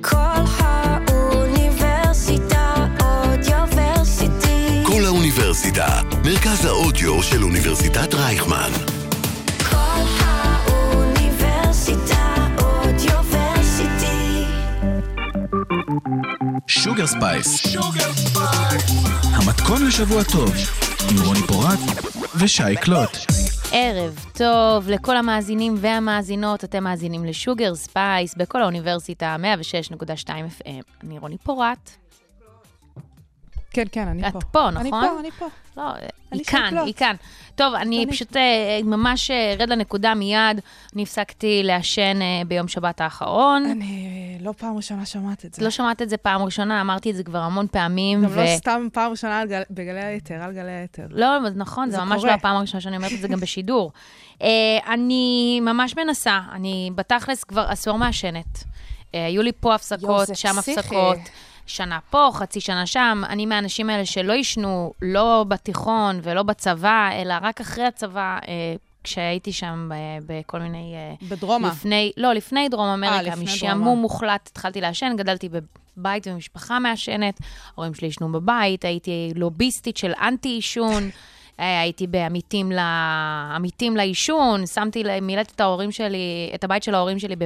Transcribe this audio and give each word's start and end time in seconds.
קול 0.00 0.16
האוניברסיטה 1.08 2.74
Audioversity. 3.00 4.82
קול 4.86 5.04
האוניברסיטה, 5.04 6.00
מרכז 6.24 6.64
האודיו 6.64 7.22
של 7.22 7.42
אוניברסיטת 7.42 8.14
רייכמן. 8.14 8.70
קול 9.70 10.02
האוניברסיטה 10.20 11.26
Audioversity. 12.62 14.44
Sugar 16.66 17.06
Space. 17.06 17.76
המתכון 19.22 19.86
לשבוע 19.86 20.22
טוב, 20.22 20.54
עם 21.10 21.16
רוני 21.24 21.42
פורט 21.46 21.78
ושי 22.34 22.76
קלוט. 22.80 23.45
ערב 23.78 24.24
טוב 24.38 24.88
לכל 24.88 25.16
המאזינים 25.16 25.74
והמאזינות, 25.76 26.64
אתם 26.64 26.84
מאזינים 26.84 27.24
ל 27.24 27.32
Sugar 27.32 27.74
Space 27.74 28.34
בקול 28.34 28.62
האוניברסיטה, 28.62 29.36
106.2 29.92 30.28
FM. 30.28 31.02
אני 31.02 31.18
רוני 31.18 31.38
פורט. 31.38 31.90
כן, 33.76 33.84
כן, 33.92 34.08
אני 34.08 34.28
את 34.28 34.32
פה. 34.32 34.40
פה, 34.40 34.70
נכון? 34.70 34.80
אני 34.80 34.90
פה, 34.90 35.20
אני 35.20 35.30
פה. 35.30 35.46
לא, 35.76 35.82
אני 35.92 36.08
היא 36.32 36.44
כאן. 36.44 36.78
היא 36.86 36.94
כאן. 36.94 37.16
טוב, 37.54 37.74
אני 37.74 38.04
אני- 38.04 38.12
פשוט 38.12 38.36
אה, 38.36 38.42
ממש 38.84 39.30
ארד 39.30 39.68
לנקודה 39.68 40.14
מיד. 40.14 40.60
אני 40.94 41.02
הפסקתי 41.02 41.60
לעשן 41.64 42.22
אה, 42.22 42.42
ביום 42.46 42.68
שבת 42.68 43.00
האחרון. 43.00 43.64
אני 43.70 44.12
לא 44.40 44.52
פעם 44.58 44.76
ראשונה 44.76 45.06
שומעת 45.06 45.44
את 45.44 45.54
זה. 45.54 45.64
לא 45.64 45.70
שמעת 45.70 46.02
את 46.02 46.08
זה 46.08 46.16
פעם 46.16 46.42
ראשונה, 46.42 46.80
אמרתי 46.80 47.10
את 47.10 47.16
זה 47.16 47.22
כבר 47.22 47.38
המון 47.38 47.66
פעמים. 47.72 48.22
גם 48.22 48.30
ו- 48.32 48.36
לא 48.44 48.56
סתם 48.56 48.88
פעם 48.92 49.10
ראשונה 49.10 49.44
גל- 49.46 49.62
בגלי 49.70 50.04
היתר, 50.04 50.34
על 50.34 50.52
גלי 50.52 50.70
היתר. 50.72 51.06
לא, 51.10 51.26
נכון, 51.56 51.90
זה 51.90 51.96
זה 51.96 52.02
ממש 52.04 52.16
קורה. 52.16 52.30
לא 52.30 52.34
הפעם 52.34 52.56
הראשונה 52.56 52.80
שאני 52.80 52.96
אומרת 52.96 53.12
את 53.12 53.20
זה 53.20 53.28
גם 53.28 53.40
בשידור. 53.40 53.92
אה, 54.42 54.48
אני 54.88 55.60
ממש 55.62 55.96
מנסה, 55.96 56.40
אני 56.52 56.90
בתכלס 56.94 57.44
כבר 57.44 57.66
עשור 57.68 57.96
מעשנת. 57.98 58.64
אה, 59.14 59.26
היו 59.26 59.42
לי 59.42 59.52
פה 59.60 59.74
הפסקות, 59.74 60.28
שם. 60.34 60.58
הפסקות. 60.58 61.16
שנה 61.66 61.98
פה, 62.10 62.30
חצי 62.32 62.60
שנה 62.60 62.86
שם. 62.86 63.22
אני 63.28 63.46
מהאנשים 63.46 63.90
האלה 63.90 64.06
שלא 64.06 64.32
עישנו, 64.32 64.92
לא 65.02 65.44
בתיכון 65.48 66.20
ולא 66.22 66.42
בצבא, 66.42 67.10
אלא 67.12 67.34
רק 67.42 67.60
אחרי 67.60 67.84
הצבא, 67.84 68.38
אה, 68.48 68.74
כשהייתי 69.04 69.52
שם 69.52 69.90
בכל 70.26 70.60
מיני... 70.60 70.94
אה, 70.94 71.28
בדרומא. 71.28 71.68
לפני, 71.68 72.12
לא, 72.16 72.32
לפני 72.32 72.68
דרום 72.68 72.88
אמריקה, 72.88 73.22
לפני 73.22 73.44
משעמום 73.44 73.84
דרומה. 73.84 74.00
מוחלט 74.00 74.48
התחלתי 74.52 74.80
לעשן, 74.80 75.12
גדלתי 75.16 75.48
בבית 75.48 76.26
ומשפחה 76.26 76.78
מעשנת, 76.78 77.40
ההורים 77.74 77.94
שלי 77.94 78.08
עישנו 78.08 78.32
בבית, 78.32 78.84
הייתי 78.84 79.32
לוביסטית 79.34 79.96
של 79.96 80.12
אנטי-עישון, 80.20 81.02
אה, 81.02 81.10
הייתי 81.58 82.06
בעמיתים 82.06 82.72
ל... 82.72 82.78
עמיתים 83.54 83.96
לעישון, 83.96 84.66
שמתי, 84.66 85.02
מילאתי 85.22 85.52
את 85.54 85.60
ההורים 85.60 85.92
שלי, 85.92 86.50
את 86.54 86.64
הבית 86.64 86.82
של 86.82 86.94
ההורים 86.94 87.18
שלי 87.18 87.36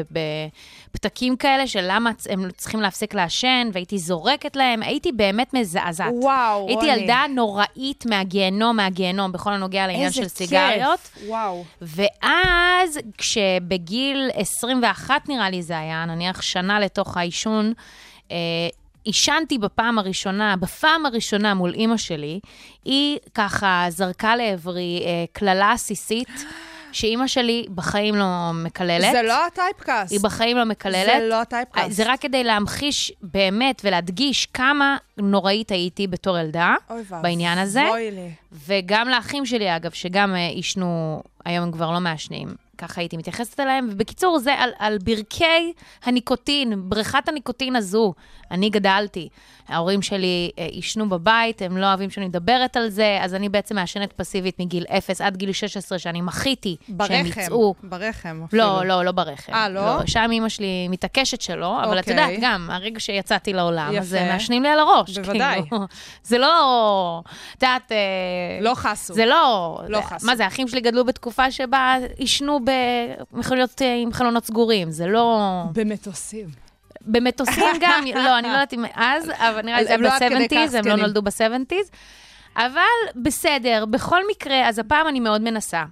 בפתקים 0.90 1.36
כאלה 1.36 1.66
של 1.66 1.84
למה 1.88 2.10
הם 2.30 2.50
צריכים 2.56 2.80
להפסיק 2.80 3.14
לעשן, 3.14 3.68
והייתי 3.72 3.98
זורקת 3.98 4.56
להם, 4.56 4.82
הייתי 4.82 5.12
באמת 5.12 5.54
מזעזעת. 5.54 6.12
וואו, 6.22 6.68
הייתי 6.68 6.86
רוני. 6.86 7.00
ילדה 7.00 7.24
נוראית 7.34 8.04
מהגיהנום, 8.06 8.76
מהגיהנום, 8.76 9.32
בכל 9.32 9.52
הנוגע 9.52 9.86
לעניין 9.86 10.06
איזה 10.06 10.14
של 10.14 10.22
כיף. 10.22 10.32
סיגריות. 10.32 11.10
וואו. 11.26 11.64
ואז, 11.82 12.98
כשבגיל 13.18 14.30
21 14.34 15.28
נראה 15.28 15.50
לי 15.50 15.62
זה 15.62 15.78
היה, 15.78 16.04
נניח 16.04 16.42
שנה 16.42 16.80
לתוך 16.80 17.16
העישון, 17.16 17.72
אה, 18.30 18.36
עישנתי 19.04 19.58
בפעם 19.58 19.98
הראשונה, 19.98 20.56
בפעם 20.56 21.06
הראשונה 21.06 21.54
מול 21.54 21.74
אימא 21.74 21.96
שלי, 21.96 22.40
היא 22.84 23.18
ככה 23.34 23.86
זרקה 23.88 24.36
לעברי 24.36 25.02
אה, 25.04 25.24
קללה 25.32 25.72
עסיסית, 25.72 26.44
שאימא 26.92 27.26
שלי 27.26 27.66
בחיים 27.74 28.14
לא 28.14 28.50
מקללת. 28.54 29.12
זה 29.12 29.22
לא 29.22 29.46
הטייפקאסט. 29.46 30.12
היא 30.12 30.20
בחיים 30.22 30.56
לא 30.56 30.64
מקללת. 30.64 31.20
זה 31.20 31.28
לא 31.28 31.40
הטייפקאסט. 31.40 31.90
זה 31.90 32.12
רק 32.12 32.20
כדי 32.20 32.44
להמחיש 32.44 33.12
באמת 33.22 33.80
ולהדגיש 33.84 34.46
כמה 34.46 34.96
נוראית 35.18 35.70
הייתי 35.70 36.06
בתור 36.06 36.38
ילדה 36.38 36.74
אוי 36.90 37.02
בעניין 37.22 37.58
הזה. 37.58 37.84
לי. 38.10 38.30
וגם 38.66 39.08
לאחים 39.08 39.46
שלי, 39.46 39.76
אגב, 39.76 39.90
שגם 39.90 40.34
אה, 40.34 40.46
עישנו, 40.46 41.22
היום 41.44 41.64
הם 41.64 41.72
כבר 41.72 41.90
לא 41.90 42.00
מעשנים. 42.00 42.48
ככה 42.80 43.00
הייתי 43.00 43.16
מתייחסת 43.16 43.60
אליהם. 43.60 43.88
ובקיצור, 43.90 44.38
זה 44.38 44.54
על, 44.54 44.70
על 44.78 44.98
ברכי 44.98 45.72
הניקוטין, 46.04 46.88
בריכת 46.88 47.28
הניקוטין 47.28 47.76
הזו, 47.76 48.14
אני 48.50 48.70
גדלתי. 48.70 49.28
ההורים 49.70 50.02
שלי 50.02 50.50
אה, 50.58 50.64
עישנו 50.64 51.08
בבית, 51.08 51.62
הם 51.62 51.76
לא 51.76 51.86
אוהבים 51.86 52.10
שאני 52.10 52.26
מדברת 52.26 52.76
על 52.76 52.88
זה, 52.88 53.18
אז 53.20 53.34
אני 53.34 53.48
בעצם 53.48 53.74
מעשנת 53.74 54.12
פסיבית 54.12 54.60
מגיל 54.60 54.84
0 54.88 55.20
עד 55.20 55.36
גיל 55.36 55.52
16, 55.52 55.98
שאני 55.98 56.20
מחיתי 56.20 56.76
שהם 56.86 56.96
ברחם. 56.96 57.40
יצאו. 57.40 57.74
ברחם 57.82 58.42
אפילו. 58.44 58.62
לא, 58.62 58.84
לא, 58.84 59.04
לא 59.04 59.12
ברחם. 59.12 59.52
אה, 59.52 59.68
לא? 59.68 60.06
שם 60.06 60.28
אימא 60.32 60.48
שלי 60.48 60.88
מתעקשת 60.88 61.40
שלא, 61.40 61.84
אבל 61.84 61.98
את 61.98 62.08
אוקיי. 62.08 62.24
יודעת, 62.24 62.38
גם, 62.42 62.68
הרגע 62.72 63.00
שיצאתי 63.00 63.52
לעולם, 63.52 63.92
אז 63.98 64.14
יפה. 64.14 64.22
אה, 64.24 64.32
מעשנים 64.32 64.62
לי 64.62 64.68
על 64.68 64.78
הראש. 64.78 65.18
בוודאי. 65.18 65.62
כאילו. 65.68 65.84
זה 66.30 66.38
לא, 66.38 67.22
את 67.58 67.62
יודעת... 67.62 67.92
אה, 67.92 67.96
לא 68.60 68.74
חסו. 68.74 69.14
זה 69.14 69.26
לא... 69.26 69.80
לא 69.88 70.00
זה- 70.00 70.06
חסו. 70.06 70.26
מה 70.26 70.36
זה, 70.36 70.44
האחים 70.44 70.68
שלי 70.68 70.80
גדלו 70.80 71.04
בתקופה 71.04 71.50
שבה 71.50 71.96
עישנו 72.16 72.60
במכוניות 73.32 73.82
אה, 73.82 73.96
עם 74.02 74.12
חלונות 74.12 74.44
סגורים, 74.44 74.90
זה 74.90 75.06
לא... 75.06 75.62
במטוסים. 75.72 76.69
במטוסים 77.12 77.64
גם, 77.80 78.04
לא, 78.24 78.38
אני 78.38 78.48
לא 78.48 78.52
יודעת 78.52 78.72
אם 78.72 78.84
אז, 78.94 79.30
אבל 79.36 79.62
נראה 79.62 79.80
לי 79.80 79.86
זה 79.86 79.96
לא 79.96 80.08
היה 80.08 80.18
כך 80.18 80.24
ב-70's, 80.26 80.54
הם 80.54 80.60
לא 80.60 80.66
זקנים. 80.66 80.96
נולדו 80.96 81.22
ב-70's. 81.22 81.96
אבל 82.56 82.82
בסדר, 83.22 83.84
בכל 83.90 84.20
מקרה, 84.30 84.68
אז 84.68 84.78
הפעם 84.78 85.08
אני 85.08 85.20
מאוד 85.20 85.40
מנסה. 85.40 85.84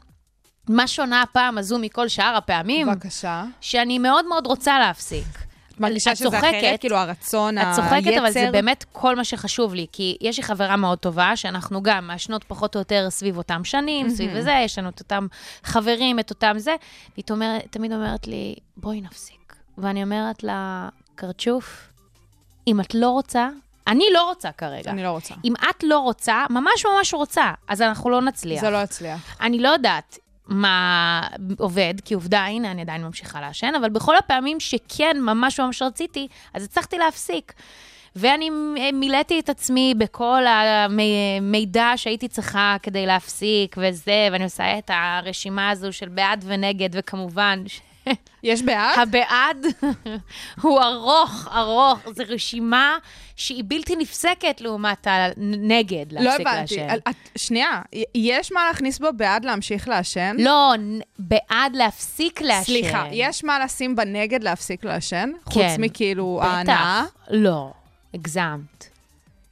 מה 0.69 0.87
שונה 0.87 1.23
הפעם 1.23 1.59
הזו 1.59 1.79
מכל 1.79 2.09
שאר 2.09 2.37
הפעמים? 2.37 2.87
בבקשה. 2.87 3.45
שאני 3.61 3.99
מאוד 3.99 4.27
מאוד 4.29 4.47
רוצה 4.47 4.79
להפסיק. 4.79 5.27
את 5.79 5.81
מרגישה 5.81 6.13
את 6.13 6.17
שזה 6.17 6.29
אחרת? 6.29 6.55
צוחקת. 6.55 6.81
כאילו 6.81 6.97
הרצון, 6.97 7.59
את 7.59 7.65
היצר? 7.67 7.83
צוחקת, 7.83 8.19
אבל 8.19 8.31
זה 8.31 8.49
באמת 8.53 8.85
כל 8.93 9.17
מה 9.17 9.25
שחשוב 9.25 9.75
לי, 9.75 9.87
כי 9.93 10.17
יש 10.21 10.37
לי 10.37 10.43
חברה 10.43 10.77
מאוד 10.77 10.99
טובה, 10.99 11.37
שאנחנו 11.37 11.83
גם 11.83 12.07
מעשנות 12.07 12.45
פחות 12.45 12.75
או 12.75 12.81
יותר 12.81 13.07
סביב 13.11 13.37
אותם 13.37 13.65
שנים, 13.65 14.11
סביב 14.11 14.41
זה, 14.41 14.61
יש 14.65 14.79
לנו 14.79 14.89
את 14.89 15.01
אותם 15.01 15.27
חברים, 15.63 16.19
את 16.19 16.31
אותם 16.31 16.55
זה, 16.59 16.77
והיא 17.15 17.25
תמיד 17.71 17.93
אומרת 17.93 18.27
לי, 18.27 18.55
בואי 18.77 19.01
נפסיק. 19.01 19.55
ואני 19.79 20.03
אומרת 20.03 20.43
לה, 20.43 20.89
קרצ'וף, 21.19 21.89
אם 22.67 22.81
את 22.81 22.95
לא 22.95 23.11
רוצה, 23.11 23.49
אני 23.87 24.05
לא 24.13 24.25
רוצה 24.29 24.53
כרגע. 24.53 24.91
אני 24.91 25.03
לא 25.03 25.11
רוצה. 25.11 25.35
אם 25.45 25.53
את 25.71 25.83
לא 25.83 25.99
רוצה, 25.99 26.45
ממש 26.51 26.87
ממש 26.95 27.15
רוצה, 27.15 27.53
אז 27.69 27.83
אנחנו 27.83 28.11
לא 28.11 28.21
נצליח. 28.23 28.61
זה 28.61 28.71
לא 28.71 28.83
יצליח. 28.83 29.37
אני 29.41 29.59
לא 29.59 29.69
יודעת 29.69 30.19
מה 30.47 31.23
עובד, 31.59 31.95
כי 32.05 32.15
עובדה, 32.15 32.45
הנה, 32.45 32.71
אני 32.71 32.83
עדיין 32.83 33.05
ממשיכה 33.05 33.41
לעשן, 33.41 33.73
אבל 33.81 33.89
בכל 33.89 34.17
הפעמים 34.17 34.61
שכן 34.61 35.17
ממש 35.21 35.61
ממש 35.61 35.83
רציתי, 35.83 36.29
אז 36.55 36.65
הצלחתי 36.65 36.99
להפסיק. 36.99 37.53
ואני 38.17 38.51
מילאתי 38.93 39.41
את 39.41 39.49
עצמי 39.49 39.95
בכל 39.99 40.43
המידע 40.47 41.93
שהייתי 41.97 42.29
צריכה 42.29 42.77
כדי 42.83 43.07
להפסיק 43.07 43.77
וזה, 43.79 44.29
ואני 44.33 44.45
עושה 44.45 44.79
את 44.79 44.91
הרשימה 44.95 45.71
הזו 45.71 45.93
של 45.93 46.09
בעד 46.09 46.45
ונגד, 46.49 46.89
וכמובן, 46.93 47.63
ש- 47.67 47.81
יש 48.43 48.63
בעד? 48.63 48.99
הבעד 48.99 49.67
הוא 50.63 50.81
ארוך, 50.83 51.49
ארוך. 51.55 51.99
זו 52.17 52.25
רשימה 52.29 52.99
שהיא 53.37 53.65
בלתי 53.67 53.97
נפסקת 53.97 54.61
לעומת 54.61 55.07
הנגד 55.07 56.13
לא 56.13 56.21
להפסיק 56.21 56.47
הבנתי. 56.47 56.77
לעשן. 56.77 56.91
על- 56.91 57.01
את- 57.09 57.39
שנייה, 57.39 57.83
יש 58.15 58.53
מה 58.53 58.67
להכניס 58.69 58.99
בו 58.99 59.09
בעד 59.17 59.45
להמשיך 59.45 59.89
לעשן? 59.89 60.37
לא, 60.39 60.75
בעד 61.19 61.77
להפסיק 61.77 62.41
לעשן. 62.41 62.63
סליחה, 62.65 63.05
יש 63.13 63.45
מה 63.45 63.59
לשים 63.65 63.97
בנגד 63.97 64.43
להפסיק 64.45 64.85
לעשן? 64.85 65.31
חוץ 65.45 65.55
כן. 65.63 65.77
מכאילו 65.79 66.41
בטח. 66.43 66.49
ההנאה? 66.55 67.03
לא, 67.31 67.71
הגזמת. 68.15 68.89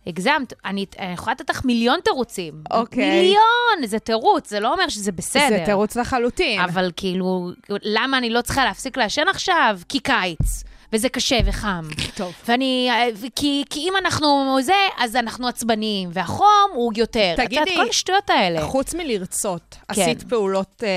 הגזמת. 0.07 0.53
אני 0.65 0.87
אני 0.99 1.13
יכולה 1.13 1.33
לתת 1.33 1.51
לך 1.51 1.65
מיליון 1.65 2.01
תירוצים. 2.05 2.55
אוקיי. 2.71 3.11
מיליון! 3.11 3.87
זה 3.87 3.99
תירוץ, 3.99 4.51
זה 4.51 4.61
לא 4.61 4.73
אומר 4.73 4.89
שזה 4.89 5.13
בסדר. 5.13 5.49
זה 5.49 5.63
תירוץ 5.65 5.97
לחלוטין. 5.97 6.61
אבל 6.61 6.91
כאילו, 6.97 7.51
למה 7.69 8.19
אני 8.19 8.31
לא 8.31 8.41
צריכה 8.41 8.65
להפסיק 8.65 8.97
לעשן 8.97 9.29
עכשיו? 9.29 9.79
כי 9.89 10.01
קיץ. 10.01 10.65
וזה 10.93 11.09
קשה 11.09 11.39
וחם. 11.45 11.83
טוב. 12.15 12.33
ואני, 12.49 12.91
כי, 13.37 13.65
כי 13.71 13.81
אם 13.81 13.93
אנחנו 13.99 14.59
זה, 14.61 14.75
אז 14.99 15.17
אנחנו 15.17 15.49
עצבניים, 15.49 16.09
והחום 16.13 16.71
הוא 16.75 16.93
יותר. 16.97 17.35
את 17.35 17.41
תגידי, 17.41 17.61
יודעת, 17.61 17.77
כל 17.77 17.89
השטויות 17.89 18.31
האלה. 18.31 18.67
חוץ 18.67 18.95
מלרצות, 18.95 19.77
כן. 19.93 20.03
עשית 20.03 20.23
פעולות 20.23 20.83
אה, 20.83 20.89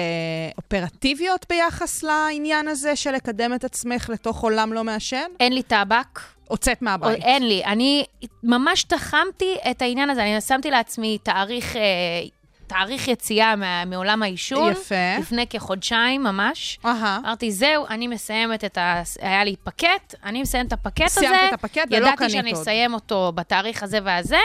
אופרטיביות 0.58 1.46
ביחס 1.50 2.04
לעניין 2.04 2.68
הזה 2.68 2.96
של 2.96 3.12
לקדם 3.12 3.54
את 3.54 3.64
עצמך 3.64 4.10
לתוך 4.10 4.44
עולם 4.44 4.74
לא 4.74 4.84
מעשן? 4.84 5.28
אין 5.40 5.54
לי 5.54 5.64
טבק, 5.64 6.20
הוצאת 6.50 6.81
מהבית. 6.81 7.24
אין 7.24 7.48
לי. 7.48 7.63
אני 7.66 8.06
ממש 8.44 8.84
תחמתי 8.84 9.56
את 9.72 9.81
העניין 9.81 10.10
הזה. 10.10 10.24
אני 10.24 10.42
שמתי 10.42 10.72
לעצמי 10.72 11.18
תאריך, 11.24 11.75
אה, 11.75 11.81
תאריך 12.68 13.07
יציאה 13.07 13.56
מה, 13.56 13.86
מעולם 13.86 14.24
העישון. 14.24 14.72
יפה. 14.72 14.96
לפני 15.19 15.48
כחודשיים 15.48 16.24
ממש. 16.24 16.80
אהה. 16.86 17.19
אמרתי, 17.25 17.51
זהו, 17.51 17.86
אני 17.90 18.07
מסיימת 18.07 18.66
את 18.66 18.78
ה... 18.78 19.01
היה 19.22 19.44
לי 19.44 19.56
פקט, 19.63 20.16
אני 20.24 20.42
מסיימת 20.42 20.68
את 20.68 20.74
הפקט 20.74 21.06
הזה. 21.06 21.19
סיימת 21.19 21.40
את 21.50 21.54
הפקט 21.54 21.88
ולא 21.90 21.98
ידעתי 21.98 22.18
קנית 22.18 22.31
שאני 22.31 22.52
עוד. 22.52 22.62
אסיים 22.62 22.94
אותו 22.94 23.31
בתאריך 23.36 23.84
הזה 23.84 24.00
והזה. 24.04 24.40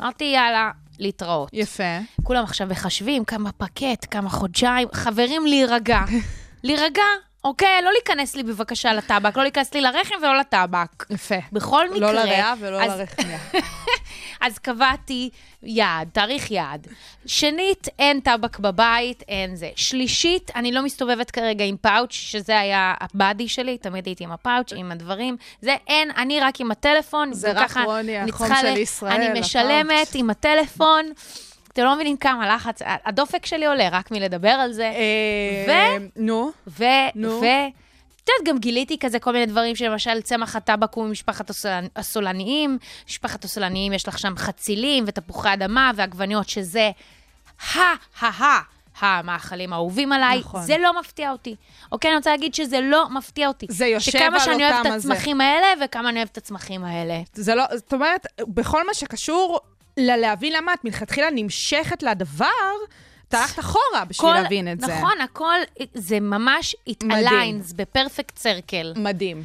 אמרתי, 0.00 0.24
יאללה, 0.24 0.70
להתראות. 0.98 1.50
יפה. 1.52 1.98
כולם 2.22 2.44
עכשיו 2.44 2.66
מחשבים 2.66 3.24
כמה 3.24 3.52
פקט, 3.52 4.06
כמה 4.10 4.30
חודשיים. 4.30 4.88
חברים, 4.92 5.46
להירגע. 5.46 6.00
להירגע. 6.64 7.02
אוקיי? 7.44 7.82
לא 7.82 7.90
להיכנס 7.92 8.36
לי 8.36 8.42
בבקשה 8.42 8.92
לטבק, 8.92 9.36
לא 9.36 9.42
להיכנס 9.42 9.74
לי 9.74 9.80
לרחם 9.80 10.14
ולא 10.22 10.36
לטבק. 10.38 11.04
יפה. 11.10 11.34
בכל 11.52 11.90
מקרה... 11.90 12.12
לא 12.12 12.20
לריאה 12.20 12.54
ולא 12.60 12.82
אז- 12.82 13.00
לרחמיה. 13.00 13.38
אז 14.40 14.58
קבעתי 14.58 15.30
יעד, 15.62 16.08
תאריך 16.12 16.50
יעד. 16.50 16.86
שנית, 17.26 17.88
אין 17.98 18.20
טבק 18.20 18.58
בבית, 18.58 19.22
אין 19.28 19.56
זה. 19.56 19.70
שלישית, 19.76 20.50
אני 20.56 20.72
לא 20.72 20.82
מסתובבת 20.82 21.30
כרגע 21.30 21.64
עם 21.64 21.76
פאוץ', 21.76 22.12
שזה 22.12 22.58
היה 22.60 22.94
הבאדי 23.00 23.48
שלי, 23.48 23.78
תמיד 23.78 24.06
הייתי 24.06 24.24
עם 24.24 24.32
הפאוץ', 24.32 24.72
עם 24.76 24.92
הדברים. 24.92 25.36
זה 25.62 25.76
אין, 25.88 26.10
אני 26.16 26.40
רק 26.40 26.60
עם 26.60 26.70
הטלפון. 26.70 27.32
זה 27.32 27.52
רק 27.52 27.76
רוני, 27.76 28.18
החום 28.18 28.48
של 28.60 28.76
ישראל, 28.76 29.12
אני 29.12 29.40
משלמת 29.40 29.90
הפאוץ'. 30.02 30.14
עם 30.14 30.30
הטלפון. 30.30 31.12
אתם 31.78 31.86
לא 31.86 31.94
מבינים 31.94 32.16
כמה 32.16 32.54
לחץ, 32.54 32.78
הדופק 32.84 33.46
שלי 33.46 33.66
עולה 33.66 33.88
רק 33.92 34.10
מלדבר 34.10 34.48
על 34.48 34.72
זה. 34.72 34.92
אה, 35.68 35.96
נו, 36.16 36.50
ו... 36.66 36.84
נו. 37.14 37.28
ו... 37.28 37.44
את 38.24 38.28
יודעת, 38.28 38.54
גם 38.54 38.58
גיליתי 38.58 38.98
כזה 38.98 39.18
כל 39.18 39.32
מיני 39.32 39.46
דברים, 39.46 39.76
שלמשל 39.76 40.20
צמח 40.20 40.56
הטבק 40.56 40.94
הוא 40.94 41.06
ממשפחת 41.06 41.50
הסולנ- 41.50 41.88
הסולניים. 41.96 42.78
משפחת 43.08 43.44
הסולניים, 43.44 43.92
יש 43.92 44.08
לך 44.08 44.18
שם 44.18 44.34
חצילים 44.36 45.04
ותפוחי 45.06 45.52
אדמה 45.52 45.90
ועגבניות, 45.96 46.48
שזה 46.48 46.90
ה-ה-ה. 47.74 48.60
המאכלים 49.00 49.72
האהובים 49.72 50.12
עליי, 50.12 50.38
נכון. 50.38 50.62
זה 50.62 50.76
לא 50.78 51.00
מפתיע 51.00 51.32
אותי. 51.32 51.56
אוקיי, 51.92 52.10
אני 52.10 52.16
רוצה 52.16 52.30
להגיד 52.30 52.54
שזה 52.54 52.80
לא 52.80 53.08
מפתיע 53.10 53.48
אותי. 53.48 53.66
זה 53.70 53.86
יושב 53.86 54.12
שכמה 54.12 54.26
על 54.26 54.38
שאני 54.40 54.64
אוהבת 54.64 54.78
אותם 54.78 54.88
את 54.90 54.94
הזה. 54.94 55.12
הצמחים 55.12 55.40
האלה, 55.40 55.66
וכמה 55.84 56.08
אני 56.08 56.16
אוהבת 56.18 56.32
את 56.32 56.36
הצמחים 56.36 56.84
האלה. 56.84 57.20
זה 57.34 57.54
לא, 57.54 57.64
זאת 57.74 57.92
אומרת, 57.92 58.26
בכל 58.48 58.86
מה 58.86 58.94
שקשור 58.94 59.60
ללהבין 59.98 60.52
למה 60.52 60.74
את 60.74 60.84
מלכתחילה 60.84 61.26
נמשכת 61.34 62.02
לדבר, 62.02 62.46
את 63.28 63.34
הלכת 63.34 63.58
אחורה 63.58 64.04
בשביל 64.08 64.30
כל- 64.30 64.38
להבין 64.42 64.72
את 64.72 64.80
זה. 64.80 64.86
נכון, 64.86 65.20
הכל, 65.24 65.58
זה 65.94 66.20
ממש 66.20 66.76
it 66.90 67.04
aligns 67.04 67.74
בפרפקט 67.76 68.38
סרקל. 68.38 68.92
מדהים. 68.96 69.42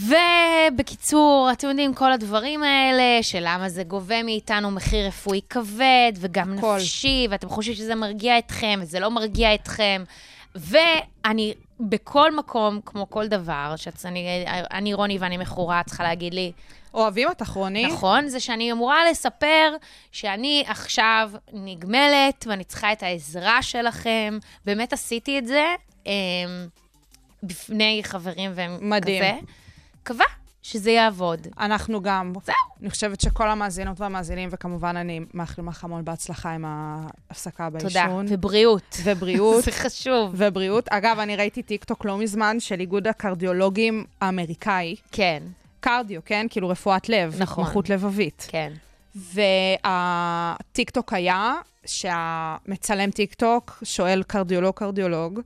ובקיצור, 0.00 1.48
אתם 1.52 1.68
יודעים, 1.68 1.94
כל 1.94 2.12
הדברים 2.12 2.62
האלה, 2.62 3.22
של 3.22 3.38
למה 3.42 3.68
זה 3.68 3.82
גובה 3.82 4.22
מאיתנו 4.22 4.70
מחיר 4.70 5.06
רפואי 5.06 5.40
כבד, 5.50 6.12
וגם 6.16 6.58
הכל. 6.58 6.76
נפשי, 6.76 7.26
ואתם 7.30 7.48
חושבים 7.48 7.76
שזה 7.76 7.94
מרגיע 7.94 8.38
אתכם, 8.38 8.78
וזה 8.82 9.00
לא 9.00 9.10
מרגיע 9.10 9.54
אתכם. 9.54 10.04
ואני, 10.54 11.54
בכל 11.80 12.36
מקום, 12.36 12.80
כמו 12.84 13.10
כל 13.10 13.28
דבר, 13.28 13.74
שאני 13.76 14.44
אני 14.70 14.94
רוני 14.94 15.18
ואני 15.18 15.36
מכורה, 15.36 15.82
צריכה 15.86 16.02
להגיד 16.02 16.34
לי, 16.34 16.52
אוהבים 16.94 17.28
אותך, 17.28 17.48
רוני. 17.48 17.86
נכון? 17.86 18.28
זה 18.28 18.40
שאני 18.40 18.72
אמורה 18.72 19.10
לספר 19.10 19.76
שאני 20.12 20.64
עכשיו 20.66 21.30
נגמלת 21.52 22.46
ואני 22.48 22.64
צריכה 22.64 22.92
את 22.92 23.02
העזרה 23.02 23.62
שלכם. 23.62 24.38
באמת 24.64 24.92
עשיתי 24.92 25.38
את 25.38 25.46
זה 25.46 25.74
אמ, 26.06 26.12
בפני 27.42 28.00
חברים 28.04 28.50
מדהים. 28.80 29.22
וכזה. 29.22 29.40
מקווה 30.02 30.26
שזה 30.64 30.90
יעבוד. 30.90 31.46
אנחנו 31.58 32.02
גם. 32.02 32.32
זהו. 32.44 32.54
אני 32.80 32.90
חושבת 32.90 33.20
שכל 33.20 33.50
המאזינות 33.50 34.00
והמאזינים, 34.00 34.48
וכמובן 34.52 34.96
אני 34.96 35.20
מאחלים 35.34 35.68
לך 35.68 35.84
המון 35.84 36.04
בהצלחה 36.04 36.50
עם 36.50 36.64
ההפסקה 36.66 37.68
תודה. 37.78 37.82
בעישון. 37.82 38.26
ובריאות. 38.28 38.96
ובריאות. 39.04 39.64
זה 39.68 39.72
חשוב. 39.72 40.34
ובריאות. 40.36 40.88
אגב, 40.88 41.18
אני 41.18 41.36
ראיתי 41.36 41.62
טיקטוק 41.62 42.04
לא 42.04 42.18
מזמן 42.18 42.60
של 42.60 42.80
איגוד 42.80 43.06
הקרדיולוגים 43.06 44.04
האמריקאי. 44.20 44.96
כן, 45.12 45.42
קרדיו, 45.80 46.20
כן? 46.24 46.46
כאילו 46.50 46.68
רפואת 46.68 47.08
לב. 47.08 47.34
נכון. 47.38 47.64
התמחות 47.64 47.90
לבבית. 47.90 48.46
כן. 48.50 48.72
והטיקטוק 49.84 51.12
היה 51.12 51.54
שהמצלם 51.86 53.10
טיקטוק 53.10 53.82
שואל 53.82 54.22
קרדיולוג-קרדיולוג, 54.22 55.40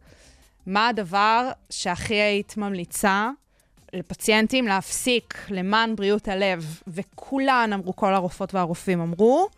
מה 0.67 0.89
הדבר 0.89 1.51
שהכי 1.71 2.15
היית 2.15 2.57
ממליצה 2.57 3.31
לפציינטים 3.93 4.67
להפסיק 4.67 5.39
למען 5.49 5.97
בריאות 5.97 6.29
הלב? 6.29 6.81
וכולן 6.89 7.71
אמרו, 7.75 7.97
כל 7.97 8.15
הרופאות 8.15 8.55
והרופאים 8.55 9.01
אמרו, 9.01 9.49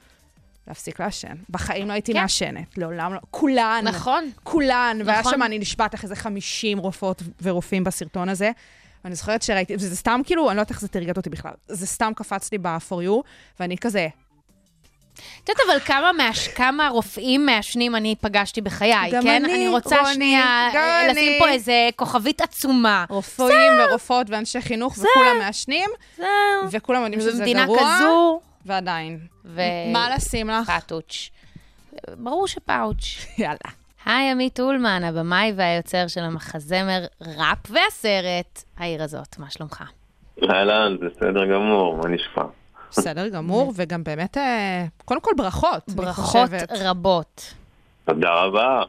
להפסיק 0.69 1.00
לעשן. 1.00 1.37
בחיים 1.50 1.88
לא 1.88 1.93
הייתי 1.93 2.12
כן. 2.12 2.21
מעשנת, 2.21 2.79
לעולם 2.79 3.15
לא. 3.15 3.21
כולן. 3.31 3.85
נכון. 3.85 4.31
כולן. 4.43 4.99
והיה 5.05 5.21
נכון. 5.21 5.32
שם, 5.32 5.43
אני 5.43 5.59
נשבעת 5.59 5.94
לך 5.94 6.05
איזה 6.05 6.17
50 6.17 6.79
רופאות 6.79 7.23
ורופאים 7.43 7.85
בסרטון 7.85 8.29
הזה. 8.29 8.50
ואני 9.05 9.15
זוכרת 9.15 9.43
שראיתי, 9.43 9.75
וזה 9.75 9.97
סתם 9.97 10.21
כאילו, 10.25 10.49
אני 10.50 10.56
לא 10.56 10.61
יודעת 10.61 10.71
איך 10.71 10.81
זה 10.81 10.88
תרגט 10.88 11.17
אותי 11.17 11.31
בכלל. 11.31 11.53
זה 11.69 11.87
סתם 11.87 12.12
קפץ 12.17 12.53
לי 12.53 12.59
ב-for 12.59 13.06
you, 13.06 13.23
ואני 13.61 13.79
כזה, 13.79 14.09
את 15.45 15.49
יודעת 15.49 15.67
אבל 15.67 15.81
כמה, 15.81 16.12
מעש... 16.12 16.49
כמה 16.49 16.89
רופאים 16.89 17.47
מעשנים 17.47 17.97
אני 17.97 18.15
פגשתי 18.21 18.61
בחיי, 18.61 19.11
גם 19.12 19.23
כן? 19.23 19.45
אני, 19.45 19.55
אני 19.55 19.69
רוצה 19.69 20.01
רוני, 20.01 20.15
שנייה 20.15 20.69
גם 20.75 20.83
אה, 20.83 21.05
אני. 21.05 21.12
לשים 21.12 21.33
פה 21.39 21.49
איזה 21.49 21.89
כוכבית 21.97 22.41
עצומה. 22.41 23.05
רופאים 23.09 23.73
ורופאות 23.81 24.31
ואנשי 24.31 24.61
חינוך, 24.61 24.93
וכולם 24.99 25.39
מעשנים, 25.39 25.91
זהו. 26.17 26.27
וכולם 26.71 27.03
יודעים 27.03 27.21
שזה 27.21 27.45
גרוע, 27.45 27.79
כזו, 27.79 28.41
ועדיין. 28.67 29.19
ו... 29.45 29.61
מה 29.93 30.11
לשים 30.17 30.49
לך? 30.49 30.67
פאטוץ'. 30.67 31.31
ברור 32.17 32.47
שפאוץ'. 32.49 33.27
יאללה. 33.39 33.71
היי, 34.05 34.31
עמית 34.31 34.61
אולמן, 34.61 35.05
הבמאי 35.05 35.53
והיוצר 35.57 36.09
של 36.09 36.21
המחזמר 36.21 37.01
ראפ 37.21 37.71
והסרט, 37.71 38.62
העיר 38.79 39.03
הזאת, 39.03 39.39
מה 39.39 39.51
שלומך? 39.51 39.85
אהלן, 40.51 40.97
בסדר 40.97 41.47
גמור, 41.55 41.97
מה 41.97 42.09
נשמע? 42.09 42.45
בסדר 42.90 43.28
גמור, 43.28 43.72
וגם 43.76 44.04
באמת, 44.04 44.37
אה, 44.38 44.84
קודם 45.04 45.20
כל 45.20 45.31
ברכות, 45.37 45.88
ברכות. 45.88 46.50
רבות. 46.81 47.54
תודה 48.04 48.34
רבה. 48.34 48.82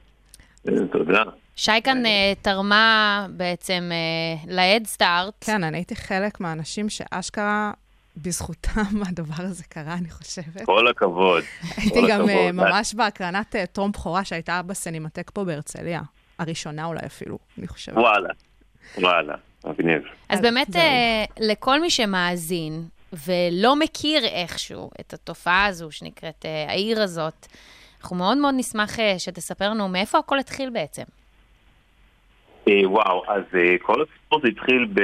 אה, 0.67 0.73
תודה. 0.91 1.23
שייקן 1.55 2.05
אה, 2.05 2.33
תרמה 2.41 3.27
בעצם 3.29 3.89
אה, 3.91 4.53
להדסטארט. 4.53 5.33
כן, 5.41 5.63
אני 5.63 5.77
הייתי 5.77 5.95
חלק 5.95 6.39
מהאנשים 6.39 6.89
שאשכרה, 6.89 7.71
בזכותם 8.17 9.01
הדבר 9.09 9.43
הזה 9.43 9.63
קרה, 9.63 9.93
אני 9.93 10.09
חושבת. 10.09 10.65
כל 10.65 10.87
הכבוד. 10.87 11.43
הייתי 11.77 12.01
כל 12.01 12.07
גם 12.09 12.21
הכבוד. 12.21 12.51
ממש 12.51 12.93
בהקרנת 12.93 13.55
טרום 13.71 13.91
בכורה 13.91 14.23
שהייתה 14.23 14.61
בסינמטק 14.61 15.31
פה 15.33 15.43
בהרצליה. 15.43 16.01
הראשונה 16.39 16.85
אולי 16.85 17.05
אפילו, 17.05 17.37
אני 17.57 17.67
חושבת. 17.67 17.97
וואלה, 17.97 18.29
וואלה, 18.97 19.33
מגניב. 19.65 20.01
אז 20.29 20.37
אז 20.37 20.41
באמת, 20.41 20.67
לכל 21.39 21.81
מי 21.81 21.89
שמאזין 21.89 22.83
ולא 23.13 23.75
מכיר 23.75 24.25
איכשהו 24.25 24.89
את 24.99 25.13
התופעה 25.13 25.65
הזו 25.65 25.91
שנקראת 25.91 26.45
אה, 26.45 26.65
העיר 26.69 27.01
הזאת, 27.01 27.47
אנחנו 28.01 28.15
מאוד 28.15 28.37
מאוד 28.37 28.53
נשמח 28.57 28.99
אה, 28.99 29.19
שתספר 29.19 29.69
לנו 29.69 29.87
מאיפה 29.87 30.17
הכל 30.17 30.39
התחיל 30.39 30.69
בעצם. 30.69 31.03
אה, 32.67 32.89
וואו, 32.89 33.23
אז 33.27 33.43
כל 33.81 34.01
הסיפור 34.01 34.39
הזה 34.39 34.47
התחיל 34.47 34.87
ב... 34.93 35.01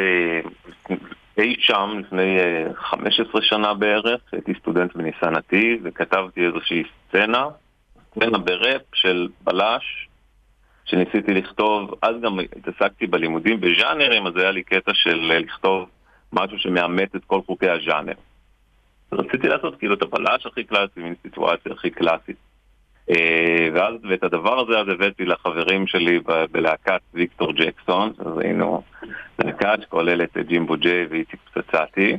אי 1.38 1.56
שם 1.60 2.00
לפני 2.00 2.40
אה, 2.40 2.74
15 2.76 3.42
שנה 3.42 3.74
בערך, 3.74 4.22
הייתי 4.32 4.54
סטודנט 4.60 4.96
בניסן 4.96 5.30
נתיב 5.30 5.82
וכתבתי 5.84 6.46
איזושהי 6.46 6.84
סצנה, 7.10 7.46
סצנה 8.12 8.38
בראפ 8.38 8.82
של 8.94 9.28
בלש, 9.42 10.08
שניסיתי 10.86 11.34
לכתוב, 11.34 11.94
אז 12.02 12.16
גם 12.22 12.40
התעסקתי 12.40 13.08
בלימודים 13.08 13.62
בז'אנרים, 13.62 14.28
אז 14.28 14.34
היה 14.36 14.52
לי 14.52 14.64
קטע 14.64 14.92
של 14.94 15.34
לכתוב 15.46 15.90
משהו 16.34 16.60
שמאמץ 16.60 17.16
את 17.16 17.26
כל 17.26 17.42
חוקי 17.46 17.70
הז'אנר. 17.70 18.14
רציתי 19.12 19.48
לעשות 19.48 19.80
כאילו 19.80 19.94
את 19.94 20.02
הבלש 20.02 20.46
הכי 20.46 20.64
קלאסי, 20.64 21.00
מין 21.00 21.16
סיטואציה 21.24 21.72
הכי 21.72 21.90
קלאסית. 21.90 22.38
אה, 23.10 23.70
ואז, 23.74 23.94
ואת 24.10 24.24
הדבר 24.24 24.60
הזה 24.60 24.80
אז 24.80 24.88
הבאתי 24.88 25.26
לחברים 25.26 25.88
שלי 25.88 26.20
ב- 26.20 26.46
בלהקת 26.52 27.02
ויקטור 27.14 27.54
ג'קסון, 27.54 28.14
אז 28.20 28.40
היינו 28.40 28.82
להקה 29.40 29.74
שכוללת 29.82 30.38
את 30.38 30.48
ג'ימבו 30.48 30.78
ג'יי 30.78 31.06
ואיציק 31.10 31.40
פצצתי. 31.54 32.18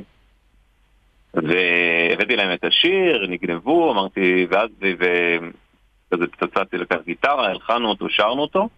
והבאתי 1.33 2.35
להם 2.35 2.53
את 2.53 2.63
השיר, 2.63 3.27
נגנבו, 3.29 3.91
אמרתי, 3.91 4.47
ואז 4.49 4.69
וכזה 4.81 6.25
פצצתי 6.27 6.77
לקח 6.77 6.97
גיטרה, 7.05 7.47
הלחנו 7.47 7.89
אותו, 7.89 8.09
שרנו 8.09 8.41
אותו, 8.41 8.69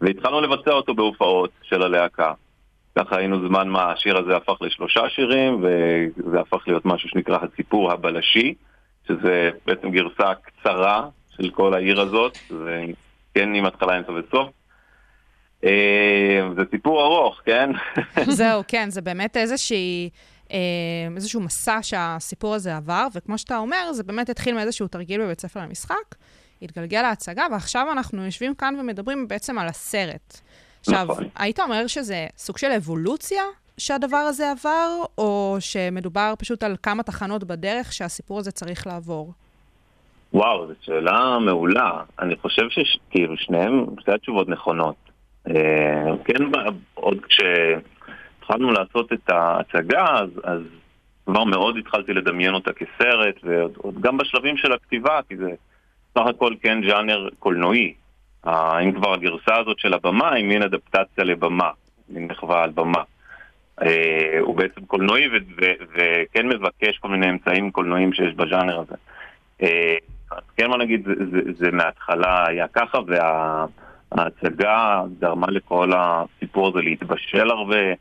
והתחלנו 0.00 0.40
לבצע 0.40 0.72
אותו 0.72 0.94
בהופעות 0.94 1.50
של 1.62 1.82
הלהקה. 1.82 2.32
ככה 2.98 3.16
היינו 3.18 3.48
זמן 3.48 3.68
מה, 3.68 3.92
השיר 3.92 4.18
הזה 4.18 4.36
הפך 4.36 4.56
לשלושה 4.60 5.00
שירים, 5.08 5.64
וזה 5.64 6.40
הפך 6.40 6.68
להיות 6.68 6.84
משהו 6.84 7.08
שנקרא 7.08 7.38
הסיפור 7.42 7.92
הבלשי, 7.92 8.54
שזה 9.08 9.50
בעצם 9.66 9.90
גרסה 9.90 10.32
קצרה 10.34 11.08
של 11.36 11.50
כל 11.50 11.74
העיר 11.74 12.00
הזאת, 12.00 12.38
זה 12.48 12.84
כן 13.34 13.54
עם 13.54 13.64
התחלה, 13.66 13.98
אמצע 13.98 14.12
וסוף. 14.12 14.48
אה, 15.64 16.48
זה 16.56 16.62
סיפור 16.70 17.02
ארוך, 17.02 17.40
כן? 17.44 17.70
זהו, 18.38 18.62
כן, 18.68 18.90
זה 18.90 19.02
באמת 19.02 19.36
איזושהי, 19.36 20.10
אה, 20.52 20.58
איזשהו 21.16 21.40
מסע 21.40 21.78
שהסיפור 21.82 22.54
הזה 22.54 22.76
עבר, 22.76 23.06
וכמו 23.14 23.38
שאתה 23.38 23.56
אומר, 23.56 23.92
זה 23.92 24.02
באמת 24.02 24.28
התחיל 24.28 24.54
מאיזשהו 24.54 24.88
תרגיל 24.88 25.22
בבית 25.22 25.40
ספר 25.40 25.60
למשחק, 25.60 26.14
התגלגל 26.62 27.02
להצגה, 27.02 27.46
ועכשיו 27.52 27.92
אנחנו 27.92 28.24
יושבים 28.24 28.54
כאן 28.54 28.74
ומדברים 28.80 29.28
בעצם 29.28 29.58
על 29.58 29.68
הסרט. 29.68 30.40
עכשיו, 30.88 31.06
נכון. 31.10 31.24
היית 31.36 31.60
אומר 31.60 31.86
שזה 31.86 32.26
סוג 32.36 32.58
של 32.58 32.70
אבולוציה 32.76 33.42
שהדבר 33.78 34.16
הזה 34.16 34.50
עבר, 34.50 34.88
או 35.18 35.56
שמדובר 35.60 36.34
פשוט 36.38 36.62
על 36.62 36.76
כמה 36.82 37.02
תחנות 37.02 37.44
בדרך 37.44 37.92
שהסיפור 37.92 38.38
הזה 38.38 38.52
צריך 38.52 38.86
לעבור? 38.86 39.32
וואו, 40.32 40.66
זו 40.66 40.72
שאלה 40.80 41.38
מעולה. 41.38 41.90
אני 42.20 42.36
חושב 42.36 42.62
שכאילו 42.68 43.36
שניהם, 43.36 43.86
שתי 44.00 44.12
התשובות 44.12 44.48
נכונות. 44.48 44.96
אה, 45.48 46.16
כן, 46.24 46.44
עוד 46.94 47.18
כשהתחלנו 47.28 48.70
לעשות 48.72 49.12
את 49.12 49.30
ההצגה, 49.30 50.04
אז, 50.04 50.30
אז 50.44 50.60
כבר 51.26 51.44
מאוד 51.44 51.76
התחלתי 51.76 52.12
לדמיין 52.12 52.54
אותה 52.54 52.72
כסרט, 52.72 53.34
ועוד 53.42 53.72
עוד 53.76 54.00
גם 54.00 54.16
בשלבים 54.16 54.56
של 54.56 54.72
הכתיבה, 54.72 55.20
כי 55.28 55.36
זה 55.36 55.50
סך 56.14 56.26
הכל 56.26 56.54
כן 56.62 56.78
ז'אנר 56.88 57.28
קולנועי. 57.38 57.94
אה, 58.46 58.80
אם 58.80 58.92
כבר 58.92 59.12
הגרסה 59.12 59.56
הזאת 59.56 59.78
של 59.78 59.94
הבמה 59.94 60.32
היא 60.32 60.44
מין 60.44 60.62
אדפטציה 60.62 61.24
לבמה, 61.24 61.70
מין 62.08 62.26
מחווה 62.26 62.62
על 62.62 62.70
במה. 62.70 63.02
אה, 63.82 64.38
הוא 64.40 64.56
בעצם 64.56 64.84
קולנועי 64.86 65.28
וכן 65.94 66.48
מבקש 66.48 66.98
כל 66.98 67.08
מיני 67.08 67.30
אמצעים 67.30 67.70
קולנועיים 67.70 68.12
שיש 68.12 68.34
בז'אנר 68.34 68.78
הזה. 68.78 68.94
אה, 69.62 69.96
אז 70.30 70.42
כן, 70.56 70.70
מה 70.70 70.76
נגיד, 70.76 71.08
זה, 71.58 71.70
מההתחלה 71.70 72.48
היה 72.48 72.66
ככה, 72.68 72.98
וההצגה 74.12 75.02
גרמה 75.20 75.46
לכל 75.50 75.92
הסיפור 75.96 76.68
הזה 76.68 76.80
להתבשל 76.80 77.50
הרבה, 77.50 77.92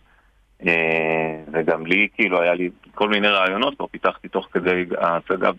אה, 0.67 1.39
וגם 1.51 1.85
לי, 1.85 2.07
כאילו, 2.13 2.41
היה 2.41 2.53
לי 2.53 2.69
כל 2.95 3.09
מיני 3.09 3.27
רעיונות, 3.27 3.75
כבר 3.75 3.87
פיתחתי 3.87 4.27
תוך 4.27 4.47
כדי 4.51 4.85
ההצגה, 4.97 5.51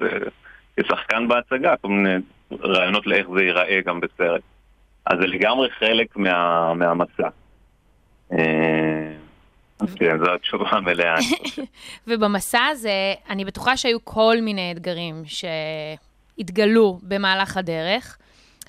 כשחקן 0.81 1.29
בהצגה, 1.29 1.77
כל 1.77 1.89
מיני 1.89 2.15
רעיונות 2.63 3.07
לאיך 3.07 3.27
זה 3.37 3.43
ייראה 3.43 3.81
גם 3.85 4.01
בסרט. 4.01 4.43
אז 5.07 5.19
זה 5.21 5.27
לגמרי 5.27 5.69
חלק 5.71 6.17
מה, 6.17 6.75
מהמסע. 6.75 7.29
אה, 8.33 9.13
כן, 9.97 10.19
זו 10.19 10.35
התשובה 10.35 10.69
המלאה. 10.71 11.15
ובמסע 12.07 12.65
הזה, 12.65 13.15
אני 13.31 13.45
בטוחה 13.45 13.77
שהיו 13.77 14.05
כל 14.05 14.37
מיני 14.43 14.73
אתגרים 14.73 15.23
שהתגלו 15.27 16.99
במהלך 17.03 17.57
הדרך, 17.57 18.19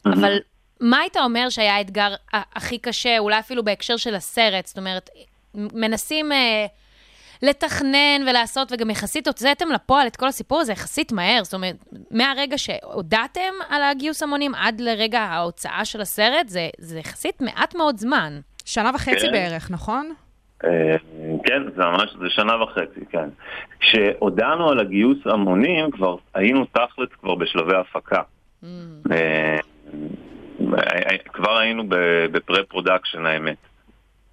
אבל 0.05 0.37
מה 0.79 0.99
היית 0.99 1.17
אומר 1.17 1.49
שהיה 1.49 1.75
האתגר 1.75 2.15
הכי 2.33 2.77
קשה, 2.77 3.19
אולי 3.19 3.39
אפילו 3.39 3.63
בהקשר 3.63 3.97
של 3.97 4.15
הסרט? 4.15 4.65
זאת 4.65 4.77
אומרת, 4.77 5.09
מנסים 5.53 6.31
אה, 6.31 6.65
לתכנן 7.43 8.21
ולעשות, 8.29 8.71
וגם 8.71 8.89
יחסית 8.89 9.27
הוצאתם 9.27 9.65
לפועל 9.71 10.07
את 10.07 10.15
כל 10.15 10.27
הסיפור 10.27 10.59
הזה 10.59 10.71
יחסית 10.71 11.11
מהר. 11.11 11.43
זאת 11.43 11.53
אומרת, 11.53 11.75
מהרגע 12.11 12.57
שהודעתם 12.57 13.53
על 13.69 13.83
הגיוס 13.83 14.23
המונים 14.23 14.55
עד 14.55 14.81
לרגע 14.81 15.19
ההוצאה 15.19 15.85
של 15.85 16.01
הסרט, 16.01 16.47
זה, 16.47 16.69
זה 16.77 16.99
יחסית 16.99 17.41
מעט 17.41 17.75
מאוד 17.75 17.97
זמן. 17.97 18.39
שנה 18.65 18.91
וחצי 18.95 19.25
כן. 19.25 19.31
בערך, 19.31 19.71
נכון? 19.71 20.13
אה, 20.65 20.95
כן, 21.43 21.63
זה 21.75 21.83
ממש, 21.83 22.15
זה 22.19 22.29
שנה 22.29 22.63
וחצי, 22.63 23.05
כן. 23.09 23.29
כשהודענו 23.79 24.69
על 24.69 24.79
הגיוס 24.79 25.17
המונים, 25.25 25.91
כבר 25.91 26.15
היינו 26.33 26.65
תכלס 26.65 27.09
כבר 27.21 27.35
בשלבי 27.35 27.75
הפקה. 27.75 28.21
אה, 29.11 29.59
אה, 30.73 31.17
כבר 31.33 31.57
היינו 31.57 31.83
ב 32.31 32.38
pre-production 32.38 33.25
האמת. 33.25 33.57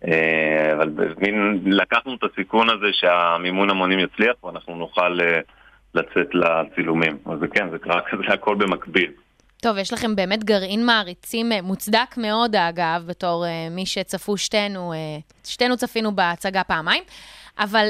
אה, 0.08 0.72
אבל 0.72 0.88
במין, 0.88 1.60
לקחנו 1.66 2.14
את 2.14 2.20
הסיכון 2.32 2.70
הזה 2.70 2.86
שהמימון 2.92 3.70
המונים 3.70 3.98
יצליח 3.98 4.44
ואנחנו 4.44 4.76
נוכל 4.76 5.20
אה, 5.20 5.40
לצאת 5.94 6.34
לצילומים. 6.34 7.18
אז 7.26 7.38
כן, 7.54 7.70
זה 7.70 7.78
קרה 7.78 8.00
כזה 8.00 8.22
הכל 8.28 8.54
במקביל. 8.54 9.10
טוב, 9.62 9.78
יש 9.78 9.92
לכם 9.92 10.16
באמת 10.16 10.44
גרעין 10.44 10.86
מעריצים 10.86 11.52
אה, 11.52 11.62
מוצדק 11.62 12.16
מאוד, 12.16 12.56
אגב, 12.56 13.04
בתור 13.06 13.44
מי 13.70 13.86
שצפו 13.86 14.36
שתינו, 14.36 14.92
שתינו 15.44 15.76
צפינו 15.76 16.12
בהצגה 16.12 16.64
פעמיים, 16.64 17.02
אבל 17.58 17.88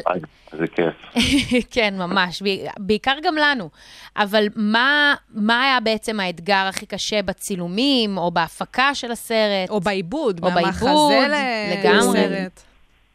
זה 0.52 0.66
כיף. 0.66 0.94
כן, 1.75 1.94
ממש, 1.99 2.42
בעיקר 2.78 3.14
גם 3.23 3.35
לנו. 3.37 3.71
אבל 4.16 4.47
מה, 4.56 5.14
מה 5.35 5.62
היה 5.62 5.80
בעצם 5.80 6.21
האתגר 6.21 6.66
הכי 6.68 6.87
קשה 6.87 7.23
בצילומים, 7.23 8.18
או 8.18 8.30
בהפקה 8.30 8.94
של 8.94 9.11
הסרט? 9.11 9.71
או 9.71 9.80
בעיבוד, 9.80 10.40
או 10.42 10.50
מהמחזה 10.50 10.87
בעיבוד, 10.87 11.30
לגמרי. 11.78 12.21
לסרט. 12.21 12.62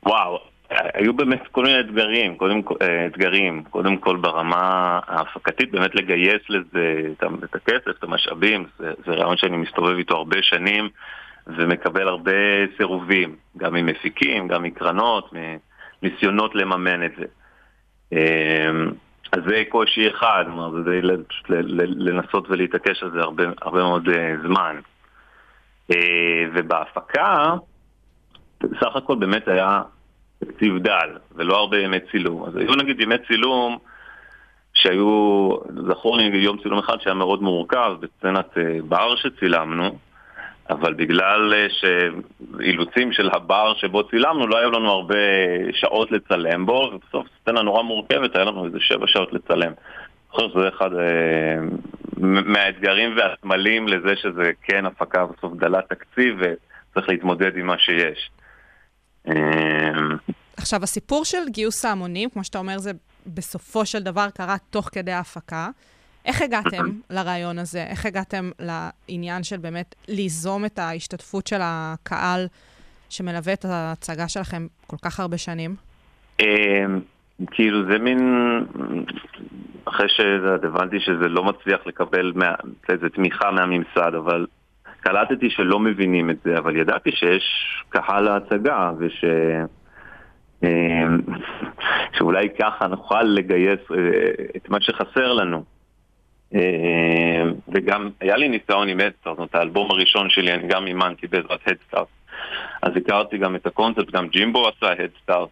וואו, 0.05 0.39
היו 0.69 1.13
באמת 1.13 1.47
כל 1.51 1.63
מיני 1.63 1.79
אתגרים, 1.79 2.37
קודם 2.37 2.61
כל, 2.61 2.75
אה, 2.81 3.05
אתגרים, 3.05 3.63
קודם 3.69 3.97
כל 3.97 4.17
ברמה 4.17 4.99
ההפקתית, 5.07 5.71
באמת 5.71 5.95
לגייס 5.95 6.41
לזה 6.49 7.01
את 7.43 7.55
הכסף, 7.55 7.89
את 7.99 8.03
המשאבים, 8.03 8.65
זה, 8.79 8.91
זה 9.05 9.11
רעיון 9.11 9.37
שאני 9.37 9.57
מסתובב 9.57 9.97
איתו 9.97 10.15
הרבה 10.15 10.37
שנים 10.41 10.89
ומקבל 11.47 12.07
הרבה 12.07 12.31
סירובים, 12.77 13.35
גם 13.57 13.73
ממפיקים, 13.73 14.47
גם 14.47 14.63
מקרנות, 14.63 15.33
מניסיונות 16.03 16.55
לממן 16.55 17.05
את 17.05 17.11
זה. 17.17 17.25
אה, 18.13 18.69
אז 19.31 19.39
זה 19.47 19.63
קושי 19.69 20.09
אחד, 20.09 20.45
זה 20.85 21.01
פשוט 21.27 21.49
לנסות 21.77 22.49
ולהתעקש 22.49 23.03
על 23.03 23.11
זה 23.11 23.19
הרבה, 23.19 23.43
הרבה 23.61 23.83
מאוד 23.83 24.09
אה, 24.09 24.35
זמן. 24.43 24.75
אה, 25.91 26.45
ובהפקה, 26.53 27.53
בסך 28.61 28.95
הכל 28.95 29.15
באמת 29.15 29.47
היה 29.47 29.81
תקציב 30.39 30.77
דל, 30.77 31.17
ולא 31.35 31.57
הרבה 31.57 31.79
ימי 31.79 31.97
צילום. 32.11 32.45
אז 32.45 32.55
היו 32.55 32.75
נגיד 32.75 33.01
ימי 33.01 33.15
צילום 33.27 33.77
שהיו, 34.73 35.49
זכור 35.89 36.17
לי 36.17 36.23
יום 36.37 36.57
צילום 36.63 36.79
אחד 36.79 37.01
שהיה 37.01 37.13
מאוד 37.13 37.41
מורכב 37.41 37.93
בסצנת 37.99 38.57
אה, 38.57 38.77
בר 38.87 39.15
שצילמנו, 39.15 39.97
אבל 40.69 40.93
בגלל 40.93 41.53
אה, 41.53 41.67
שאילוצים 41.69 43.13
של 43.13 43.29
הבר 43.33 43.73
שבו 43.77 44.09
צילמנו, 44.09 44.47
לא 44.47 44.57
היו 44.57 44.71
לנו 44.71 44.91
הרבה 44.91 45.15
שעות 45.73 46.11
לצלם 46.11 46.65
בו, 46.65 46.91
ובסוף 46.93 47.27
סצנה 47.41 47.61
נורא 47.61 47.83
מורכבת, 47.83 48.35
היה 48.35 48.45
לנו 48.45 48.65
איזה 48.65 48.77
שבע 48.79 49.07
שעות 49.07 49.33
לצלם. 49.33 49.71
אני 49.71 50.35
חושב 50.35 50.49
שזה 50.49 50.67
אחד 50.67 50.89
אה, 50.93 51.55
מהאתגרים 52.45 53.17
והסמלים 53.17 53.87
לזה 53.87 54.15
שזה 54.15 54.51
כן 54.63 54.85
הפקה 54.85 55.25
בסוף 55.25 55.53
דלת 55.53 55.89
תקציב 55.89 56.35
וצריך 56.39 57.09
להתמודד 57.09 57.57
עם 57.57 57.65
מה 57.65 57.79
שיש. 57.79 58.31
אה, 59.27 59.33
עכשיו, 60.57 60.83
הסיפור 60.83 61.25
של 61.25 61.49
גיוס 61.49 61.85
ההמונים, 61.85 62.29
כמו 62.29 62.43
שאתה 62.43 62.57
אומר, 62.57 62.77
זה 62.77 62.91
בסופו 63.27 63.85
של 63.85 64.03
דבר 64.03 64.27
קרה 64.29 64.55
תוך 64.69 64.89
כדי 64.91 65.11
ההפקה. 65.11 65.69
איך 66.25 66.41
הגעתם 66.41 66.85
לרעיון 67.09 67.59
הזה? 67.59 67.83
איך 67.89 68.05
הגעתם 68.05 68.49
לעניין 68.59 69.43
של 69.43 69.57
באמת 69.57 69.95
ליזום 70.07 70.65
את 70.65 70.79
ההשתתפות 70.79 71.47
של 71.47 71.59
הקהל 71.61 72.47
שמלווה 73.09 73.53
את 73.53 73.65
ההצגה 73.65 74.27
שלכם 74.27 74.67
כל 74.87 74.97
כך 75.01 75.19
הרבה 75.19 75.37
שנים? 75.37 75.75
אה, 76.41 76.85
כאילו 77.51 77.91
זה 77.91 77.99
מין, 77.99 78.19
אחרי 79.85 80.07
שהבנתי 80.09 80.99
שזה 80.99 81.27
לא 81.27 81.43
מצליח 81.43 81.79
לקבל 81.85 82.33
איזה 82.89 83.09
תמיכה 83.09 83.51
מהממסד, 83.51 84.11
אבל 84.17 84.45
קלטתי 84.99 85.49
שלא 85.49 85.79
מבינים 85.79 86.29
את 86.29 86.37
זה, 86.43 86.57
אבל 86.57 86.75
ידעתי 86.75 87.11
שיש 87.11 87.43
קהל 87.89 88.23
להצגה 88.23 88.91
וש... 88.99 89.25
אה, 90.63 91.05
שאולי 92.17 92.49
ככה 92.59 92.87
נוכל 92.87 93.23
לגייס 93.23 93.79
אה, 93.91 93.97
את 94.55 94.69
מה 94.69 94.77
שחסר 94.81 95.33
לנו. 95.33 95.78
אה, 96.55 97.43
וגם 97.67 98.09
היה 98.21 98.37
לי 98.37 98.49
ניסיון 98.49 98.89
עם 98.89 98.99
הדסטארט, 98.99 99.35
זאת 99.35 99.37
אומרת, 99.37 99.55
האלבום 99.55 99.91
הראשון 99.91 100.29
שלי 100.29 100.53
אני 100.53 100.67
גם 100.67 100.87
אימנתי 100.87 101.27
בעזרת 101.27 101.59
הדסטארט. 101.65 102.07
אז 102.81 102.91
הכרתי 102.95 103.37
גם 103.37 103.55
את 103.55 103.65
הקונספט, 103.65 104.11
גם 104.11 104.27
ג'ימבו 104.27 104.67
עשה 104.67 104.91
הדסטארט. 104.91 105.49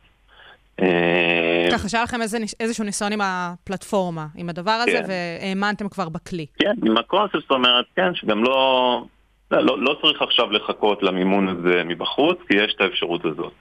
אה, 0.81 1.67
ככה 1.71 1.89
שהיה 1.89 2.03
לכם 2.03 2.21
איזה, 2.21 2.37
איזשהו 2.59 2.83
ניסיון 2.83 3.13
עם 3.13 3.19
הפלטפורמה, 3.23 4.25
עם 4.35 4.49
הדבר 4.49 4.71
הזה, 4.71 4.91
כן. 4.91 5.05
והאמנתם 5.07 5.89
כבר 5.89 6.09
בכלי. 6.09 6.45
כן, 6.59 6.73
עם 6.85 6.97
הקונספט, 6.97 7.39
זאת 7.41 7.51
אומרת, 7.51 7.85
כן, 7.95 8.15
שגם 8.15 8.43
לא, 8.43 9.03
לא, 9.51 9.65
לא, 9.65 9.79
לא 9.79 9.97
צריך 10.01 10.21
עכשיו 10.21 10.51
לחכות 10.51 11.03
למימון 11.03 11.47
הזה 11.47 11.83
מבחוץ, 11.85 12.37
כי 12.47 12.57
יש 12.57 12.73
את 12.75 12.81
האפשרות 12.81 13.25
הזאת. 13.25 13.53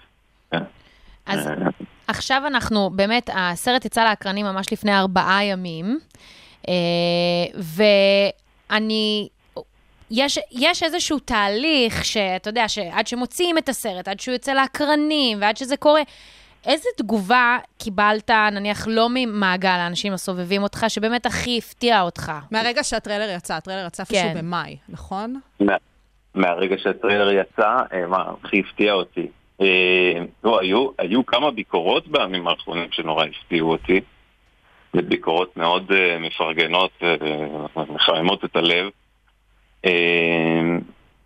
כן. 0.50 0.62
אז 1.26 1.46
אה, 1.46 1.54
עכשיו 2.08 2.42
אנחנו, 2.46 2.90
באמת, 2.90 3.30
הסרט 3.34 3.84
יצא 3.84 4.04
לאקרנים 4.04 4.46
ממש 4.46 4.72
לפני 4.72 4.98
ארבעה 4.98 5.44
ימים, 5.44 5.98
ואני... 8.68 9.28
יש, 10.10 10.38
יש 10.52 10.82
איזשהו 10.82 11.18
תהליך 11.18 12.04
שאתה 12.04 12.50
יודע, 12.50 12.68
שעד 12.68 13.06
שמוציאים 13.06 13.58
את 13.58 13.68
הסרט, 13.68 14.08
עד 14.08 14.20
שהוא 14.20 14.32
יוצא 14.32 14.52
לאקרנים 14.52 15.38
ועד 15.40 15.56
שזה 15.56 15.76
קורה, 15.76 16.00
איזה 16.66 16.88
תגובה 16.96 17.58
קיבלת, 17.78 18.30
נניח, 18.30 18.86
לא 18.90 19.06
ממעגל 19.10 19.68
האנשים 19.68 20.12
הסובבים 20.12 20.62
אותך, 20.62 20.84
שבאמת 20.88 21.26
הכי 21.26 21.58
הפתיע 21.58 22.02
אותך? 22.02 22.32
מהרגע 22.50 22.84
שהטריילר 22.84 23.34
יצא, 23.36 23.54
הטריילר 23.54 23.86
יצא 23.86 24.04
כן. 24.04 24.14
איפשהו 24.14 24.38
במאי, 24.38 24.76
נכון? 24.88 25.40
מה- 25.60 25.76
מהרגע 26.34 26.76
שהטריילר 26.78 27.32
יצא, 27.32 27.76
אה, 27.92 28.06
מה 28.06 28.24
הכי 28.44 28.62
הפתיע 28.66 28.92
אותי. 28.92 29.26
אה, 29.60 29.66
לא, 30.44 30.60
היו, 30.60 30.88
היו 30.98 31.26
כמה 31.26 31.50
ביקורות 31.50 32.08
בימים 32.08 32.48
האחרונים 32.48 32.88
שנורא 32.92 33.24
הפתיעו 33.24 33.70
אותי. 33.72 34.00
זה 34.96 35.02
ביקורות 35.02 35.56
מאוד 35.56 35.92
אה, 35.92 36.18
מפרגנות 36.18 36.90
ומחממות 37.76 38.44
את 38.44 38.56
הלב. 38.56 38.90
אה, 39.84 40.60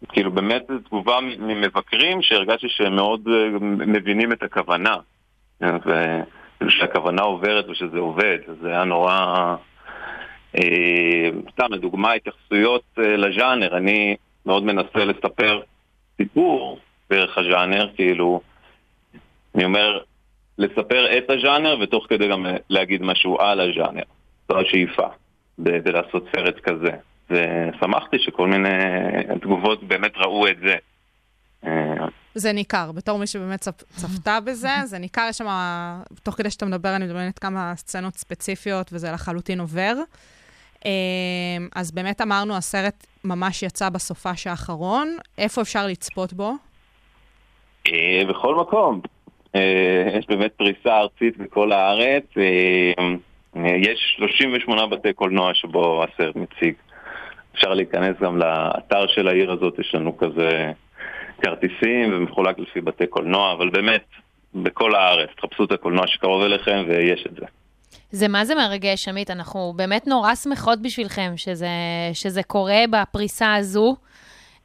כאילו 0.09 0.33
באמת 0.33 0.63
זו 0.69 0.79
תגובה 0.79 1.19
ממבקרים 1.39 2.23
שהרגשתי 2.23 2.67
שהם 2.69 2.97
מאוד 2.97 3.29
אה, 3.29 3.59
מבינים 3.87 4.33
את 4.33 4.43
הכוונה. 4.43 4.97
אה, 5.63 6.23
ושהכוונה 6.61 7.23
עוברת 7.23 7.69
ושזה 7.69 7.99
עובד, 7.99 8.39
זה 8.63 8.69
היה 8.69 8.85
נורא... 8.85 9.57
אה, 10.57 11.31
סתם, 11.53 11.67
לדוגמה, 11.71 12.13
התייחסויות 12.13 12.83
אה, 12.99 13.17
לז'אנר, 13.17 13.77
אני 13.77 14.17
מאוד 14.47 14.63
מנסה 14.63 15.05
לספר 15.05 15.61
סיפור 16.17 16.79
דרך 17.11 17.39
הז'אנר, 17.39 17.89
כאילו, 17.97 18.41
אני 19.55 19.65
אומר, 19.65 20.01
לספר 20.61 21.19
את 21.19 21.31
הז'אנר 21.31 21.77
ותוך 21.81 22.07
כדי 22.09 22.29
גם 22.29 22.47
להגיד 22.71 23.03
משהו 23.03 23.41
על 23.41 23.61
הז'אנר. 23.61 24.03
זו 24.49 24.59
השאיפה, 24.59 25.07
בלעשות 25.59 26.25
סרט 26.37 26.61
כזה. 26.63 26.91
ושמחתי 27.31 28.17
שכל 28.19 28.49
מיני 28.49 28.69
תגובות 29.41 29.83
באמת 29.83 30.13
ראו 30.17 30.49
את 30.49 30.57
זה. 30.67 30.77
אה, 31.67 32.07
זה 32.35 32.53
ניכר, 32.53 32.93
בתור 32.93 33.19
מי 33.19 33.27
שבאמת 33.27 33.61
צפ, 33.61 33.83
צפתה 33.97 34.41
בזה, 34.41 34.69
זה 34.85 34.99
ניכר, 34.99 35.27
יש 35.31 35.39
שם, 35.39 35.47
תוך 36.23 36.35
כדי 36.35 36.51
שאתה 36.51 36.67
מדבר, 36.67 36.97
אני 36.97 37.05
מדברת 37.05 37.39
כמה 37.39 37.73
סצנות 37.77 38.15
ספציפיות, 38.15 38.91
וזה 38.93 39.13
לחלוטין 39.13 39.61
עובר. 39.61 39.95
אה, 40.87 40.91
אז 41.75 41.93
באמת 41.93 42.21
אמרנו, 42.21 42.57
הסרט 42.57 43.07
ממש 43.25 43.63
יצא 43.63 43.89
בסופש 43.89 44.47
האחרון. 44.47 45.17
איפה 45.39 45.61
אפשר 45.61 45.87
לצפות 45.87 46.33
בו? 46.33 46.53
אה, 47.87 48.23
בכל 48.29 48.55
מקום. 48.55 49.01
אה, 49.55 50.19
יש 50.19 50.27
באמת 50.29 50.53
פריסה 50.53 50.99
ארצית 50.99 51.37
בכל 51.39 51.73
הארץ. 51.73 52.25
אה, 52.39 53.15
יש 53.77 54.15
38 54.17 54.87
בתי 54.87 55.13
קולנוע 55.13 55.55
שבו 55.55 56.05
הסרט 56.05 56.37
מציג. 56.37 56.75
אפשר 57.55 57.75
להיכנס 57.75 58.17
גם 58.21 58.39
לאתר 58.39 59.07
של 59.07 59.29
העיר 59.29 59.53
הזאת, 59.53 59.79
יש 59.79 59.95
לנו 59.95 60.17
כזה 60.17 60.73
כרטיסים 61.43 62.13
ומחולק 62.13 62.59
לפי 62.59 62.81
בתי 62.81 63.07
קולנוע, 63.07 63.53
אבל 63.53 63.71
באמת, 63.71 64.05
בכל 64.55 64.95
הארץ, 64.95 65.29
תחפשו 65.37 65.65
את 65.65 65.73
הקולנוע 65.73 66.07
שקרוב 66.07 66.43
אליכם 66.43 66.85
ויש 66.89 67.27
את 67.27 67.37
זה. 67.41 67.47
זה 68.11 68.29
מה 68.29 68.45
זה 68.45 68.55
מרגש, 68.55 69.09
עמית? 69.09 69.31
אנחנו 69.31 69.73
באמת 69.77 70.07
נורא 70.07 70.35
שמחות 70.35 70.83
בשבילכם 70.83 71.33
שזה, 71.37 71.69
שזה 72.13 72.43
קורה 72.43 72.85
בפריסה 72.91 73.55
הזו. 73.55 73.97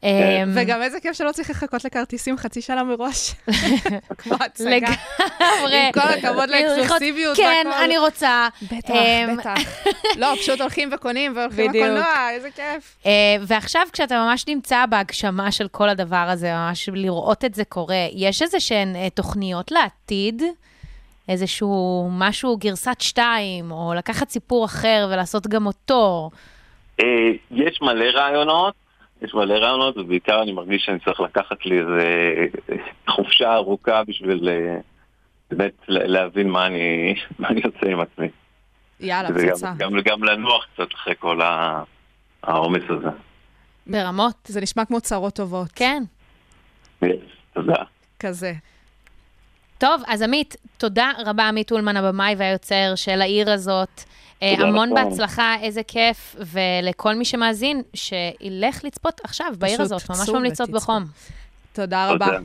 אמ, 0.06 0.52
וגם 0.56 0.82
איזה 0.82 1.00
כיף 1.00 1.14
שלא 1.14 1.32
צריך 1.32 1.50
לחכות 1.50 1.86
לכרטיסים 1.86 2.38
חצי 2.38 2.62
שנה 2.62 2.84
מראש. 2.84 3.32
כמו 4.18 4.36
הצגה. 4.40 4.70
לגמרי. 4.70 5.86
עם 5.86 5.92
כל 5.92 6.00
הכבוד 6.00 6.50
לאקסקלוסיביות 6.50 7.38
כן. 7.38 7.68
אני 7.84 7.98
רוצה. 7.98 8.48
בטח, 8.62 8.94
אמ, 8.94 9.38
בטח. 9.38 9.60
לא, 10.20 10.28
פשוט 10.36 10.62
הולכים 10.62 10.90
וקונים 10.94 11.34
והולכים. 11.36 11.70
לקולנוע, 11.70 12.30
איזה 12.32 12.50
כיף. 12.52 12.98
אה, 13.06 13.12
ועכשיו, 13.42 13.88
כשאתה 13.94 14.16
ממש 14.16 14.48
נמצא 14.48 14.86
בהגשמה 14.86 15.52
של 15.52 15.68
כל 15.68 15.90
הדבר 15.90 16.26
הזה, 16.30 16.54
ממש 16.54 16.90
לראות 16.94 17.46
את 17.46 17.56
זה 17.56 17.64
קורה, 17.66 18.08
יש 18.14 18.42
איזה 18.42 18.60
שהן 18.60 18.96
אה, 18.96 19.10
תוכניות 19.10 19.72
לעתיד? 19.72 20.44
איזשהו 21.30 22.08
משהו, 22.12 22.58
גרסת 22.58 23.02
שתיים, 23.02 23.72
או 23.72 23.94
לקחת 23.98 24.30
סיפור 24.30 24.66
אחר 24.66 25.08
ולעשות 25.12 25.48
גם 25.48 25.66
אותו. 25.66 26.30
אה, 27.00 27.06
יש 27.52 27.80
מלא 27.82 28.06
רעיונות, 28.06 28.74
יש 29.22 29.34
מלא 29.34 29.54
רעיונות, 29.54 29.98
ובעיקר 29.98 30.42
אני 30.42 30.52
מרגיש 30.52 30.84
שאני 30.86 31.00
צריך 31.00 31.20
לקחת 31.20 31.66
לי 31.66 31.80
איזה 31.80 32.02
חופשה 33.10 33.56
ארוכה 33.56 34.04
בשביל 34.04 34.50
אה, 34.50 34.78
באמת 35.52 35.74
להבין 35.88 36.50
מה 36.50 36.66
אני, 36.68 37.14
מה 37.40 37.48
אני 37.48 37.62
עושה 37.64 37.92
עם 37.92 38.00
עצמי. 38.00 38.28
יאללה, 39.00 39.30
וגם- 39.36 39.50
פצצה. 39.54 39.72
גם, 39.78 39.92
גם 40.06 40.24
לנוח 40.24 40.66
קצת 40.74 40.94
אחרי 40.94 41.14
כל 41.20 41.40
העומס 42.44 42.84
הזה. 42.90 43.08
ברמות. 43.88 44.36
זה 44.48 44.62
נשמע 44.62 44.86
כמו 44.86 45.02
צרות 45.02 45.36
טובות. 45.36 45.68
כן. 45.76 46.04
Yes, 47.04 47.08
תודה. 47.54 47.84
כזה. 48.20 48.54
טוב, 49.78 50.02
אז 50.08 50.22
עמית, 50.22 50.56
תודה 50.78 51.12
רבה, 51.26 51.48
עמית 51.48 51.72
אולמן, 51.72 51.98
הבמאי 51.98 52.36
והיוצר 52.38 52.94
של 52.96 53.22
העיר 53.22 53.52
הזאת. 53.52 54.04
אה, 54.46 54.56
תודה 54.56 54.68
המון 54.68 54.90
לכם. 54.92 55.10
בהצלחה, 55.10 55.56
איזה 55.62 55.84
כיף, 55.84 56.36
ולכל 56.40 57.16
מי 57.16 57.26
שמאזין, 57.26 57.82
שילך 57.94 58.84
לצפות 58.84 59.22
עכשיו 59.24 59.48
בעיר 59.60 59.82
הזאת, 59.82 60.10
ממש 60.10 60.30
ממליצות. 60.30 60.70
בחום. 60.70 61.04
תודה 61.74 62.12
רבה. 62.12 62.26
תודה. 62.26 62.40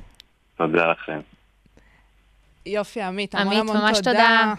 תודה 0.56 0.90
לכם. 0.90 1.20
יופי, 2.66 3.02
עמית, 3.02 3.34
המון 3.34 3.46
עמית, 3.46 3.70
המון 3.70 3.76
ממש 3.76 3.98
תודה. 3.98 4.12
תודה. 4.12 4.54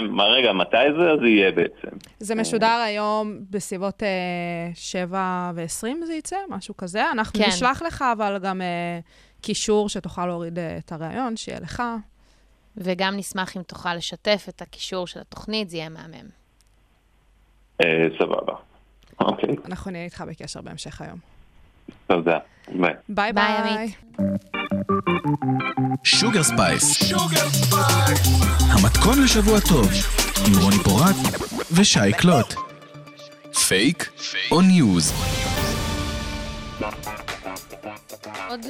מה, 0.00 0.24
רגע, 0.24 0.52
מתי 0.52 0.76
זה? 0.98 1.10
אז 1.10 1.18
יהיה 1.22 1.52
בעצם. 1.52 1.96
זה 2.18 2.34
משודר 2.34 2.82
היום 2.86 3.38
בסביבות 3.50 4.02
אה, 4.02 4.08
7 4.74 5.50
ו-20 5.54 6.06
זה 6.06 6.14
יצא, 6.14 6.36
משהו 6.48 6.76
כזה. 6.76 7.10
אנחנו 7.10 7.40
כן. 7.40 7.48
נשלח 7.48 7.82
לך 7.82 8.04
אבל 8.12 8.38
גם 8.42 8.62
אה, 8.62 8.98
קישור 9.40 9.88
שתוכל 9.88 10.26
להוריד 10.26 10.58
אה, 10.58 10.78
את 10.78 10.92
הראיון, 10.92 11.36
שיהיה 11.36 11.60
לך. 11.60 11.82
וגם 12.76 13.16
נשמח 13.16 13.56
אם 13.56 13.62
תוכל 13.62 13.94
לשתף 13.94 14.46
את 14.48 14.62
הקישור 14.62 15.06
של 15.06 15.20
התוכנית, 15.20 15.70
זה 15.70 15.76
יהיה 15.76 15.88
מהמם. 15.88 16.28
אה, 17.80 17.86
סבבה. 18.18 18.52
אוקיי, 19.20 19.56
אנחנו 19.64 19.90
נהיה 19.90 20.04
איתך 20.04 20.24
בקשר 20.28 20.60
בהמשך 20.60 21.00
היום. 21.00 21.18
תודה. 22.06 22.38
ביי. 22.68 22.94
ביי 23.08 23.32
ביי. 23.32 23.92
Sugar 26.04 26.42
Space. 26.42 27.12
המתכון 28.60 29.22
לשבוע 29.24 29.60
טוב, 29.68 29.88
עם 30.46 30.62
רוני 30.62 30.76
פורט 30.84 31.16
ושי 31.72 32.12
קלוט. 32.18 32.54
פייק 33.68 34.10
או 34.50 34.60
news? 34.60 35.12
עוד, 38.48 38.66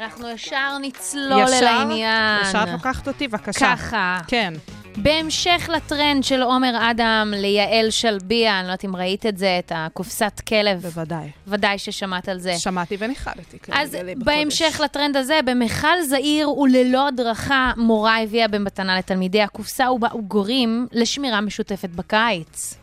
אנחנו 0.00 0.28
ישר 0.28 0.78
נצלול 0.82 1.32
אל 1.32 1.66
העניין. 1.66 2.42
ישר 2.42 2.62
את 2.62 2.68
לוקחת 2.68 3.08
אותי, 3.08 3.28
בבקשה. 3.28 3.76
ככה, 3.76 4.18
כן. 4.26 4.54
בהמשך 4.96 5.68
לטרנד 5.72 6.24
של 6.24 6.42
עומר 6.42 6.90
אדם 6.90 7.32
ליעל 7.36 7.90
שלביה, 7.90 8.58
אני 8.58 8.66
לא 8.66 8.72
יודעת 8.72 8.84
אם 8.84 8.96
ראית 8.96 9.26
את 9.26 9.38
זה, 9.38 9.56
את 9.58 9.72
הקופסת 9.74 10.40
כלב, 10.48 10.80
בוודאי. 10.80 11.30
ודאי 11.46 11.78
ששמעת 11.78 12.28
על 12.28 12.38
זה. 12.38 12.58
שמעתי 12.58 12.96
ונחרדתי. 12.98 13.58
כן, 13.58 13.72
אז. 13.72 13.96
בהמשך 14.16 14.80
לטרנד 14.84 15.16
הזה, 15.16 15.40
במכל 15.44 16.02
זעיר 16.02 16.50
וללא 16.50 17.08
הדרכה, 17.08 17.72
מורה 17.76 18.22
הביאה 18.22 18.48
במתנה 18.48 18.98
לתלמידיה 18.98 19.48
קופסה 19.48 19.90
ובה 19.90 20.22
אוגרים 20.22 20.86
לשמירה 20.92 21.40
משותפת 21.40 21.90
בקיץ. 21.90 22.74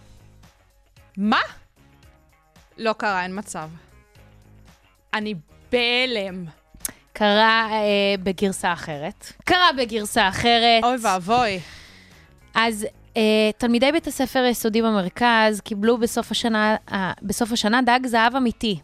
מה? 1.18 1.40
לא 2.78 2.94
קרה, 2.94 3.24
אין 3.24 3.40
מצב. 3.40 3.70
אני 5.16 5.34
בהלם. 5.72 6.46
קרה 7.14 7.68
אה, 7.72 8.16
בגרסה 8.24 8.74
אחרת. 8.74 9.34
קרה 9.46 9.70
בגרסה 9.78 10.30
אחרת. 10.30 10.84
אוי 10.84 10.98
ואבוי. 11.02 11.60
אז 12.54 12.88
אה, 13.18 13.22
תלמידי 13.58 13.92
בית 13.92 14.08
הספר 14.08 14.40
היסודי 14.40 14.82
במרכז 14.82 15.62
קיבלו 15.64 15.98
בסוף 15.98 16.32
השנה, 16.32 16.76
אה, 16.92 17.12
בסוף 17.22 17.52
השנה 17.52 17.82
דג 17.82 18.00
זהב 18.06 18.36
אמיתי. 18.36 18.80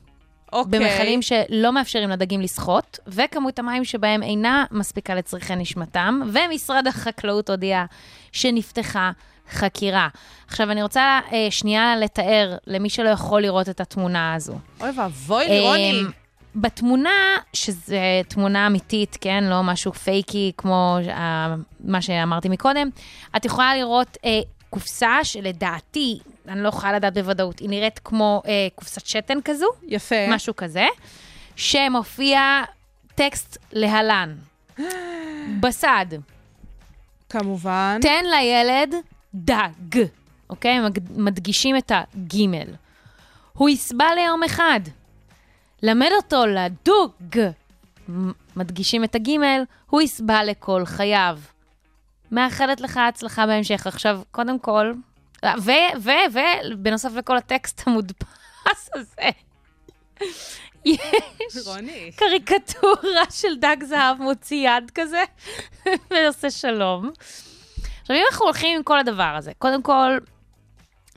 אוקיי. 0.54 0.80
במכלים 0.80 1.22
שלא 1.22 1.74
מאפשרים 1.74 2.10
לדגים 2.10 2.42
לשחות, 2.42 3.00
וכמות 3.08 3.60
המים 3.60 3.86
שבהם 3.86 4.24
אינה 4.24 4.66
מספיקה 4.72 5.16
לצרכי 5.16 5.56
נשמתם, 5.56 6.22
ומשרד 6.34 6.88
החקלאות 6.88 7.50
הודיע 7.50 7.86
שנפתחה 8.32 9.12
חקירה. 9.52 10.08
עכשיו, 10.48 10.72
אני 10.72 10.84
רוצה 10.84 11.20
אה, 11.34 11.48
שנייה 11.50 11.96
לתאר 11.96 12.56
למי 12.68 12.90
שלא 12.90 13.10
יכול 13.10 13.42
לראות 13.42 13.70
את 13.70 13.82
התמונה 13.82 14.34
הזו. 14.34 14.56
אוי 14.82 14.90
ואבוי, 14.96 15.48
לירוני. 15.48 15.92
אמ, 15.92 16.21
בתמונה, 16.56 17.38
שזו 17.54 17.96
תמונה 18.28 18.68
אמיתית, 18.68 19.18
כן? 19.22 19.44
לא 19.44 19.64
משהו 19.64 19.94
פייקי 19.94 20.52
כמו 20.58 20.98
אה, 21.10 21.56
מה 21.84 22.02
שאמרתי 22.02 22.50
מקודם, 22.50 22.90
את 23.38 23.46
יכולה 23.46 23.76
לראות 23.76 24.18
אה, 24.26 24.40
קופסה 24.70 25.24
שלדעתי, 25.24 26.20
אני 26.48 26.64
לא 26.64 26.70
יכולה 26.70 26.94
לדעת 26.94 27.14
בוודאות, 27.14 27.60
היא 27.60 27.70
נראית 27.70 28.00
כמו 28.00 28.42
אה, 28.46 28.68
קופסת 28.76 29.06
שתן 29.06 29.38
כזו, 29.46 29.68
יפה. 29.88 30.16
משהו 30.30 30.56
כזה, 30.56 30.88
שמופיע 31.56 32.62
טקסט 33.16 33.58
להלן. 33.74 34.36
בסד, 35.62 36.06
כמובן. 37.30 38.00
תן 38.02 38.24
לילד 38.26 38.96
דג, 39.36 40.04
אוקיי? 40.50 40.80
מדגישים 41.16 41.78
את 41.78 41.92
הגימל. 41.96 42.68
הוא 43.54 43.70
יסבע 43.70 44.06
ליום 44.16 44.44
אחד. 44.44 44.80
למד 45.84 46.10
אותו 46.16 46.46
לדוג, 46.46 47.40
מדגישים 48.56 49.04
את 49.04 49.16
הגימל, 49.16 49.64
הוא 49.90 50.02
יסבע 50.02 50.44
לכל 50.44 50.86
חייו. 50.86 51.40
מאחלת 52.32 52.82
לך 52.82 52.98
הצלחה 52.98 53.48
בהמשך. 53.48 53.88
עכשיו, 53.88 54.22
קודם 54.32 54.60
כל, 54.60 54.94
ו, 55.46 55.72
ו, 56.00 56.10
ו, 56.34 56.40
בנוסף 56.78 57.10
לכל 57.16 57.38
הטקסט 57.38 57.88
המודפס 57.88 58.90
הזה, 58.94 59.30
יש 60.86 61.58
רוני. 61.66 62.12
קריקטורה 62.16 63.32
של 63.32 63.60
דג 63.60 63.78
זהב 63.84 64.22
מוציא 64.22 64.70
יד 64.70 64.92
כזה, 64.96 65.24
ועושה 66.12 66.52
שלום. 66.52 67.12
עכשיו, 68.02 68.16
אם 68.16 68.24
אנחנו 68.32 68.46
הולכים 68.46 68.78
עם 68.78 68.84
כל 68.84 69.00
הדבר 69.00 69.34
הזה, 69.38 69.52
קודם 69.58 69.82
כל, 69.82 70.18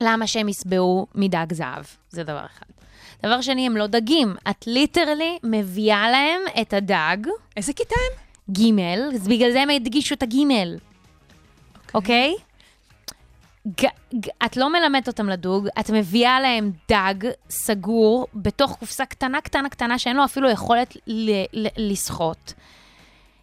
למה 0.00 0.27
שהם 0.27 0.48
יסבעו 0.48 1.07
מדג 1.14 1.53
זהב? 1.53 1.85
זה 2.11 2.24
דבר 2.24 2.46
אחד. 2.46 2.74
דבר 3.25 3.41
שני, 3.41 3.67
הם 3.67 3.77
לא 3.77 3.87
דגים. 3.87 4.35
את 4.51 4.67
ליטרלי 4.67 5.39
מביאה 5.43 6.11
להם 6.11 6.41
את 6.61 6.73
הדג, 6.73 7.17
איזה 7.57 7.73
כיתה 7.73 7.95
הם? 7.95 8.25
גימל, 8.51 9.11
אז 9.15 9.29
בגלל 9.29 9.53
זה 9.53 9.61
הם 9.63 9.71
הדגישו 9.71 10.15
את 10.15 10.23
הגימל, 10.23 10.77
אוקיי? 11.95 12.35
ג- 13.69 13.87
ג- 14.21 14.29
את 14.45 14.57
לא 14.57 14.73
מלמדת 14.73 15.09
אותם 15.09 15.29
לדוג, 15.29 15.69
את 15.81 15.91
מביאה 15.91 16.41
להם 16.41 16.73
דג 16.89 17.15
סגור 17.51 18.27
בתוך 18.35 18.77
קופסה 18.79 19.07
קטנה, 19.07 19.41
קטנה, 19.41 19.69
קטנה, 19.69 19.99
שאין 19.99 20.17
לו 20.17 20.25
אפילו 20.25 20.51
יכולת 20.51 20.97
ל- 21.07 21.43
ל- 21.53 21.91
לשחות. 21.93 22.53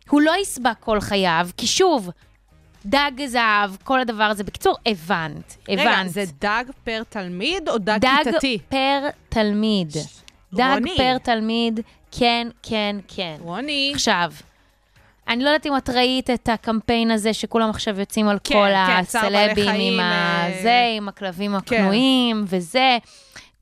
הוא 0.10 0.22
לא 0.22 0.34
יסבע 0.42 0.74
כל 0.74 1.00
חייו, 1.02 1.50
כי 1.58 1.68
שוב, 1.68 2.10
דג 2.86 3.12
זהב, 3.26 3.72
כל 3.84 4.00
הדבר 4.00 4.24
הזה. 4.24 4.44
בקיצור, 4.44 4.76
הבנת, 4.86 5.58
הבנת. 5.70 5.80
רגע, 5.80 6.08
זה 6.08 6.24
דג 6.42 6.64
פר 6.84 7.02
תלמיד 7.10 7.70
או 7.70 7.78
דג, 7.78 7.98
דג 8.02 8.18
כיתתי? 8.24 8.60
פר 8.70 9.08
תלמיד. 9.30 9.94
דג 10.54 10.74
רוני. 10.74 10.98
פר 10.98 11.18
תלמיד, 11.18 11.80
כן, 12.12 12.48
כן, 12.64 12.96
כן. 13.08 13.36
רוני. 13.40 13.92
עכשיו, 13.94 14.32
אני 15.28 15.44
לא 15.44 15.50
יודעת 15.50 15.66
אם 15.66 15.78
את 15.78 15.90
ראית 15.90 16.30
את 16.30 16.50
הקמפיין 16.50 17.12
הזה 17.12 17.34
שכולם 17.34 17.70
עכשיו 17.70 18.00
יוצאים 18.00 18.28
על 18.28 18.38
כן, 18.44 18.54
כל 18.54 18.68
כן, 18.68 19.00
הסלבים 19.00 19.76
עם 19.76 20.00
אה, 20.00 20.46
הזה, 20.46 20.84
עם 20.98 21.08
הכלבים 21.08 21.52
כן. 21.52 21.58
הכנועים 21.58 22.44
וזה. 22.48 22.98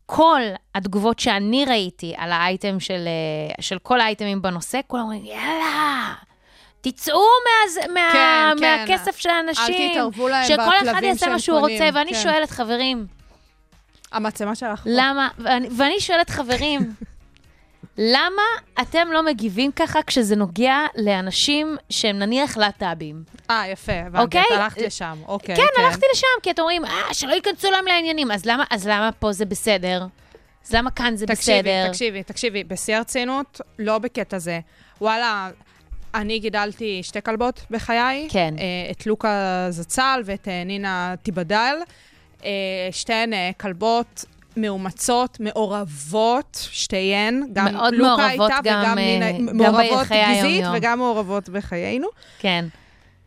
כל 0.05 0.41
התגובות 0.75 1.19
שאני 1.19 1.65
ראיתי 1.65 2.13
על 2.17 2.31
האייטם 2.31 2.79
של, 2.79 3.07
אה, 3.07 3.63
של 3.63 3.79
כל 3.79 4.01
האייטמים 4.01 4.41
בנושא, 4.41 4.79
כולם 4.87 5.03
אומרים, 5.03 5.25
יאללה, 5.25 6.13
תצאו 6.81 7.21
מה, 7.45 7.83
מה, 7.93 8.09
כן, 8.13 8.59
כן. 8.59 8.87
מהכסף 8.87 9.17
של 9.17 9.29
האנשים. 9.29 9.73
אל 9.73 9.91
תתערבו 9.91 10.27
להם 10.27 10.45
שכל 10.47 10.61
אחד 10.61 10.85
בכלבים 10.87 11.03
יעשה 11.09 11.19
שהם 11.19 11.31
מה 11.33 11.39
שהוא 11.39 11.59
קונים, 11.59 11.81
רוצה, 11.81 11.97
ואני 11.97 12.13
כן. 12.13 12.19
שואלת, 12.19 12.49
חברים, 12.51 13.07
המצלמה 14.11 14.55
שלך. 14.55 14.83
למה, 14.85 15.27
ואני, 15.37 15.67
ואני 15.77 15.99
שואלת 15.99 16.29
חברים, 16.29 16.81
למה 17.97 18.41
אתם 18.81 19.07
לא 19.11 19.23
מגיבים 19.23 19.71
ככה 19.71 19.99
כשזה 20.03 20.35
נוגע 20.35 20.77
לאנשים 20.95 21.77
שהם 21.89 22.19
נניח 22.19 22.57
להט"בים? 22.57 23.23
אה, 23.49 23.67
יפה, 23.67 23.93
הבנתי, 23.93 24.23
אוקיי? 24.23 24.41
את 24.41 24.59
הלכת 24.59 24.81
לשם. 24.81 25.17
אוקיי, 25.27 25.55
כן, 25.55 25.83
הלכתי 25.83 26.05
לשם, 26.13 26.27
כי 26.43 26.51
אתם 26.51 26.61
אומרים, 26.61 26.85
אה, 26.85 27.13
שלא 27.13 27.33
ייכנסו 27.33 27.71
להם 27.71 27.85
לעניינים. 27.85 28.31
אז 28.31 28.45
למה, 28.45 28.63
אז 28.69 28.87
למה 28.87 29.11
פה 29.11 29.31
זה 29.31 29.45
בסדר? 29.45 30.05
אז 30.67 30.73
למה 30.73 30.91
כאן 30.91 31.15
זה 31.15 31.27
תקשיבי, 31.27 31.59
בסדר? 31.59 31.87
תקשיבי, 31.87 32.23
תקשיבי, 32.23 32.63
בשיא 32.63 32.95
הרצינות, 32.95 33.61
לא 33.79 33.97
בקטע 33.97 34.37
זה. 34.37 34.59
וואלה, 35.01 35.49
אני 36.15 36.39
גידלתי 36.39 37.03
שתי 37.03 37.21
כלבות 37.21 37.65
בחיי. 37.71 38.27
כן. 38.31 38.53
אה, 38.57 38.91
את 38.91 39.07
לוקה 39.07 39.67
זצ"ל 39.69 40.21
ואת 40.25 40.47
אה, 40.47 40.63
נינה 40.63 41.15
תיבדל. 41.23 41.75
אה, 42.45 42.49
שתיהן 42.91 43.33
כלבות 43.59 44.25
מאומצות, 44.57 45.39
מעורבות, 45.39 46.67
שתיהן. 46.71 47.43
גם 47.53 47.73
מאוד 47.73 47.93
לוקה 47.93 48.15
מעורבות 48.17 48.51
הייתה 48.51 48.59
גם, 48.63 48.81
וגם 48.83 48.97
נינה, 48.97 49.31
גם 49.31 49.57
מעורבות 49.57 50.07
היום-יום. 50.09 50.75
וגם 50.77 50.97
מעורבות 50.97 51.49
בחיינו. 51.49 52.07
כן. 52.39 52.65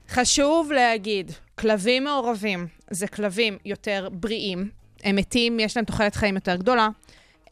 חשוב 0.09 0.73
להגיד, 0.73 1.33
כלבים 1.59 2.05
מעורבים 2.05 2.67
זה 2.91 3.07
כלבים 3.07 3.59
יותר 3.65 4.09
בריאים, 4.13 4.69
הם 5.05 5.17
מתים, 5.17 5.61
יש 5.61 5.77
להם 5.77 5.85
תוחלת 5.85 6.15
חיים 6.15 6.35
יותר 6.35 6.57
גדולה, 6.57 6.89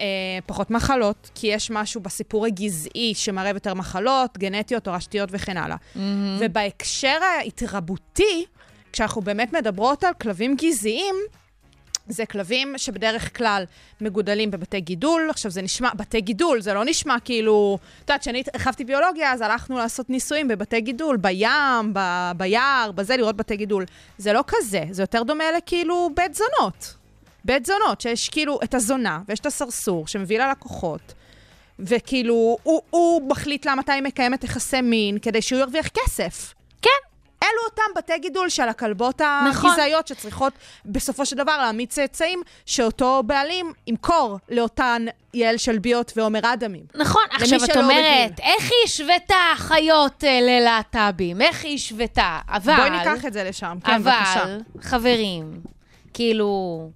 אה, 0.01 0.05
פחות 0.47 0.71
מחלות, 0.71 1.31
כי 1.35 1.47
יש 1.47 1.71
משהו 1.71 2.01
בסיפור 2.01 2.47
הגזעי 2.47 3.13
שמערב 3.15 3.55
יותר 3.55 3.75
מחלות, 3.75 4.39
גנטיות, 4.39 4.85
תורשתיות 4.85 5.29
וכן 5.33 5.57
הלאה. 5.57 5.77
ובהקשר 6.41 7.19
ההתרבותי, 7.39 8.45
כשאנחנו 8.93 9.23
באמת 9.23 9.53
מדברות 9.53 10.05
על 10.05 10.15
כלבים 10.15 10.57
גזעיים, 10.57 11.15
זה 12.09 12.27
כלבים 12.27 12.75
שבדרך 12.77 13.37
כלל 13.37 13.65
מגודלים 14.01 14.51
בבתי 14.51 14.81
גידול. 14.81 15.27
עכשיו, 15.31 15.51
זה 15.51 15.63
נשמע, 15.63 15.89
בתי 15.95 16.21
גידול, 16.21 16.61
זה 16.61 16.75
לא 16.75 16.85
נשמע 16.85 17.17
כאילו... 17.25 17.79
את 17.83 18.01
יודעת, 18.11 18.21
כשאני 18.21 18.43
הרחבתי 18.55 18.85
ביולוגיה, 18.85 19.33
אז 19.33 19.41
הלכנו 19.41 19.79
לעשות 19.79 20.11
ניסויים 20.11 20.49
בבתי 20.49 20.81
גידול, 20.81 21.17
בים, 21.17 21.93
ב, 21.93 22.01
ביער, 22.37 22.91
בזה, 22.95 23.17
לראות 23.17 23.37
בתי 23.37 23.57
גידול. 23.57 23.85
זה 24.19 24.33
לא 24.33 24.45
כזה, 24.47 24.83
זה 24.91 25.03
יותר 25.03 25.23
דומה 25.23 25.45
לכאילו 25.57 26.11
בית 26.17 26.35
זונות. 26.35 27.00
בית 27.45 27.67
זונות, 27.67 28.01
שיש 28.01 28.29
כאילו 28.29 28.59
את 28.65 28.75
הזונה, 28.75 29.21
ויש 29.29 29.41
את 29.41 29.47
הסרסור 29.47 30.07
שמביא 30.07 30.39
ללקוחות, 30.39 31.15
וכאילו, 31.79 32.57
הוא, 32.63 32.83
הוא 32.91 33.29
מחליט 33.29 33.67
לה 33.67 33.75
מתי 33.75 33.93
היא 33.93 34.03
מקיימת 34.03 34.45
יחסי 34.45 34.81
מין, 34.81 35.19
כדי 35.19 35.43
שהוא 35.43 35.61
ירוויח 35.61 35.89
כסף. 35.89 36.55
כן. 36.83 36.91
אלו 37.43 37.63
אותם 37.71 37.83
בתי 37.97 38.19
גידול 38.19 38.49
של 38.49 38.69
הכלבות 38.69 39.21
נכון. 39.21 39.71
הגזעיות 39.71 40.09
שצריכות 40.09 40.53
בסופו 40.87 41.27
של 41.27 41.37
דבר 41.37 41.57
להעמיד 41.57 41.89
צאצאים 41.89 42.43
שאותו 42.67 43.23
בעלים 43.27 43.73
ימכור 43.87 44.39
לאותן 44.49 45.07
יעל 45.35 45.57
שלביות 45.57 46.13
ועומר 46.17 46.41
אדמים. 46.53 46.83
נכון, 46.95 47.23
עכשיו 47.33 47.65
את 47.65 47.77
אומרת, 47.77 47.91
מבין. 47.91 48.33
איך 48.43 48.63
היא 48.63 48.85
השוותה 48.85 49.53
חיות 49.57 50.25
אה, 50.25 50.41
ללהט"בים? 50.41 51.41
איך 51.41 51.65
היא 51.65 51.75
השוותה? 51.75 52.39
אבל... 52.49 52.77
בואי 52.77 52.91
ניקח 52.91 53.25
את 53.27 53.33
זה 53.33 53.45
לשם, 53.45 53.79
כן, 53.85 54.03
בבקשה. 54.03 54.43
אבל, 54.43 54.59
חברים, 54.81 55.61
כאילו, 56.15 56.91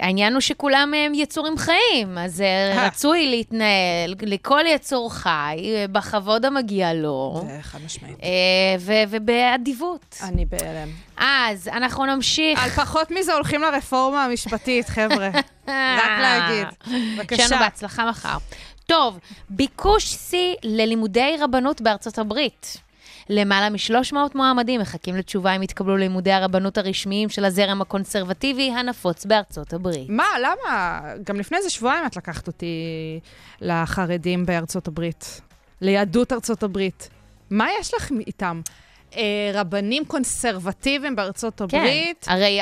העניין 0.00 0.32
הוא 0.32 0.40
שכולם 0.40 0.94
הם 0.96 1.14
יצורים 1.14 1.58
חיים, 1.58 2.18
אז 2.18 2.40
אה, 2.40 2.46
אה. 2.46 2.86
רצוי 2.86 3.26
להתנהל 3.26 4.14
לכל 4.22 4.60
יצור 4.66 5.14
חי 5.14 5.56
אה, 5.64 5.84
בכבוד 5.92 6.44
המגיע 6.44 6.94
לו, 6.94 7.42
זה 7.46 7.58
חד 7.62 7.78
משמעית. 7.84 8.16
אה, 8.22 9.06
ובאדיבות. 9.08 10.16
אני 10.22 10.44
בהלם. 10.44 10.88
אז 11.16 11.68
אנחנו 11.68 12.06
נמשיך. 12.06 12.64
על 12.64 12.70
פחות 12.70 13.10
מזה 13.10 13.34
הולכים 13.34 13.62
לרפורמה 13.62 14.24
המשפטית, 14.24 14.88
חבר'ה. 14.88 15.30
רק 15.68 16.18
להגיד. 16.20 16.66
בבקשה. 17.16 17.36
שיהיה 17.36 17.48
לנו 17.50 17.64
בהצלחה 17.64 18.10
מחר. 18.10 18.36
טוב, 18.86 19.18
ביקוש 19.50 20.04
שיא 20.04 20.54
ללימודי 20.62 21.36
רבנות 21.40 21.80
בארצות 21.80 22.18
הברית. 22.18 22.76
למעלה 23.30 23.70
מ-300 23.70 24.16
מועמדים 24.34 24.80
מחכים 24.80 25.16
לתשובה 25.16 25.56
אם 25.56 25.62
יתקבלו 25.62 25.96
ללימודי 25.96 26.32
הרבנות 26.32 26.78
הרשמיים 26.78 27.28
של 27.28 27.44
הזרם 27.44 27.82
הקונסרבטיבי 27.82 28.70
הנפוץ 28.70 29.26
בארצות 29.26 29.72
הברית. 29.72 30.08
מה, 30.08 30.24
למה? 30.42 31.00
גם 31.24 31.36
לפני 31.36 31.58
איזה 31.58 31.70
שבועיים 31.70 32.06
את 32.06 32.16
לקחת 32.16 32.46
אותי 32.46 32.74
לחרדים 33.60 34.46
בארצות 34.46 34.88
הברית, 34.88 35.40
ליהדות 35.80 36.32
ארצות 36.32 36.62
הברית. 36.62 37.08
מה 37.50 37.66
יש 37.80 37.94
לך 37.94 38.10
איתם? 38.26 38.60
אה, 39.16 39.50
רבנים 39.54 40.04
קונסרבטיביים 40.04 41.16
בארצות 41.16 41.60
הברית? 41.60 42.24
כן, 42.24 42.32
הרי 42.32 42.60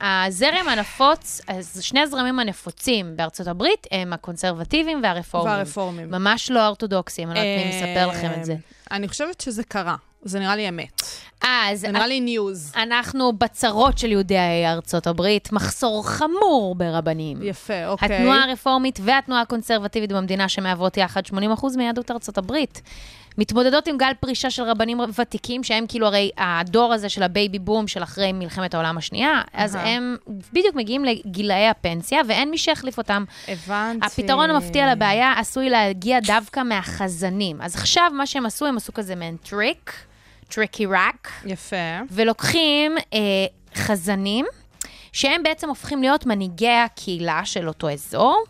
הזרם 0.00 0.68
הנפוץ, 0.68 1.40
אז 1.48 1.78
שני 1.82 2.00
הזרמים 2.00 2.38
הנפוצים 2.40 3.16
בארצות 3.16 3.46
הברית 3.46 3.86
הם 3.90 4.12
הקונסרבטיביים 4.12 5.00
והרפורמים. 5.02 5.52
והרפורמים. 5.52 6.10
ממש 6.10 6.50
לא 6.50 6.66
אורתודוקסים, 6.66 7.30
אני 7.30 7.34
לא 7.34 7.44
יודעת 7.44 7.66
מי 7.66 7.78
מספר 7.78 8.06
לכם 8.06 8.40
את 8.40 8.44
זה. 8.44 8.52
אה, 8.52 8.96
אני 8.96 9.08
חושבת 9.08 9.40
שזה 9.40 9.64
קרה. 9.64 9.96
זה 10.22 10.38
נראה 10.38 10.56
לי 10.56 10.68
אמת. 10.68 11.02
אז 11.42 11.80
זה 11.80 11.88
נראה 11.88 12.06
לי 12.06 12.20
news. 12.20 12.72
אנחנו 12.76 13.32
בצרות 13.32 13.98
של 13.98 14.12
יהודי 14.12 14.36
ארצות 14.66 15.06
הברית, 15.06 15.52
מחסור 15.52 16.08
חמור 16.08 16.74
ברבנים. 16.76 17.42
יפה, 17.42 17.86
אוקיי. 17.86 18.16
התנועה 18.16 18.44
הרפורמית 18.44 18.98
והתנועה 19.02 19.40
הקונסרבטיבית 19.40 20.12
במדינה 20.12 20.48
שמהוות 20.48 20.96
יחד 20.96 21.22
80% 21.26 21.34
מיהדות 21.76 22.10
ארצות 22.10 22.38
הברית. 22.38 22.82
מתמודדות 23.38 23.86
עם 23.86 23.98
גל 23.98 24.12
פרישה 24.20 24.50
של 24.50 24.62
רבנים 24.62 25.00
ותיקים, 25.18 25.64
שהם 25.64 25.84
כאילו 25.88 26.06
הרי 26.06 26.30
הדור 26.38 26.92
הזה 26.92 27.08
של 27.08 27.22
ה 27.22 27.29
baby 27.29 27.58
boom 27.58 27.88
של 27.88 28.02
אחרי 28.02 28.32
מלחמת 28.32 28.74
העולם 28.74 28.98
השנייה, 28.98 29.42
אז. 29.52 29.78
הם 29.80 30.16
בדיוק 30.52 30.74
מגיעים 30.74 31.04
לגילאי 31.04 31.68
הפנסיה, 31.68 32.20
ואין 32.28 32.50
מי 32.50 32.58
שיחליף 32.58 32.98
אותם. 32.98 33.24
הבנתי. 33.48 34.06
הפתרון 34.06 34.50
המפתיע 34.50 34.92
לבעיה 34.92 35.32
עשוי 35.36 35.70
להגיע 35.70 36.20
דווקא 36.20 36.60
מהחזנים. 36.60 37.60
אז 37.60 37.74
עכשיו 37.74 38.10
מה 38.14 38.26
שהם 38.26 38.46
עשו, 38.46 38.66
הם 38.66 38.76
עשו 38.76 38.92
כזה 38.94 39.14
מעין 39.14 39.36
טריק, 39.36 39.92
טריקי 40.48 40.86
ראק, 40.86 41.30
יפה. 41.44 41.76
ולוקחים 42.10 42.96
אה, 43.14 43.18
חזנים, 43.74 44.46
שהם 45.12 45.42
בעצם 45.42 45.68
הופכים 45.68 46.02
להיות 46.02 46.26
מנהיגי 46.26 46.68
הקהילה 46.68 47.40
של 47.44 47.68
אותו 47.68 47.90
אזור. 47.90 48.44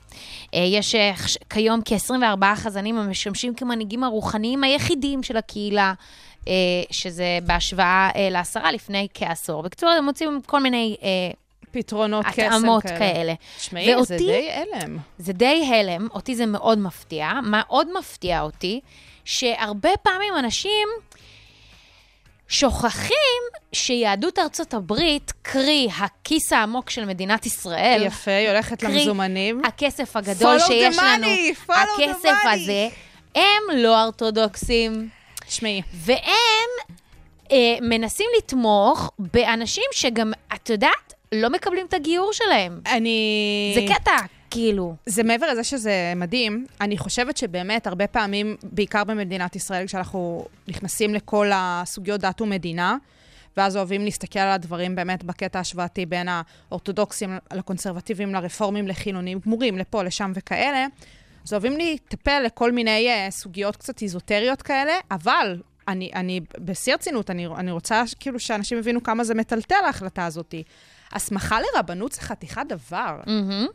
אה, 0.55 0.61
יש 0.61 0.95
אה, 0.95 1.13
כיום 1.51 1.81
כ-24 1.85 2.45
חזנים 2.55 2.99
המשמשים 2.99 3.55
כמנהיגים 3.55 4.05
הרוחניים 4.05 4.65
היחידים 4.65 5.23
של 5.23 5.37
הקהילה. 5.37 5.93
אה, 6.49 6.53
שזה 6.91 7.39
בהשוואה 7.47 8.11
אה, 8.17 8.29
לעשרה 8.31 8.73
לפני 8.73 9.09
כעשור. 9.15 9.63
בקיצור, 9.63 9.91
הם 9.91 10.05
מוצאים 10.05 10.41
כל 10.47 10.61
מיני 10.61 10.97
פתרונות 11.71 12.25
קסם 12.27 12.37
כאלה. 12.37 12.57
התאמות 12.57 12.83
כאלה. 12.83 13.35
תשמעי, 13.59 14.05
זה 14.05 14.17
די 14.17 14.51
הלם. 14.51 14.99
זה 15.19 15.33
די 15.33 15.71
הלם, 15.73 16.09
אותי 16.15 16.35
זה 16.35 16.47
מאוד 16.47 16.79
מפתיע. 16.79 17.33
מה 17.43 17.63
עוד 17.67 17.89
מפתיע 17.99 18.41
אותי? 18.41 18.81
שהרבה 19.25 19.91
פעמים 20.03 20.35
אנשים 20.39 20.89
שוכחים 22.49 23.43
שיהדות 23.73 24.39
ארצות 24.39 24.75
הברית, 24.75 25.33
קרי 25.43 25.89
הכיס 25.99 26.53
העמוק 26.53 26.91
של 26.91 27.05
מדינת 27.05 27.47
ישראל, 27.47 28.03
יפה, 28.07 28.31
היא 28.31 28.49
הולכת 28.49 28.81
קרי, 28.81 28.95
למזומנים. 28.95 29.63
הכסף 29.65 30.17
הגדול 30.17 30.57
Follow 30.57 30.61
the 30.61 30.67
שיש 30.67 30.99
לנו, 30.99 31.27
money, 31.27 31.69
follow 31.69 31.73
the 31.73 32.03
הכסף 32.03 32.45
money. 32.45 32.49
הזה, 32.49 32.89
הם 33.35 33.77
לא 33.77 34.05
אורתודוקסים, 34.05 35.09
תשמעי, 35.47 35.83
והם 35.95 36.97
אה, 37.53 37.57
מנסים 37.83 38.27
לתמוך 38.39 39.11
באנשים 39.19 39.85
שגם, 39.93 40.33
את 40.55 40.71
יודעת, 40.71 41.15
לא 41.33 41.51
מקבלים 41.51 41.87
את 41.87 41.95
הגיור 41.95 42.33
שלהם. 42.33 42.81
אני... 42.87 43.73
זה 43.75 43.95
קטע, 43.95 44.17
כאילו. 44.51 44.95
זה 45.07 45.23
מעבר 45.23 45.47
לזה 45.53 45.65
שזה 45.65 46.13
מדהים, 46.17 46.67
אני 46.81 46.99
חושבת 46.99 47.37
שבאמת 47.37 47.87
הרבה 47.87 48.07
פעמים, 48.07 48.57
בעיקר 48.63 49.05
במדינת 49.05 49.57
ישראל, 49.57 49.87
כשאנחנו 49.87 50.45
נכנסים 50.69 51.15
לכל 51.15 51.51
הסוגיות 51.55 52.21
דת 52.21 52.41
ומדינה, 52.41 52.97
ואז 53.57 53.77
אוהבים 53.77 54.05
להסתכל 54.05 54.39
על 54.39 54.51
הדברים 54.53 54.97
באמת 54.97 55.25
בקטע 55.25 55.59
השוואתי 55.59 56.07
בין 56.07 56.29
האורתודוקסים 56.29 57.39
לקונסרבטיבים, 57.53 58.35
לרפורמים, 58.35 58.89
לחילונים, 58.89 59.39
גמורים, 59.47 59.79
לפה, 59.79 60.03
לשם 60.03 60.33
וכאלה. 60.35 60.87
אז 61.47 61.53
אוהבים 61.53 61.77
להיטפל 61.77 62.43
לכל 62.47 62.73
מיני 62.73 63.09
uh, 63.09 63.31
סוגיות 63.31 63.77
קצת 63.77 64.03
איזוטריות 64.03 64.63
כאלה, 64.63 64.93
אבל 65.11 65.63
אני, 65.89 66.11
אני 66.15 66.41
בשיא 66.59 66.93
הרצינות, 66.93 67.31
אני, 67.31 67.47
אני 67.47 67.71
רוצה 67.71 68.03
כאילו 68.21 68.41
שאנשים 68.41 68.79
יבינו 68.79 69.03
כמה 69.03 69.25
זה 69.25 69.35
מטלטל 69.35 69.85
ההחלטה 69.87 70.27
הזאת. 70.27 70.55
הסמכה 71.13 71.59
לרבנות 71.61 72.13
זה 72.13 72.21
חתיכת 72.21 72.63
דבר. 72.69 73.21
מהמם. 73.27 73.67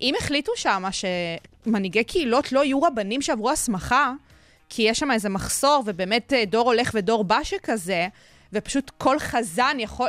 אם 0.00 0.14
החליטו 0.18 0.52
שמה 0.56 0.88
שמנהיגי 0.92 2.04
קהילות 2.04 2.52
לא 2.52 2.64
יהיו 2.64 2.82
רבנים 2.82 3.22
שעברו 3.22 3.50
הסמכה, 3.50 4.12
כי 4.68 4.82
יש 4.82 4.98
שם 4.98 5.10
איזה 5.10 5.28
מחסור, 5.28 5.82
ובאמת 5.86 6.32
אה, 6.32 6.44
דור 6.44 6.66
הולך 6.70 6.90
ודור 6.94 7.24
בא 7.24 7.38
שכזה, 7.42 8.08
ופשוט 8.52 8.90
כל 8.98 9.18
חזן 9.18 9.76
יכול... 9.80 10.08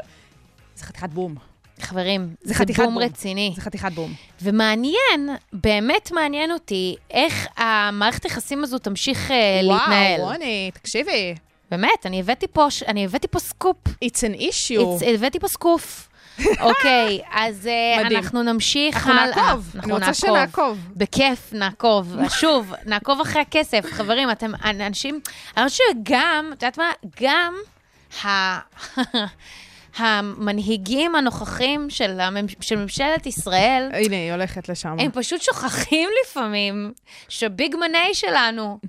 זה 0.75 0.85
חתיכת 0.85 1.09
בום. 1.09 1.35
חברים, 1.81 2.35
זה 2.41 2.53
זה 2.53 2.59
חתיכת 2.59 2.83
בום 2.83 2.93
בום. 2.93 3.03
רציני. 3.03 3.51
זה 3.55 3.61
חתיכת 3.61 3.91
בום. 3.91 4.13
ומעניין, 4.41 5.29
באמת 5.53 6.11
מעניין 6.11 6.51
אותי, 6.51 6.95
איך 7.11 7.47
המערכת 7.57 8.23
היחסים 8.23 8.63
הזו 8.63 8.77
תמשיך 8.79 9.31
אה, 9.31 9.59
להתנהל. 9.63 10.19
וואו, 10.19 10.31
רוני, 10.31 10.71
תקשיבי. 10.73 11.35
באמת, 11.71 12.05
אני 12.05 12.19
הבאתי 12.19 12.47
פה, 12.47 12.67
אני 12.87 13.05
הבאתי 13.05 13.27
פה 13.27 13.39
סקופ. 13.39 13.77
It's 13.87 14.17
an 14.17 14.39
issue. 14.39 14.79
It's- 15.01 15.05
הבאתי 15.15 15.39
פה 15.39 15.47
סקוף. 15.47 16.09
אוקיי, 16.59 17.21
אז 17.31 17.67
אה. 17.67 18.01
אנחנו 18.01 18.43
נמשיך 18.43 18.95
אנחנו 18.95 19.11
הלאה. 19.11 19.35
נעקוב. 19.35 19.75
אני 19.83 19.93
רוצה 19.93 20.13
שנעקוב. 20.13 20.79
בכיף, 20.95 21.53
נעקוב. 21.53 22.15
שוב, 22.29 22.73
נעקוב 22.85 23.21
אחרי 23.21 23.41
הכסף. 23.41 23.85
חברים, 23.91 24.31
אתם 24.31 24.51
אנשים, 24.63 25.19
אני 25.57 25.69
חושבת 25.69 25.87
שגם, 25.91 26.49
את 26.53 26.63
יודעת 26.63 26.77
מה? 26.77 26.91
גם 27.21 27.55
ה... 28.25 28.59
המנהיגים 29.97 31.15
הנוכחים 31.15 31.89
של, 31.89 32.19
הממ... 32.19 32.45
של 32.61 32.75
ממשלת 32.75 33.25
ישראל, 33.25 33.89
הנה, 33.93 34.15
היא 34.15 34.31
הולכת 34.31 34.69
לשם. 34.69 34.95
הם 34.99 35.11
פשוט 35.11 35.41
שוכחים 35.41 36.09
לפעמים 36.23 36.93
שביג 37.29 37.75
מני 37.75 38.13
שלנו, 38.13 38.79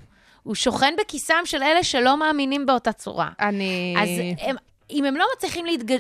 הוא 0.42 0.54
שוכן 0.54 0.94
בכיסם 1.00 1.42
של 1.44 1.62
אלה 1.62 1.84
שלא 1.84 2.16
מאמינים 2.16 2.66
באותה 2.66 2.92
צורה. 2.92 3.28
אני... 3.40 3.94
אז 3.98 4.08
הם, 4.38 4.56
אם 4.90 5.04
הם 5.04 5.16
לא 5.16 5.24
מצליחים 5.36 5.66
להתג... 5.66 5.96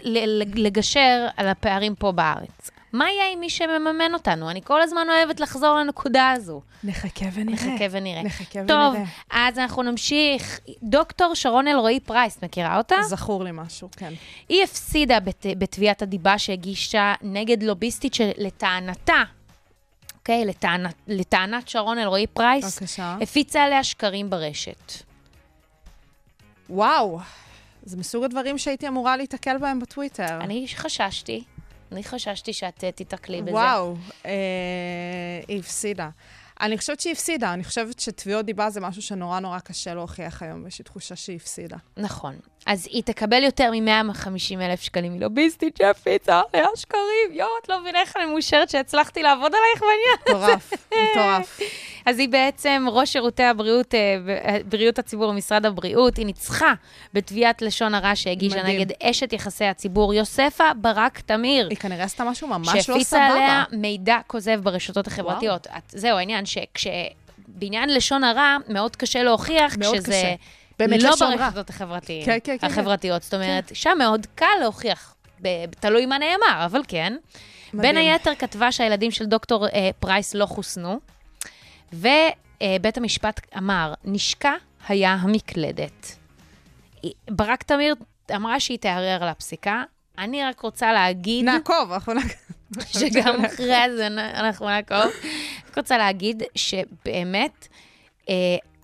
לגשר 0.54 1.26
על 1.36 1.48
הפערים 1.48 1.94
פה 1.94 2.12
בארץ, 2.12 2.70
מה 2.92 3.10
יהיה 3.10 3.32
עם 3.32 3.40
מי 3.40 3.50
שמממן 3.50 4.14
אותנו? 4.14 4.50
אני 4.50 4.60
כל 4.64 4.82
הזמן 4.82 5.06
אוהבת 5.10 5.40
לחזור 5.40 5.76
לנקודה 5.76 6.30
הזו. 6.30 6.60
נחכה 6.84 7.24
ונראה. 7.32 7.54
נחכה 7.54 7.84
ונראה. 7.90 8.22
נחכה 8.22 8.60
טוב, 8.68 8.94
ונראה. 8.94 9.04
אז 9.30 9.58
אנחנו 9.58 9.82
נמשיך. 9.82 10.60
דוקטור 10.82 11.34
שרון 11.34 11.68
אלרועי 11.68 12.00
פרייס, 12.00 12.38
מכירה 12.42 12.78
אותה? 12.78 12.96
זכור 13.02 13.44
לי 13.44 13.50
משהו, 13.52 13.88
כן. 13.96 14.12
היא 14.48 14.64
הפסידה 14.64 15.20
בת, 15.20 15.46
בתביעת 15.58 16.02
הדיבה 16.02 16.38
שהגישה 16.38 17.14
נגד 17.22 17.62
לוביסטית 17.62 18.14
שלטענתה, 18.14 19.22
אוקיי, 20.18 20.44
לטענת, 20.44 20.94
לטענת 21.08 21.68
שרון 21.68 21.98
אלרועי 21.98 22.26
פרייס, 22.26 22.78
בבקשה. 22.78 23.16
הפיצה 23.22 23.64
עליה 23.64 23.84
שקרים 23.84 24.30
ברשת. 24.30 24.92
וואו, 26.70 27.20
זה 27.86 27.96
מסוג 27.96 28.24
הדברים 28.24 28.58
שהייתי 28.58 28.88
אמורה 28.88 29.16
להיתקל 29.16 29.58
בהם 29.58 29.80
בטוויטר. 29.80 30.40
אני 30.40 30.66
חששתי, 30.74 31.44
אני 31.92 32.04
חששתי 32.04 32.52
שאת 32.52 32.84
אה, 32.84 32.92
תיתקלי 32.92 33.42
בזה. 33.42 33.50
וואו, 33.50 33.94
אה, 34.26 34.32
היא 35.48 35.58
הפסידה. 35.58 36.08
אני 36.60 36.78
חושבת 36.78 37.00
שהיא 37.00 37.12
הפסידה, 37.12 37.52
אני 37.52 37.64
חושבת 37.64 38.00
שתביעות 38.00 38.46
דיבה 38.46 38.70
זה 38.70 38.80
משהו 38.80 39.02
שנורא 39.02 39.40
נורא 39.40 39.58
קשה 39.58 39.94
להוכיח 39.94 40.42
היום, 40.42 40.66
יש 40.66 40.78
לי 40.78 40.84
תחושה 40.84 41.16
שהיא 41.16 41.36
הפסידה. 41.36 41.76
נכון. 41.96 42.36
אז 42.66 42.88
היא 42.90 43.02
תקבל 43.02 43.42
יותר 43.42 43.70
מ-150 43.70 44.60
אלף 44.60 44.80
שקלים 44.80 45.16
מלוביסטית 45.16 45.76
שהפיצה 45.76 46.40
עליה 46.52 46.66
שקרים. 46.76 47.30
יואו, 47.30 47.48
את 47.62 47.68
לא 47.68 47.80
מבינה 47.80 48.00
איך 48.00 48.16
אני 48.16 48.24
מאושרת 48.24 48.70
שהצלחתי 48.70 49.22
לעבוד 49.22 49.52
עלייך 49.54 49.82
בעניין. 49.82 50.42
מטורף, 50.42 50.72
מטורף. 50.86 51.60
אז 52.06 52.18
היא 52.18 52.28
בעצם 52.28 52.86
ראש 52.90 53.12
שירותי 53.12 53.42
הבריאות, 53.42 53.94
אה, 53.94 54.18
אה, 54.28 54.58
בריאות 54.68 54.98
הציבור 54.98 55.32
במשרד 55.32 55.66
הבריאות. 55.66 56.16
היא 56.16 56.26
ניצחה 56.26 56.72
בתביעת 57.14 57.62
לשון 57.62 57.94
הרע 57.94 58.16
שהגישה 58.16 58.62
מדהים. 58.62 58.80
נגד 58.80 58.92
אשת 59.02 59.32
יחסי 59.32 59.64
הציבור, 59.64 60.14
יוספה 60.14 60.64
ברק 60.76 61.20
תמיר. 61.20 61.68
היא 61.70 61.78
כנראה 61.78 62.04
עשתה 62.04 62.24
משהו 62.24 62.48
ממש 62.48 62.68
לא 62.68 62.80
שהפיצה 62.80 63.04
סבבה. 63.04 63.26
עליה 63.26 63.64
מידע 63.72 64.18
כוזב 64.26 64.60
ברשתות 64.62 65.06
החברתיות. 65.06 65.66
את, 65.66 65.82
זהו 65.88 66.16
העניין, 66.16 66.44
שבעניין 66.76 67.94
לשון 67.94 68.24
הרע, 68.24 68.56
מאוד 68.68 68.96
קשה 68.96 69.22
להוכיח 69.22 69.76
מאוד 69.76 69.94
כשזה 69.94 70.12
קשה. 70.12 70.34
באמת 70.78 71.02
לא 71.02 71.10
לשון 71.10 71.32
רע. 71.32 71.36
ברשתות 71.36 71.70
החברתיות. 71.70 72.24
כן, 72.26 72.38
כן, 72.44 72.56
כן, 72.58 72.66
החברתיות. 72.66 73.22
זאת 73.22 73.34
אומרת, 73.34 73.70
שם 73.74 73.98
מאוד 73.98 74.26
קל 74.34 74.46
להוכיח, 74.60 75.14
תלוי 75.80 76.06
מה 76.06 76.18
נאמר, 76.18 76.64
אבל 76.64 76.80
כן. 76.88 77.16
מדהים. 77.72 77.82
בין 77.82 77.96
היתר 77.96 78.34
כתבה 78.34 78.72
שהילדים 78.72 79.10
של 79.10 79.24
דוקטור 79.24 79.68
אה, 79.68 79.90
פרייס 80.00 80.34
לא 80.34 80.46
חוסנו, 80.46 81.00
ובית 81.92 82.96
המשפט 82.96 83.40
אמר, 83.58 83.94
נשקע 84.04 84.52
היה 84.88 85.14
המקלדת. 85.14 86.16
ברק 87.30 87.62
תמיר 87.62 87.94
אמרה 88.34 88.60
שהיא 88.60 88.78
תערער 88.78 89.22
על 89.22 89.28
הפסיקה. 89.28 89.82
אני 90.18 90.44
רק 90.44 90.60
רוצה 90.60 90.92
להגיד... 90.92 91.44
נעקוב, 91.44 91.92
אנחנו 91.92 92.12
נעקוב. 92.12 92.32
שגם 92.86 93.44
אחרי 93.44 93.96
זה 93.96 94.06
אנחנו 94.06 94.66
נעקוב. 94.66 95.12
רק 95.68 95.78
רוצה 95.78 95.98
להגיד 95.98 96.42
שבאמת, 96.54 97.68
אה, 98.28 98.34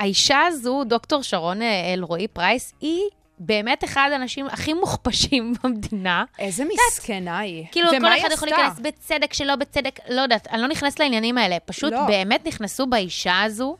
האישה 0.00 0.40
הזו, 0.46 0.84
דוקטור 0.84 1.22
שרון 1.22 1.62
אלרועי 1.62 2.28
פרייס, 2.28 2.72
היא 2.80 3.00
באמת 3.46 3.84
אחד 3.84 4.08
האנשים 4.12 4.46
הכי 4.46 4.72
מוכפשים 4.74 5.52
במדינה. 5.62 6.24
איזה 6.38 6.64
מסכנה 6.64 7.38
היא. 7.38 7.64
כאילו, 7.72 7.90
כל 7.90 7.96
אחד 8.18 8.28
יכול 8.32 8.48
עשתה? 8.48 8.62
להיכנס 8.62 8.80
בצדק, 8.80 9.32
שלא 9.32 9.56
בצדק, 9.56 9.98
לא 10.08 10.20
יודעת, 10.20 10.48
אני 10.48 10.62
לא 10.62 10.68
נכנסת 10.68 11.00
לעניינים 11.00 11.38
האלה. 11.38 11.56
פשוט 11.64 11.92
לא. 11.92 12.06
באמת 12.06 12.46
נכנסו 12.46 12.86
באישה 12.86 13.42
הזו. 13.42 13.76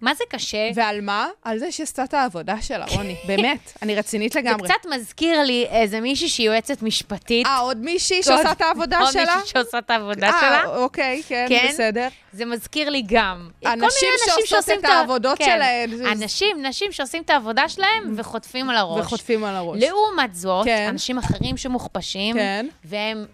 מה 0.00 0.14
זה 0.14 0.24
קשה? 0.28 0.68
ועל 0.74 1.00
מה? 1.00 1.28
על 1.42 1.58
זה 1.58 1.72
שהיא 1.72 1.84
עשתה 1.84 2.04
את 2.04 2.14
העבודה 2.14 2.60
שלה, 2.62 2.84
רוני. 2.86 3.16
באמת, 3.26 3.72
אני 3.82 3.94
רצינית 3.94 4.32
זה 4.32 4.40
לגמרי. 4.40 4.68
קצת 4.68 4.86
מזכיר 4.94 5.42
לי 5.42 5.66
איזה 5.70 6.00
מישהי 6.00 6.28
שהיא 6.28 6.46
יועצת 6.46 6.82
משפטית. 6.82 7.46
אה, 7.46 7.58
עוד 7.58 7.76
מישהי 7.78 8.22
שעושה 8.22 8.52
את 8.52 8.60
העבודה 8.60 8.98
עוד 8.98 9.12
שלה? 9.12 9.36
מישהי 9.36 9.50
שעושה 9.50 9.78
את 9.78 9.90
העבודה 9.90 10.26
אה, 10.30 10.40
שלה. 10.40 10.76
אוקיי, 10.76 11.22
כן, 11.28 11.46
כן? 11.48 11.66
בסדר. 11.70 12.08
זה 12.32 12.44
מזכיר 12.44 12.90
לי 12.90 13.02
גם. 13.06 13.48
אנשים 13.66 14.08
שעושות 14.24 14.46
שעושים 14.46 14.78
את 14.80 14.84
העבודות 14.84 15.38
כן. 15.38 15.44
שלהן. 15.44 15.96
זה- 15.96 16.12
אנשים, 16.12 16.66
נשים 16.66 16.92
שעושים 16.92 17.22
את 17.22 17.30
העבודה 17.30 17.68
שלהם 17.68 18.14
וחוטפים 18.16 18.70
על 18.70 18.76
הראש. 18.76 19.00
וחוטפים 19.06 19.44
על 19.44 19.54
הראש. 19.56 19.82
לעומת 19.82 20.34
זאת, 20.34 20.64
כן. 20.64 20.86
אנשים 20.88 21.18
אחרים 21.18 21.56
שמוכפשים, 21.56 22.34
כן. 22.36 22.66
והם 22.84 23.24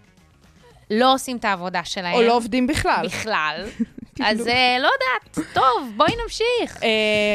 לא 0.91 1.13
עושים 1.13 1.37
את 1.37 1.45
העבודה 1.45 1.81
שלהם. 1.83 2.13
או 2.13 2.21
לא 2.21 2.35
עובדים 2.35 2.67
בכלל. 2.67 3.05
בכלל. 3.05 3.65
אז 4.21 4.47
אה, 4.47 4.77
לא 4.79 4.87
יודעת. 4.87 5.39
טוב, 5.53 5.91
בואי 5.97 6.11
נמשיך. 6.23 6.83
אה, 6.83 6.89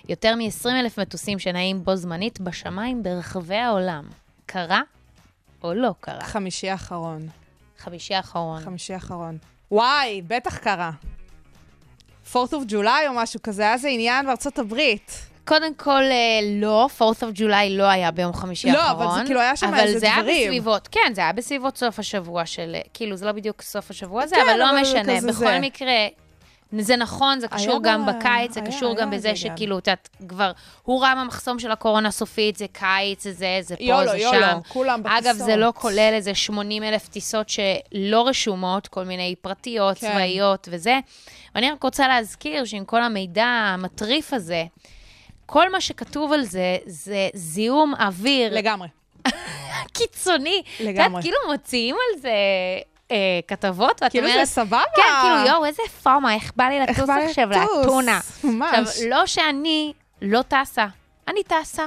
יותר 0.09 0.35
מ-20,000 0.35 1.01
מטוסים 1.01 1.39
שנעים 1.39 1.85
בו 1.85 1.97
זמנית 1.97 2.41
בשמיים 2.41 3.03
ברחבי 3.03 3.57
העולם. 3.57 4.05
קרה 4.47 4.81
או 5.67 5.75
לא 5.75 5.91
קרה? 6.01 6.21
חמישי 6.21 6.71
האחרון. 6.71 7.29
חמישי 7.79 8.15
האחרון. 8.15 8.61
חמישי 8.65 8.95
האחרון. 8.95 9.39
וואי, 9.71 10.23
בטח 10.27 10.59
קרה. 10.59 10.91
4th 12.33 12.37
of 12.37 12.71
July 12.71 13.09
או 13.09 13.15
משהו 13.15 13.41
כזה, 13.43 13.63
היה 13.63 13.79
זה 13.79 13.89
עניין 13.89 14.27
בארצות 14.27 14.59
הברית. 14.59 15.13
קודם 15.45 15.75
כל, 15.75 15.91
אה, 16.03 16.41
לא, 16.61 16.89
4th 16.99 17.01
of 17.23 17.39
July 17.39 17.71
לא 17.71 17.85
היה 17.85 18.11
ביום 18.11 18.33
חמישי 18.33 18.71
לא, 18.71 18.79
האחרון. 18.83 19.07
אבל 19.07 19.19
זה 19.21 19.27
כאילו 19.27 19.41
היה 19.41 19.57
שם 19.57 19.69
אבל 19.69 19.79
איזה 19.81 19.99
זה 19.99 20.07
היה 20.07 20.23
דברים. 20.23 20.49
בסביבות, 20.51 20.89
כן, 20.89 21.13
זה 21.15 21.21
היה 21.21 21.33
בסביבות 21.33 21.77
סוף 21.79 21.99
השבוע 21.99 22.47
של, 22.47 22.73
אה, 22.75 22.81
כאילו, 22.95 23.17
זה 23.17 23.27
לא 23.27 23.33
בדיוק 23.33 23.63
סוף 23.63 23.91
השבוע 23.91 24.23
הזה, 24.23 24.37
כן, 24.37 24.43
אבל 24.51 24.59
לא 24.59 24.71
אבל 24.71 24.81
משנה. 24.81 25.17
כזה 25.17 25.29
בכל 25.29 25.39
זה. 25.39 25.59
מקרה, 25.61 26.07
זה 26.79 26.97
נכון, 26.97 27.41
זה 27.41 27.47
היה 27.51 27.59
קשור 27.59 27.79
גם 27.83 28.07
ב- 28.07 28.11
בקיץ, 28.11 28.53
זה 28.55 28.61
היה- 28.61 28.69
קשור 28.71 28.89
היה 28.93 29.01
גם 29.01 29.13
איזה 29.13 29.29
בזה. 29.29 29.37
שכאילו, 29.37 29.79
את 29.79 29.87
יודעת, 29.87 30.09
כבר 30.29 30.53
הורם 30.83 31.19
המחסום 31.19 31.59
של 31.59 31.71
הקורונה 31.71 32.09
הסופית, 32.09 32.57
זה 32.57 32.67
קיץ, 32.73 33.23
זה 33.25 33.33
זה, 33.33 33.59
זה 33.61 33.77
פה, 33.77 33.83
יולו, 33.85 34.11
זה 34.11 34.17
יולו, 34.19 34.39
שם. 34.41 34.59
כולם 34.69 35.03
בטיסות. 35.03 35.27
אגב, 35.27 35.35
זה 35.37 35.57
לא 35.57 35.73
כולל 35.77 36.11
איזה 36.15 36.35
80 36.35 36.83
אלף 36.83 37.09
טיסות 37.09 37.49
שלא 37.49 38.29
רשומות, 38.29 38.89
כל 38.89 39.05
מיני 39.05 39.35
פרטיות, 39.43 39.99
כן. 39.99 40.11
צבאיות 40.13 40.69
וזה. 40.71 40.99
ואני 41.55 41.71
רק 41.71 41.83
רוצה 41.83 42.09
להזכיר 42.09 42.65
שעם 42.65 42.85
כל 42.85 43.03
המידע 43.03 43.45
המטריף 43.47 44.33
הזה, 44.33 44.65
כל 45.47 45.73
מה 45.73 45.81
שכתוב 45.81 46.33
על 46.33 46.43
זה, 46.45 46.77
זה 46.87 47.29
זיהום 47.35 47.95
אוויר 48.01 48.55
לגמרי. 48.55 48.89
קיצוני. 49.95 50.63
את 50.77 50.81
לגמרי. 50.81 51.05
יודעת, 51.07 51.23
כאילו 51.23 51.37
מוציאים 51.53 51.97
על 52.15 52.21
זה 52.21 52.31
אה, 53.11 53.41
כתבות, 53.49 54.03
ואת 54.03 54.11
כאילו 54.11 54.29
אומרת... 54.29 54.47
זה 54.47 54.53
סבבה. 54.53 54.83
כן, 54.97 55.03
כאילו, 55.23 55.47
יואו, 55.47 55.65
איזה 55.65 55.83
פאמה, 56.03 56.35
איך 56.35 56.53
בא 56.57 56.65
לי 56.65 56.81
לטוס 56.81 57.09
עכשיו? 57.09 57.49
לאתונה. 57.51 58.21
ממש. 58.45 58.75
עכשיו, 58.75 59.09
לא 59.09 59.27
שאני 59.27 59.93
לא 60.23 60.43
טסה. 60.43 60.87
אני 61.29 61.43
טסה. 61.43 61.87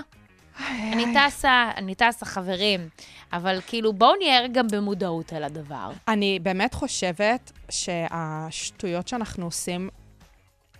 אני 0.68 1.06
טסה, 1.14 1.72
אני 1.78 1.96
טסה, 1.96 2.26
חברים. 2.26 2.90
אבל 3.34 3.60
כאילו, 3.68 3.94
בואו 3.94 4.16
נהיה 4.16 4.48
גם 4.48 4.68
במודעות 4.68 5.34
על 5.34 5.44
הדבר. 5.44 5.92
אני 6.08 6.40
באמת 6.42 6.74
חושבת 6.74 7.52
שהשטויות 7.70 9.08
שאנחנו 9.08 9.46
עושים 9.46 9.90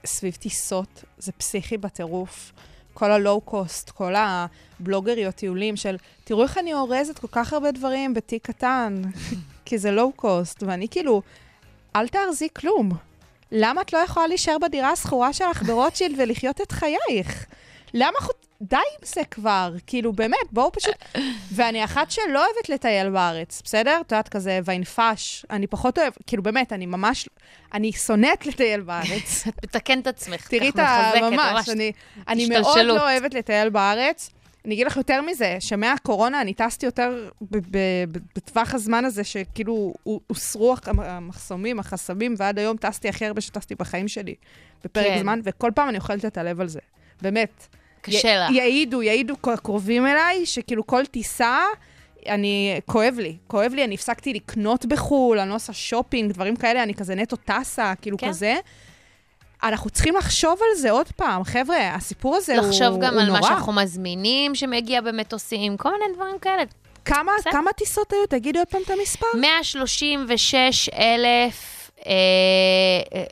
סביב 0.06 0.36
טיסות 0.36 1.04
זה 1.18 1.32
פסיכי 1.32 1.78
בטירוף. 1.78 2.52
כל 2.94 3.12
הלואו-קוסט, 3.12 3.90
כל 3.90 4.14
הבלוגריות 4.18 5.36
טיולים 5.36 5.76
של, 5.76 5.98
תראו 6.24 6.44
איך 6.44 6.58
אני 6.58 6.74
אורזת 6.74 7.20
כל 7.20 7.28
כך 7.32 7.54
הרבה 7.54 7.72
דברים 7.72 8.14
בתיק 8.14 8.48
קטן, 8.48 9.02
כי 9.70 9.78
זה 9.78 9.92
לואו-קוסט, 9.92 10.64
ואני 10.64 10.88
כאילו, 10.92 11.22
אל 11.96 12.08
תארזי 12.08 12.48
כלום. 12.54 12.92
למה 13.52 13.82
את 13.82 13.94
לא 13.94 13.98
יכולה 13.98 14.28
להישאר 14.28 14.58
בדירה 14.62 14.92
השכורה 14.92 15.34
שלך 15.34 15.64
ברוטשילד 15.64 16.16
ולחיות 16.20 16.62
את 16.62 16.72
חייך? 16.72 17.46
למה 17.94 18.18
חו... 18.20 18.32
די 18.62 18.76
עם 18.76 19.06
זה 19.06 19.22
כבר, 19.32 19.74
כאילו, 19.88 20.14
באמת, 20.14 20.38
בואו 20.52 20.72
פשוט... 20.72 20.96
ואני 21.52 21.84
אחת 21.84 22.12
שלא 22.12 22.46
אוהבת 22.46 22.70
לטייל 22.70 23.10
בארץ, 23.10 23.62
בסדר? 23.66 23.98
את 24.02 24.12
יודעת, 24.12 24.30
כזה 24.30 24.60
ויינפש. 24.66 25.46
אני 25.50 25.68
פחות 25.68 26.00
אוהבת, 26.00 26.18
כאילו, 26.28 26.44
באמת, 26.44 26.74
אני 26.74 26.86
ממש... 26.86 27.30
אני 27.74 27.92
שונאת 27.92 28.46
לטייל 28.46 28.82
בארץ. 28.82 29.44
את 29.48 29.64
מתקנת 29.64 30.02
את 30.02 30.08
עצמך. 30.08 30.48
תראי 30.48 30.70
את 30.70 30.80
ה... 30.80 31.12
ממש, 31.32 31.70
אני, 31.70 31.92
אני 32.28 32.50
מאוד. 32.50 32.78
לא 32.78 33.02
אוהבת 33.02 33.34
לטייל 33.34 33.70
בארץ. 33.70 34.30
אני 34.66 34.74
אגיד 34.74 34.88
לך 34.88 34.98
יותר 34.98 35.22
מזה, 35.22 35.58
שמהקורונה 35.60 36.42
אני 36.42 36.54
טסתי 36.54 36.86
יותר 36.86 37.30
בטווח 38.36 38.74
הזמן 38.74 39.06
הזה, 39.06 39.24
שכאילו 39.24 39.94
הו- 40.04 40.22
הוסרו 40.28 40.76
המחסומים, 40.86 41.80
החסמים, 41.80 42.36
ועד 42.38 42.60
היום 42.60 42.78
טסתי 42.78 43.10
הכי 43.10 43.26
הרבה 43.26 43.42
שטסתי 43.42 43.76
בחיים 43.76 44.08
שלי, 44.08 44.36
בפרק 44.84 45.06
כן. 45.08 45.20
זמן, 45.20 45.40
וכל 45.44 45.72
פעם 45.76 45.90
אני 45.90 45.98
אוכלת 45.98 46.26
את 46.26 46.38
הלב 46.38 46.62
על 46.62 46.68
זה. 46.68 46.80
באמת. 47.22 47.68
קשה 48.02 48.40
לך. 48.46 48.52
י- 48.52 48.54
יעידו, 48.54 49.02
יעידו 49.02 49.36
כל 49.42 49.54
הקרובים 49.54 50.06
אליי, 50.06 50.46
שכאילו 50.46 50.88
כל 50.88 51.06
טיסה, 51.06 51.60
אני, 52.28 52.80
כואב 52.86 53.16
לי, 53.20 53.38
כואב 53.48 53.72
לי, 53.76 53.84
אני 53.84 53.96
הפסקתי 53.96 54.34
לקנות 54.34 54.86
בחו"ל, 54.86 55.40
אני 55.40 55.50
לא 55.50 55.56
עושה 55.56 55.74
שופינג, 55.74 56.32
דברים 56.32 56.56
כאלה, 56.56 56.84
אני 56.84 56.94
כזה 56.94 57.16
נטו 57.16 57.36
טסה, 57.36 57.94
כאילו 58.02 58.18
כן. 58.18 58.30
כזה. 58.30 58.56
אנחנו 59.64 59.90
צריכים 59.90 60.16
לחשוב 60.16 60.60
על 60.62 60.78
זה 60.78 60.92
עוד 60.92 61.08
פעם, 61.16 61.44
חבר'ה, 61.44 61.96
הסיפור 61.96 62.36
הזה 62.36 62.54
הוא, 62.54 62.62
נורא. 62.62 62.70
לחשוב 62.70 63.00
גם 63.02 63.18
על 63.18 63.32
מה 63.32 63.44
שאנחנו 63.44 63.74
מזמינים 63.74 64.56
שמגיע 64.56 65.02
במטוסים, 65.02 65.78
כל 65.78 65.92
מיני 65.92 66.16
דברים 66.16 66.40
כאלה. 66.40 66.64
כמה, 67.06 67.32
בסדר. 67.40 67.52
כמה 67.52 67.72
טיסות 67.74 68.14
היו? 68.14 68.28
תגידי 68.30 68.60
עוד 68.60 68.68
פעם 68.68 68.82
את 68.86 68.90
המספר. 68.90 69.28
136 69.42 70.90
אלף, 70.90 71.92
אה, 72.06 72.12
אה, 73.14 73.24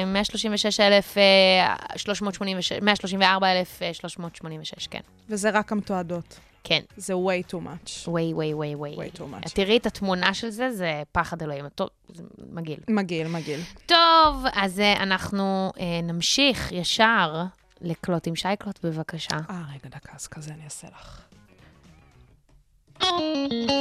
אה, 0.00 0.04
136 0.06 0.80
אלף, 0.80 1.18
אה, 1.18 1.74
386, 1.96 2.78
134 2.82 3.52
אלף, 3.52 3.82
אה, 3.82 3.94
386, 3.94 4.86
כן. 4.86 5.00
וזה 5.28 5.50
רק 5.50 5.72
המתועדות. 5.72 6.38
כן. 6.64 6.80
זה 6.96 7.12
way 7.14 7.52
too 7.52 7.56
much. 7.56 8.08
וואי, 8.08 8.34
וואי, 8.34 8.54
וואי, 8.54 8.74
וואי. 8.74 8.94
way 8.96 9.18
too 9.18 9.46
much. 9.46 9.52
תראי 9.54 9.76
את 9.76 9.86
התמונה 9.86 10.34
של 10.34 10.50
זה, 10.50 10.72
זה 10.72 11.02
פחד 11.12 11.42
אלוהים. 11.42 11.68
טוב, 11.68 11.88
זה 12.14 12.22
מגעיל. 12.52 12.78
מגעיל, 12.88 13.28
מגעיל. 13.28 13.60
טוב, 13.86 14.44
אז 14.54 14.80
אה, 14.80 15.02
אנחנו 15.02 15.72
אה, 15.80 16.00
נמשיך 16.02 16.72
ישר 16.72 17.42
לקלוט 17.80 18.26
עם 18.26 18.36
שייקלוט, 18.36 18.84
בבקשה. 18.84 19.36
אה, 19.50 19.62
רגע, 19.70 19.96
דקה, 19.96 20.12
אז 20.14 20.26
כזה 20.26 20.52
אני 20.54 20.64
אעשה 20.64 20.86
לך. 20.86 21.20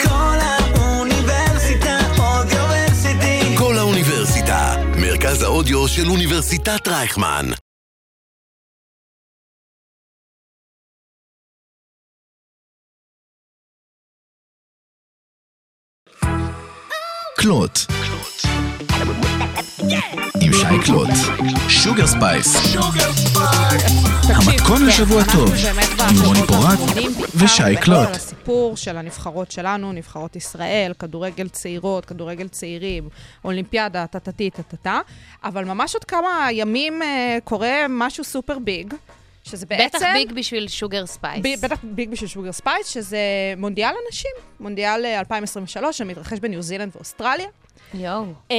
כל 0.04 0.38
האוניברסיטה 0.42 1.98
אודיוורסיטי. 2.20 3.58
כל 3.58 3.78
האוניברסיטה, 3.78 4.76
מרכז 5.02 5.42
האודיו 5.42 5.88
של 5.88 6.10
אוניברסיטת 6.10 6.88
רייכמן. 6.88 7.46
קלוט. 17.44 17.80
עם 20.42 20.54
שי 20.54 20.86
קלוט. 20.86 21.10
Sugar 21.70 22.08
Space. 22.08 22.76
המתכון 24.26 24.86
לשבוע 24.86 25.24
טוב. 25.34 25.54
עם 26.10 26.26
רוני 26.26 26.48
פורט 26.48 26.80
ושי 27.36 27.64
קלוט. 27.82 28.10
הסיפור 28.10 28.78
של 28.78 28.98
הנבחרות 28.98 29.52
שלנו, 29.52 29.92
נבחרות 29.92 30.36
ישראל, 30.36 30.94
כדורגל 31.00 31.50
צעירות, 31.50 32.06
כדורגל 32.06 32.48
צעירים, 32.48 33.10
אולימפיאדה, 33.46 34.08
טה-טה-טי, 34.08 34.50
טה-טה-טה, 34.50 35.00
אבל 35.44 35.66
ממש 35.66 35.94
עוד 35.94 36.04
כמה 36.04 36.48
ימים 36.52 37.02
אה, 37.02 37.38
קורה 37.44 37.86
משהו 37.90 38.24
סופר 38.24 38.60
big, 38.60 38.94
שזה 39.44 39.66
בעצם... 39.66 39.98
בטח 39.98 40.06
big 40.14 40.32
בשביל 40.34 40.68
Sugar 40.68 41.06
Space. 41.06 41.42
ב- 41.46 41.66
בטח 41.66 41.78
big 41.84 42.10
בשביל 42.10 42.30
Sugar 42.30 42.52
Space, 42.52 42.88
שזה 42.88 43.18
מונדיאל 43.58 43.94
הנשים, 44.06 44.32
מונדיאל 44.60 45.06
אה, 45.06 45.20
2023, 45.20 45.98
שמתרחש 45.98 46.40
בניו 46.40 46.62
זילנד 46.62 46.92
ואוסטרליה, 46.96 47.48
יואו. 47.94 48.26
אה, 48.52 48.56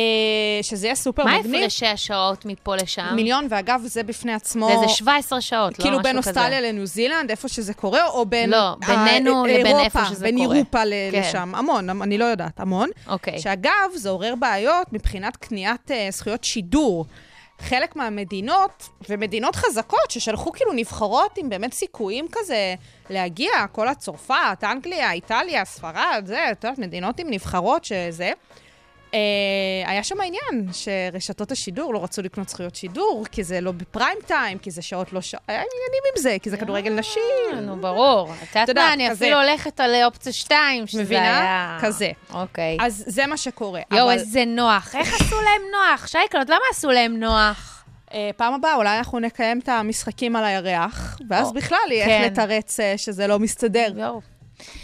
שזה 0.62 0.86
יהיה 0.86 0.94
סופר 0.94 1.24
מה 1.24 1.38
מגניב. 1.38 1.60
הפרשי 1.60 1.86
השעות 1.86 2.44
מפה 2.44 2.76
לשם? 2.76 3.12
מיליון, 3.16 3.46
ואגב, 3.50 3.80
זה 3.84 4.02
בפני 4.02 4.32
עצמו... 4.34 4.66
זה 4.68 4.74
איזה 4.74 4.88
17 4.88 5.40
שעות, 5.40 5.78
לא 5.78 5.84
כאילו 5.84 5.98
משהו 5.98 6.02
בין 6.02 6.18
כזה. 6.20 6.30
אוסטרליה 6.30 6.60
לניו 6.60 6.86
זילנד, 6.86 7.30
איפה 7.30 7.48
שזה 7.48 7.74
קורה, 7.74 8.06
או 8.06 8.26
בין... 8.26 8.50
לא, 8.50 8.74
בינינו 8.86 9.44
אה, 9.44 9.50
לבין 9.50 9.66
אירופה, 9.66 9.84
איפה 9.84 10.04
שזה 10.04 10.24
בין 10.24 10.36
קורה. 10.44 10.54
אירופה 10.56 10.84
ל- 10.84 10.92
כן. 11.12 11.20
לשם. 11.20 11.52
המון, 11.54 12.02
אני 12.02 12.18
לא 12.18 12.24
יודעת, 12.24 12.60
המון. 12.60 12.88
אוקיי. 13.08 13.38
שאגב, 13.38 13.70
זה 13.94 14.08
עורר 14.10 14.34
בעיות 14.34 14.92
מבחינת 14.92 15.36
קניית 15.36 15.90
אה, 15.90 16.08
זכויות 16.10 16.44
שידור. 16.44 17.06
חלק 17.58 17.96
מהמדינות, 17.96 18.88
ומדינות 19.08 19.56
חזקות, 19.56 20.10
ששלחו 20.10 20.52
כאילו 20.52 20.72
נבחרות 20.72 21.38
עם 21.38 21.48
באמת 21.48 21.72
סיכויים 21.72 22.26
כזה 22.32 22.74
להגיע, 23.10 23.50
כל 23.72 23.88
הצרפת, 23.88 24.58
אנגליה, 24.62 25.12
איטליה, 25.12 25.64
ספרד, 25.64 26.22
זה, 26.26 26.50
את 26.52 26.64
יודעת, 26.64 26.78
מדינות 26.78 27.18
עם 27.18 27.30
נבחרות 27.30 27.84
שזה. 27.84 28.32
אה, 29.14 29.90
היה 29.90 30.04
שם 30.04 30.16
עניין 30.20 30.72
שרשתות 30.72 31.52
השידור 31.52 31.94
לא 31.94 32.04
רצו 32.04 32.22
לקנות 32.22 32.48
זכויות 32.48 32.74
שידור, 32.74 33.24
כי 33.32 33.44
זה 33.44 33.60
לא 33.60 33.72
בפריים 33.72 34.18
טיים, 34.26 34.58
כי 34.58 34.70
זה 34.70 34.82
שעות 34.82 35.12
לא 35.12 35.20
שעות, 35.20 35.42
היה 35.48 35.58
עניינים 35.58 36.02
עם 36.14 36.22
זה, 36.22 36.36
כי 36.42 36.50
זה 36.50 36.56
כדורגל 36.56 36.92
נשים. 36.92 37.22
אה, 37.52 37.60
נו, 37.60 37.76
ברור. 37.76 38.32
את 38.52 38.68
יודעת 38.68 38.76
מה, 38.76 38.92
אני. 38.92 39.12
אפילו 39.12 39.40
הולכת 39.40 39.80
על 39.80 39.94
אופציה 40.04 40.32
2, 40.32 40.86
שזה 40.86 41.02
מבינה? 41.02 41.40
היה... 41.40 41.78
כזה. 41.80 42.10
אוקיי. 42.32 42.76
אז 42.80 43.04
זה 43.06 43.26
מה 43.26 43.36
שקורה. 43.36 43.80
יואו, 43.92 44.10
איזה 44.10 44.44
נוח. 44.44 44.94
איך 44.94 45.14
עשו 45.14 45.36
להם 45.36 45.62
נוח? 45.72 46.06
שייקלוט, 46.06 46.48
למה 46.48 46.64
עשו 46.70 46.90
להם 46.90 47.16
נוח? 47.16 47.84
אה, 48.14 48.30
פעם 48.36 48.54
הבאה 48.54 48.74
אולי 48.74 48.98
אנחנו 48.98 49.18
נקיים 49.18 49.58
את 49.58 49.68
המשחקים 49.68 50.36
על 50.36 50.44
הירח, 50.44 51.18
ואז 51.30 51.52
בכלל 51.52 51.78
יהיה 51.90 52.06
כן. 52.06 52.22
איך 52.22 52.32
לתרץ 52.32 52.80
אה, 52.80 52.98
שזה 52.98 53.26
לא 53.26 53.38
מסתדר. 53.38 53.92
יואו. 53.96 54.20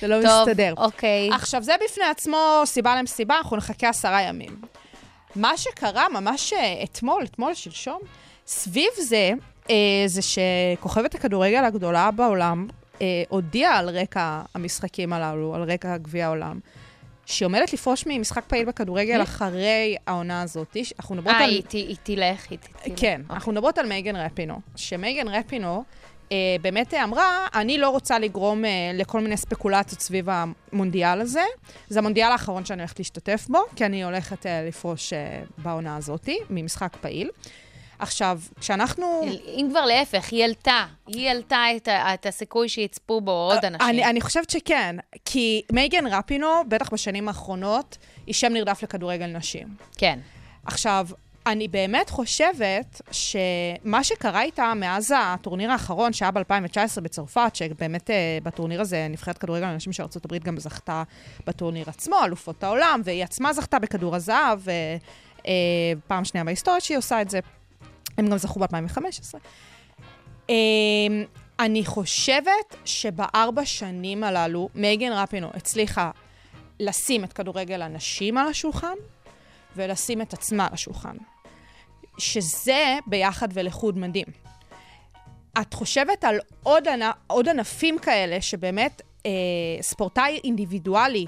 זה 0.00 0.08
לא 0.08 0.16
טוב, 0.22 0.48
מסתדר. 0.48 0.74
אוקיי. 0.76 1.30
עכשיו, 1.32 1.62
זה 1.62 1.72
בפני 1.84 2.04
עצמו 2.04 2.38
סיבה 2.64 2.96
למסיבה, 2.96 3.38
אנחנו 3.38 3.56
נחכה 3.56 3.88
עשרה 3.88 4.22
ימים. 4.22 4.60
מה 5.36 5.56
שקרה 5.56 6.08
ממש 6.08 6.52
אה, 6.52 6.82
אתמול, 6.84 7.24
אתמול, 7.24 7.54
שלשום, 7.54 7.98
סביב 8.46 8.88
זה, 8.98 9.30
אה, 9.70 9.74
זה 10.06 10.20
שכוכבת 10.22 11.14
הכדורגל 11.14 11.64
הגדולה 11.64 12.10
בעולם 12.10 12.68
אה, 13.02 13.06
הודיעה 13.28 13.78
על 13.78 13.88
רקע 13.98 14.42
המשחקים 14.54 15.12
הללו, 15.12 15.54
על 15.54 15.62
רקע 15.62 15.96
גביע 15.96 16.26
העולם, 16.26 16.60
שהיא 17.26 17.46
עומדת 17.46 17.72
לפרוש 17.72 18.04
ממשחק 18.06 18.44
פעיל 18.44 18.64
בכדורגל 18.64 19.22
אחרי 19.22 19.96
העונה 20.06 20.42
הזאת. 20.42 20.76
אנחנו 20.98 21.14
מדברות 21.14 21.34
אה, 21.36 21.44
על... 21.44 21.60
ת- 21.68 21.72
היא 21.72 21.96
תלך, 22.02 22.50
היא 22.50 22.58
תלך. 22.58 22.82
כן, 22.84 22.90
אוקיי. 22.90 23.16
אנחנו 23.30 23.52
מדברות 23.52 23.78
על 23.78 23.86
מייגן 23.86 24.16
רפינו. 24.16 24.60
שמייגן 24.76 25.28
רפינו 25.28 25.76
אה, 25.76 25.82
באמת 26.62 26.94
אמרה, 26.94 27.46
אני 27.54 27.78
לא 27.78 27.88
רוצה 27.88 28.18
לגרום 28.18 28.64
אה, 28.64 28.70
לכל 28.94 29.20
מיני 29.20 29.36
ספקולציות 29.36 30.00
סביב 30.00 30.28
המונדיאל 30.30 31.20
הזה. 31.20 31.44
זה 31.88 31.98
המונדיאל 31.98 32.32
האחרון 32.32 32.64
שאני 32.64 32.82
הולכת 32.82 32.98
להשתתף 32.98 33.46
בו, 33.48 33.58
כי 33.76 33.84
אני 33.84 34.04
הולכת 34.04 34.46
אה, 34.46 34.62
לפרוש 34.62 35.12
אה, 35.12 35.42
בעונה 35.58 35.96
הזאת, 35.96 36.28
ממשחק 36.50 36.96
פעיל. 37.00 37.30
עכשיו, 37.98 38.40
כשאנחנו... 38.60 39.22
אם 39.46 39.66
כבר 39.70 39.86
להפך, 39.86 40.32
היא 40.32 40.44
עלתה. 40.44 40.86
היא 41.06 41.30
עלתה 41.30 41.64
את 41.76 41.88
את 41.88 42.26
הסיכוי 42.26 42.68
שיצפו 42.68 43.20
בו 43.20 43.30
עוד 43.30 43.64
אנשים. 43.64 43.88
אני, 43.88 44.04
אני 44.04 44.20
חושבת 44.20 44.50
שכן, 44.50 44.96
כי 45.24 45.62
מייגן 45.72 46.06
רפינו, 46.06 46.48
בטח 46.68 46.92
בשנים 46.92 47.28
האחרונות, 47.28 47.98
היא 48.26 48.34
שם 48.34 48.52
נרדף 48.52 48.82
לכדורגל 48.82 49.26
נשים. 49.26 49.68
כן. 49.96 50.18
עכשיו, 50.66 51.08
אני 51.46 51.68
באמת 51.68 52.10
חושבת 52.10 53.00
שמה 53.10 54.04
שקרה 54.04 54.42
איתה 54.42 54.72
מאז 54.76 55.14
הטורניר 55.18 55.70
האחרון, 55.72 56.12
שהיה 56.12 56.30
ב-2019 56.30 57.00
בצרפת, 57.02 57.50
שבאמת 57.54 58.10
אה, 58.10 58.38
בטורניר 58.42 58.80
הזה 58.80 59.06
נבחרת 59.10 59.38
כדורגל 59.38 59.66
לנשים 59.66 59.92
של 59.92 60.02
ארה"ב 60.02 60.38
גם 60.38 60.60
זכתה 60.60 61.02
בטורניר 61.46 61.88
עצמו, 61.88 62.16
אלופות 62.24 62.64
העולם, 62.64 63.00
והיא 63.04 63.24
עצמה 63.24 63.52
זכתה 63.52 63.78
בכדור 63.78 64.16
הזהב, 64.16 64.68
אה, 64.68 64.96
פעם 66.06 66.24
שנייה 66.24 66.44
בהיסטוריה 66.44 66.80
שהיא 66.80 66.98
עושה 66.98 67.22
את 67.22 67.30
זה. 67.30 67.40
הם 68.18 68.26
גם 68.26 68.38
זכו 68.38 68.60
ב-2015. 68.60 69.34
אה, 70.50 70.54
אני 71.60 71.84
חושבת 71.84 72.76
שבארבע 72.84 73.64
שנים 73.64 74.24
הללו, 74.24 74.68
מייגן 74.74 75.12
רפינו 75.12 75.50
הצליחה 75.54 76.10
לשים 76.80 77.24
את 77.24 77.32
כדורגל 77.32 77.82
הנשים 77.82 78.38
על 78.38 78.48
השולחן, 78.48 78.94
ולשים 79.76 80.22
את 80.22 80.32
עצמה 80.32 80.66
על 80.66 80.72
השולחן. 80.72 81.16
שזה 82.18 82.98
ביחד 83.06 83.48
ולחוד 83.52 83.98
מדהים. 83.98 84.26
את 85.60 85.74
חושבת 85.74 86.24
על 86.24 86.38
עוד, 86.62 86.88
ענ... 86.88 87.10
עוד 87.26 87.48
ענפים 87.48 87.98
כאלה 87.98 88.40
שבאמת 88.40 89.02
אה, 89.26 89.30
ספורטאי 89.80 90.40
אינדיבידואלי 90.44 91.26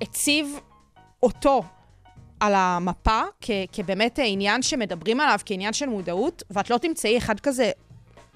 הציב 0.00 0.58
אותו 1.22 1.62
על 2.40 2.54
המפה 2.56 3.20
כ... 3.40 3.50
כבאמת 3.72 4.18
עניין 4.22 4.62
שמדברים 4.62 5.20
עליו, 5.20 5.38
כעניין 5.46 5.72
של 5.72 5.86
מודעות, 5.86 6.42
ואת 6.50 6.70
לא 6.70 6.78
תמצאי 6.78 7.18
אחד 7.18 7.40
כזה 7.40 7.70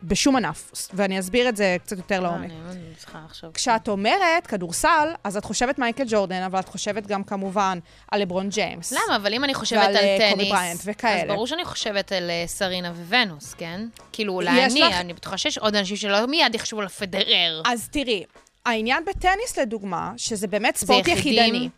בשום 0.05 0.36
ענף, 0.36 0.72
ואני 0.94 1.18
אסביר 1.18 1.48
את 1.48 1.57
זה 1.57 1.76
קצת 1.84 1.96
יותר 1.96 2.20
לעומק. 2.20 2.50
אה, 2.50 2.57
אני 2.70 2.90
לא 2.90 2.96
צריכה 2.98 3.18
עכשיו. 3.24 3.50
כשאת 3.55 3.88
אומרת 3.88 4.46
כדורסל, 4.46 5.09
אז 5.24 5.36
את 5.36 5.44
חושבת 5.44 5.78
מייקל 5.78 6.05
ג'ורדן, 6.07 6.42
אבל 6.42 6.59
את 6.61 6.68
חושבת 6.68 7.07
גם 7.07 7.24
כמובן 7.24 7.78
על 8.11 8.20
לברון 8.20 8.48
ג'יימס. 8.48 8.92
למה? 8.92 9.16
אבל 9.16 9.34
אם 9.34 9.44
אני 9.44 9.55
חושבת 9.55 9.80
ועל, 9.80 9.96
על 9.96 10.05
אה, 10.05 10.18
קובי 10.30 10.42
טניס, 10.42 10.53
בריינט 10.53 10.80
וכאלה. 10.84 11.22
אז 11.22 11.28
ברור 11.28 11.46
שאני 11.46 11.64
חושבת 11.64 12.12
על 12.12 12.30
אה, 12.30 12.44
סרינה 12.46 12.92
וונוס, 13.09 13.55
כן? 13.55 13.80
כאילו, 14.12 14.32
אולי 14.32 14.64
אני, 14.64 14.84
אני 14.84 15.12
בטוחה 15.12 15.38
שיש 15.38 15.59
עוד 15.59 15.76
אנשים 15.76 15.96
שלא 15.96 16.26
מיד 16.26 16.55
יחשבו 16.55 16.80
על 16.80 16.88
פדרר. 16.88 17.62
אז 17.66 17.88
תראי, 17.88 18.24
העניין 18.66 19.05
בטניס 19.05 19.59
לדוגמה, 19.59 20.12
שזה 20.16 20.46
באמת 20.46 20.76
ספורט. 20.76 21.09
יחידני. 21.09 21.68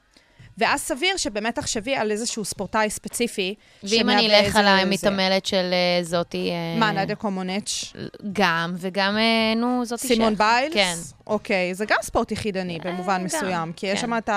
ואז 0.58 0.80
סביר 0.80 1.16
שבאמת 1.16 1.54
תחשבי 1.54 1.96
על 1.96 2.10
איזשהו 2.10 2.44
ספורטאי 2.44 2.90
ספציפי. 2.90 3.54
ואם 3.82 4.10
אני 4.10 4.26
אלך 4.26 4.56
על 4.56 4.66
המתעמלת 4.66 5.46
של 5.46 5.70
אה, 5.72 6.02
זאתי... 6.02 6.50
אה, 6.50 6.78
מה, 6.78 6.92
נדיה 6.92 7.16
קומונץ'? 7.16 7.92
גם, 8.32 8.74
וגם, 8.76 9.16
אה, 9.16 9.54
נו, 9.56 9.84
זאתי 9.84 10.06
סימון. 10.06 10.34
ביילס? 10.34 10.74
כן. 10.74 10.94
אוקיי, 11.26 11.74
זה 11.74 11.84
גם 11.86 11.98
ספורט 12.02 12.32
יחידני 12.32 12.78
במובן 12.84 13.18
גם, 13.18 13.24
מסוים, 13.24 13.72
כי 13.72 13.86
יש 13.86 14.00
כן. 14.00 14.06
שם 14.06 14.18
את 14.18 14.30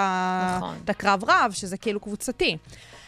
נכון. 0.57 0.75
את 0.85 0.89
הקרב 0.89 1.23
רב, 1.23 1.51
שזה 1.51 1.77
כאילו 1.77 1.99
קבוצתי. 1.99 2.57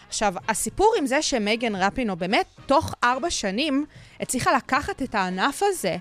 עכשיו, 0.07 0.33
הסיפור 0.47 0.93
עם 0.97 1.05
זה 1.05 1.21
שמייגן 1.21 1.75
רפינו 1.75 2.15
באמת, 2.15 2.45
תוך 2.65 2.93
ארבע 3.03 3.29
שנים, 3.29 3.85
הצליחה 4.19 4.57
לקחת 4.57 5.01
את 5.01 5.15
הענף 5.15 5.63
הזה, 5.63 5.97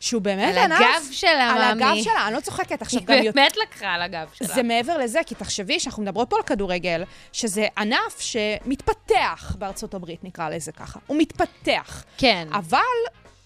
שהוא 0.00 0.22
באמת 0.22 0.56
על 0.56 0.58
ענף... 0.58 0.80
הגב 0.80 1.08
שלה, 1.12 1.50
על 1.50 1.74
מאמי. 1.74 1.84
הגב 1.84 2.02
שלה, 2.02 2.26
אני 2.26 2.34
לא 2.34 2.40
צוחקת. 2.40 2.82
עכשיו, 2.82 3.00
גם 3.04 3.14
היא. 3.14 3.30
באמת 3.30 3.56
לקחה 3.56 3.86
על 3.86 4.02
הגב 4.02 4.28
שלה. 4.32 4.48
זה 4.48 4.62
מעבר 4.62 4.98
לזה, 4.98 5.20
כי 5.26 5.34
תחשבי 5.34 5.80
שאנחנו 5.80 6.02
מדברות 6.02 6.30
פה 6.30 6.36
על 6.36 6.42
כדורגל, 6.42 7.04
שזה 7.32 7.66
ענף 7.78 8.20
שמתפתח 8.20 9.56
בארצות 9.58 9.94
הברית, 9.94 10.24
נקרא 10.24 10.48
לזה 10.48 10.72
ככה. 10.72 10.98
הוא 11.06 11.16
מתפתח. 11.16 12.04
כן. 12.18 12.48
אבל 12.52 12.78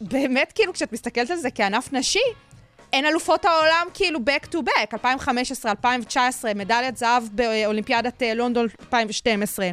באמת, 0.00 0.52
כאילו, 0.54 0.72
כשאת 0.72 0.92
מסתכלת 0.92 1.30
על 1.30 1.36
זה 1.36 1.50
כענף 1.50 1.92
נשי, 1.92 2.18
אין 2.92 3.06
אלופות 3.06 3.44
העולם 3.44 3.86
כאילו 3.94 4.18
back 4.18 4.46
to 4.46 4.58
back, 4.58 4.88
2015, 4.92 5.70
2019, 5.70 6.54
מדליית 6.54 6.96
זהב 6.96 7.22
באולימפיאדת 7.32 8.22
אה, 8.22 8.34
לונדון 8.34 8.66
2012. 8.80 9.70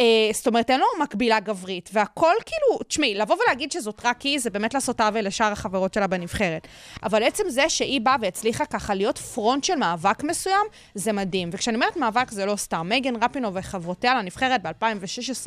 אה, 0.00 0.04
זאת 0.32 0.46
אומרת, 0.46 0.70
אין 0.70 0.80
לו 0.80 0.86
מקבילה 1.02 1.40
גברית, 1.40 1.90
והכל 1.92 2.32
כאילו, 2.46 2.82
תשמעי, 2.88 3.14
לבוא 3.14 3.36
ולהגיד 3.44 3.72
שזאת 3.72 4.00
רק 4.04 4.22
היא, 4.22 4.38
זה 4.38 4.50
באמת 4.50 4.74
לעשות 4.74 5.00
עוול 5.00 5.20
לשאר 5.20 5.52
החברות 5.52 5.94
שלה 5.94 6.06
בנבחרת. 6.06 6.66
אבל 7.02 7.22
עצם 7.22 7.44
זה 7.48 7.68
שהיא 7.68 8.00
באה 8.00 8.16
והצליחה 8.20 8.64
ככה 8.64 8.94
להיות 8.94 9.18
פרונט 9.18 9.64
של 9.64 9.74
מאבק 9.74 10.24
מסוים, 10.24 10.66
זה 10.94 11.12
מדהים. 11.12 11.50
וכשאני 11.52 11.74
אומרת 11.74 11.96
מאבק 11.96 12.30
זה 12.30 12.46
לא 12.46 12.56
סתם. 12.56 12.88
מייגן 12.88 13.24
רפינו 13.24 13.54
וחברותיה 13.54 14.14
לנבחרת 14.14 14.62
ב-2016, 14.62 15.46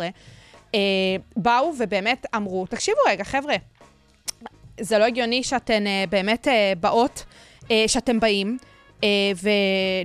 אה, 0.75 0.79
באו 1.35 1.73
ובאמת 1.79 2.25
אמרו, 2.35 2.65
תקשיבו 2.65 2.99
רגע, 3.07 3.23
חבר'ה, 3.23 3.55
זה 4.79 4.97
לא 4.97 5.03
הגיוני 5.03 5.43
שאתן 5.43 5.87
אה, 5.87 6.03
באמת 6.09 6.47
אה, 6.47 6.73
באות, 6.79 7.25
אה, 7.71 7.83
שאתם 7.87 8.19
באים 8.19 8.57
אה, 9.03 9.09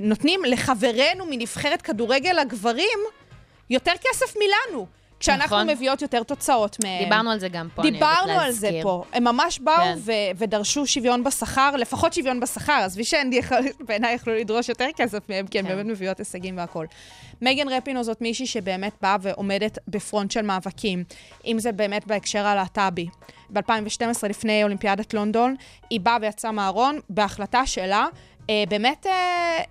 ונותנים 0.01 0.40
לחברינו 0.45 1.24
מנבחרת 1.30 1.82
כדורגל 1.82 2.38
הגברים 2.38 2.99
יותר 3.70 3.92
כסף 4.02 4.34
מלנו, 4.36 4.86
כשאנחנו 5.20 5.56
נכון. 5.56 5.70
מביאות 5.70 6.02
יותר 6.02 6.22
תוצאות 6.22 6.76
מהם. 6.84 7.04
דיברנו 7.04 7.30
על 7.30 7.38
זה 7.38 7.48
גם 7.48 7.68
פה, 7.74 7.82
אני 7.82 7.90
אוהבת 7.90 8.16
דיברנו 8.16 8.40
על 8.40 8.52
זה 8.52 8.66
להזכיר. 8.66 8.82
פה. 8.82 9.04
הם 9.12 9.24
ממש 9.24 9.58
באו 9.58 9.76
כן. 9.76 9.94
ו- 9.98 10.12
ודרשו 10.36 10.86
שוויון 10.86 11.24
בשכר, 11.24 11.76
לפחות 11.76 12.12
שוויון 12.12 12.40
בשכר. 12.40 12.72
עזבי 12.72 13.04
שהן 13.04 13.30
בעיניי 13.86 14.14
יכלו 14.14 14.34
לדרוש 14.34 14.68
יותר 14.68 14.86
כסף 14.96 15.28
מהם, 15.28 15.46
כי 15.46 15.58
הן 15.58 15.66
כן. 15.66 15.74
באמת 15.76 15.86
מביאות 15.86 16.18
הישגים 16.18 16.56
והכול. 16.58 16.86
מייגן 17.42 17.68
רפינו 17.68 18.04
זאת 18.04 18.20
מישהי 18.20 18.46
שבאמת 18.46 18.92
באה 19.02 19.16
ועומדת 19.20 19.78
בפרונט 19.88 20.30
של 20.30 20.42
מאבקים. 20.42 21.04
אם 21.46 21.58
זה 21.58 21.72
באמת 21.72 22.06
בהקשר 22.06 22.46
הלהט"בי. 22.46 23.06
ב-2012, 23.50 24.28
לפני 24.28 24.64
אולימפיאדת 24.64 25.14
לונדון, 25.14 25.54
היא 25.90 26.00
באה 26.00 26.16
ויצאה 26.20 26.52
מהארון 26.52 26.98
בהחלטה 27.10 27.66
שלה. 27.66 28.06
אה, 28.51 28.64
באמת 28.68 29.07
אה, 29.07 29.12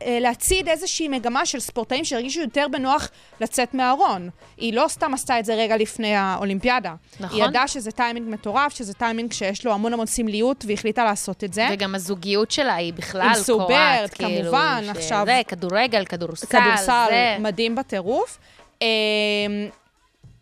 אה, 0.05 0.17
להצעיד 0.19 0.69
איזושהי 0.69 1.07
מגמה 1.07 1.45
של 1.45 1.59
ספורטאים 1.59 2.05
שהרגישו 2.05 2.41
יותר 2.41 2.67
בנוח 2.71 3.09
לצאת 3.41 3.73
מהארון. 3.73 4.29
היא 4.57 4.73
לא 4.73 4.85
סתם 4.87 5.13
עשתה 5.13 5.39
את 5.39 5.45
זה 5.45 5.55
רגע 5.55 5.77
לפני 5.77 6.15
האולימפיאדה. 6.15 6.93
נכון. 7.19 7.37
היא 7.37 7.47
ידעה 7.47 7.67
שזה 7.67 7.91
טיימינג 7.91 8.29
מטורף, 8.29 8.73
שזה 8.75 8.93
טיימינג 8.93 9.33
שיש 9.33 9.65
לו 9.65 9.73
המון 9.73 9.93
המון 9.93 10.05
סמליות, 10.05 10.63
והיא 10.65 10.77
החליטה 10.77 11.03
לעשות 11.03 11.43
את 11.43 11.53
זה. 11.53 11.67
וגם 11.71 11.95
הזוגיות 11.95 12.51
שלה 12.51 12.75
היא 12.75 12.93
בכלל 12.93 13.21
עם 13.21 13.57
קורעת, 13.57 14.13
כאילו, 14.13 14.41
כמובן, 14.41 14.83
ש- 14.85 14.89
עכשיו- 14.89 15.25
זה, 15.25 15.41
כדורגל, 15.47 16.05
כדורסל, 16.05 16.47
כדורסל 16.47 17.05
זה. 17.09 17.37
מדהים 17.39 17.75
בטירוף. 17.75 18.37
אה, 18.81 18.87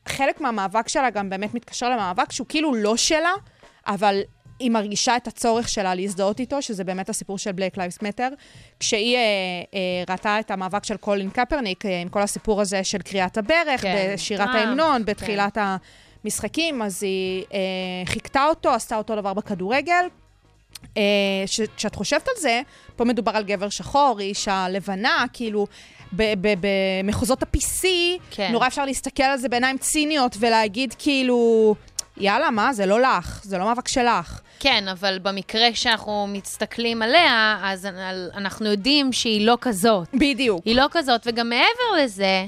חלק 0.07 0.41
מהמאבק 0.41 0.87
שלה 0.87 1.09
גם 1.09 1.29
באמת 1.29 1.53
מתקשר 1.53 1.89
למאבק 1.89 2.31
שהוא 2.31 2.47
כאילו 2.49 2.75
לא 2.75 2.97
שלה, 2.97 3.31
אבל 3.87 4.21
היא 4.61 4.71
מרגישה 4.71 5.17
את 5.17 5.27
הצורך 5.27 5.69
שלה 5.69 5.95
להזדהות 5.95 6.39
איתו, 6.39 6.61
שזה 6.61 6.83
באמת 6.83 7.09
הסיפור 7.09 7.37
של 7.37 7.51
Black 7.51 7.77
Lives 7.77 8.01
Matter. 8.01 8.27
כשהיא 8.79 9.15
אה, 9.17 9.21
אה, 9.73 10.13
ראתה 10.13 10.39
את 10.39 10.51
המאבק 10.51 10.85
של 10.85 10.97
קולין 10.97 11.29
קפרניק, 11.29 11.85
אה, 11.85 12.01
עם 12.01 12.09
כל 12.09 12.21
הסיפור 12.21 12.61
הזה 12.61 12.83
של 12.83 13.01
קריאת 13.01 13.37
הברך, 13.37 13.81
כן. 13.81 14.11
בשירת 14.13 14.49
אה, 14.49 14.53
ההמנון, 14.53 15.05
בתחילת 15.05 15.57
המשחקים, 16.23 16.81
אז 16.81 17.03
היא 17.03 17.43
אה, 17.53 17.59
חיקתה 18.05 18.45
אותו, 18.45 18.69
עשתה 18.69 18.97
אותו 18.97 19.15
דבר 19.15 19.33
בכדורגל. 19.33 20.05
אה, 20.97 21.03
כשאת 21.77 21.95
חושבת 21.95 22.27
על 22.27 22.33
זה, 22.41 22.61
פה 22.95 23.05
מדובר 23.05 23.31
על 23.31 23.43
גבר 23.43 23.69
שחור, 23.69 24.19
היא 24.19 24.29
אישה 24.29 24.67
לבנה, 24.69 25.25
כאילו, 25.33 25.67
ב- 26.13 26.33
ב- 26.41 26.67
במחוזות 27.03 27.43
ה-PC, 27.43 27.87
כן. 28.31 28.51
נורא 28.51 28.67
אפשר 28.67 28.85
להסתכל 28.85 29.23
על 29.23 29.37
זה 29.37 29.49
בעיניים 29.49 29.77
ציניות 29.77 30.37
ולהגיד 30.39 30.95
כאילו, 30.99 31.75
יאללה, 32.21 32.51
מה, 32.51 32.73
זה 32.73 32.85
לא 32.85 33.01
לך, 33.01 33.41
זה 33.43 33.57
לא 33.57 33.65
מאבק 33.65 33.87
שלך. 33.87 34.41
כן, 34.59 34.87
אבל 34.87 35.19
במקרה 35.19 35.67
שאנחנו 35.73 36.27
מסתכלים 36.29 37.01
עליה, 37.01 37.59
אז 37.63 37.85
אנחנו 38.33 38.65
יודעים 38.65 39.13
שהיא 39.13 39.45
לא 39.47 39.57
כזאת. 39.61 40.07
בדיוק. 40.13 40.65
היא 40.65 40.75
לא 40.75 40.85
כזאת, 40.91 41.21
וגם 41.25 41.49
מעבר 41.49 42.03
לזה, 42.03 42.45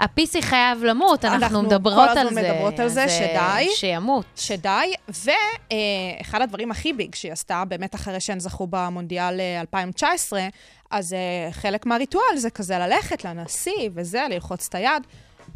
ה-PC 0.00 0.42
חייב 0.42 0.84
למות, 0.84 1.24
אנחנו, 1.24 1.44
אנחנו 1.44 1.62
מדברות 1.62 2.08
כל 2.10 2.18
על 2.18 2.26
הזמן 2.26 2.42
זה. 2.42 2.52
מדברות 2.52 2.80
על 2.80 2.88
זה, 2.88 3.04
אז, 3.04 3.10
אה, 3.10 3.58
שדי. 3.58 3.70
שימות. 3.74 4.24
שדי, 4.36 4.92
ואחד 5.08 6.42
הדברים 6.42 6.70
הכי 6.70 6.92
ביג 6.92 7.14
שהיא 7.14 7.32
עשתה, 7.32 7.62
באמת 7.68 7.94
אחרי 7.94 8.20
שהן 8.20 8.40
זכו 8.40 8.66
במונדיאל 8.70 9.40
אה, 9.40 9.60
2019, 9.60 10.48
אז 10.90 11.12
אה, 11.12 11.52
חלק 11.52 11.86
מהריטואל 11.86 12.36
זה 12.36 12.50
כזה 12.50 12.78
ללכת 12.78 13.24
לנשיא 13.24 13.90
וזה, 13.94 14.22
ללחוץ 14.30 14.66
את 14.68 14.74
היד. 14.74 15.02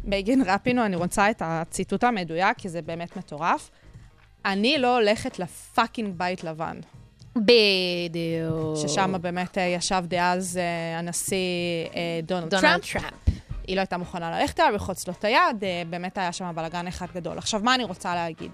מייגן 0.03 0.41
רפינו, 0.41 0.85
אני 0.85 0.95
רוצה 0.95 1.29
את 1.29 1.41
הציטוט 1.45 2.03
המדויק, 2.03 2.57
כי 2.57 2.69
זה 2.69 2.81
באמת 2.81 3.17
מטורף. 3.17 3.69
אני 4.45 4.77
לא 4.77 4.97
הולכת 4.97 5.39
ל 5.39 5.48
fucking 5.48 6.13
בית 6.17 6.43
לבן. 6.43 6.79
בדיוק. 7.35 8.77
ששם 8.87 9.15
באמת 9.21 9.57
אה, 9.57 9.63
ישב 9.63 10.03
דאז 10.07 10.57
אה, 10.57 10.99
הנשיא 10.99 11.37
אה, 11.95 12.19
דונלד 12.23 12.49
טראמפ. 12.49 12.91
טראמפ. 12.93 13.13
היא 13.67 13.75
לא 13.75 13.81
הייתה 13.81 13.97
מוכנה 13.97 14.39
ללכת 14.39 14.59
אליו, 14.59 14.71
ללחוץ 14.71 15.07
לו 15.07 15.13
את 15.13 15.23
היד, 15.23 15.63
באמת 15.89 16.17
היה 16.17 16.31
שם 16.31 16.51
בלאגן 16.55 16.87
אחד 16.87 17.05
גדול. 17.15 17.37
עכשיו, 17.37 17.61
מה 17.63 17.75
אני 17.75 17.83
רוצה 17.83 18.15
להגיד? 18.15 18.51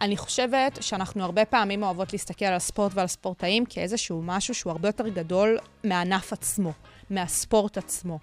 אני 0.00 0.16
חושבת 0.16 0.78
שאנחנו 0.80 1.24
הרבה 1.24 1.44
פעמים 1.44 1.82
אוהבות 1.82 2.12
להסתכל 2.12 2.44
על 2.44 2.54
הספורט 2.54 2.92
ועל 2.94 3.06
ספורטאים 3.06 3.64
כאיזשהו 3.66 4.22
משהו 4.22 4.54
שהוא 4.54 4.70
הרבה 4.70 4.88
יותר 4.88 5.08
גדול 5.08 5.58
מהענף 5.84 6.32
עצמו, 6.32 6.72
מהספורט 7.10 7.78
עצמו. 7.78 8.18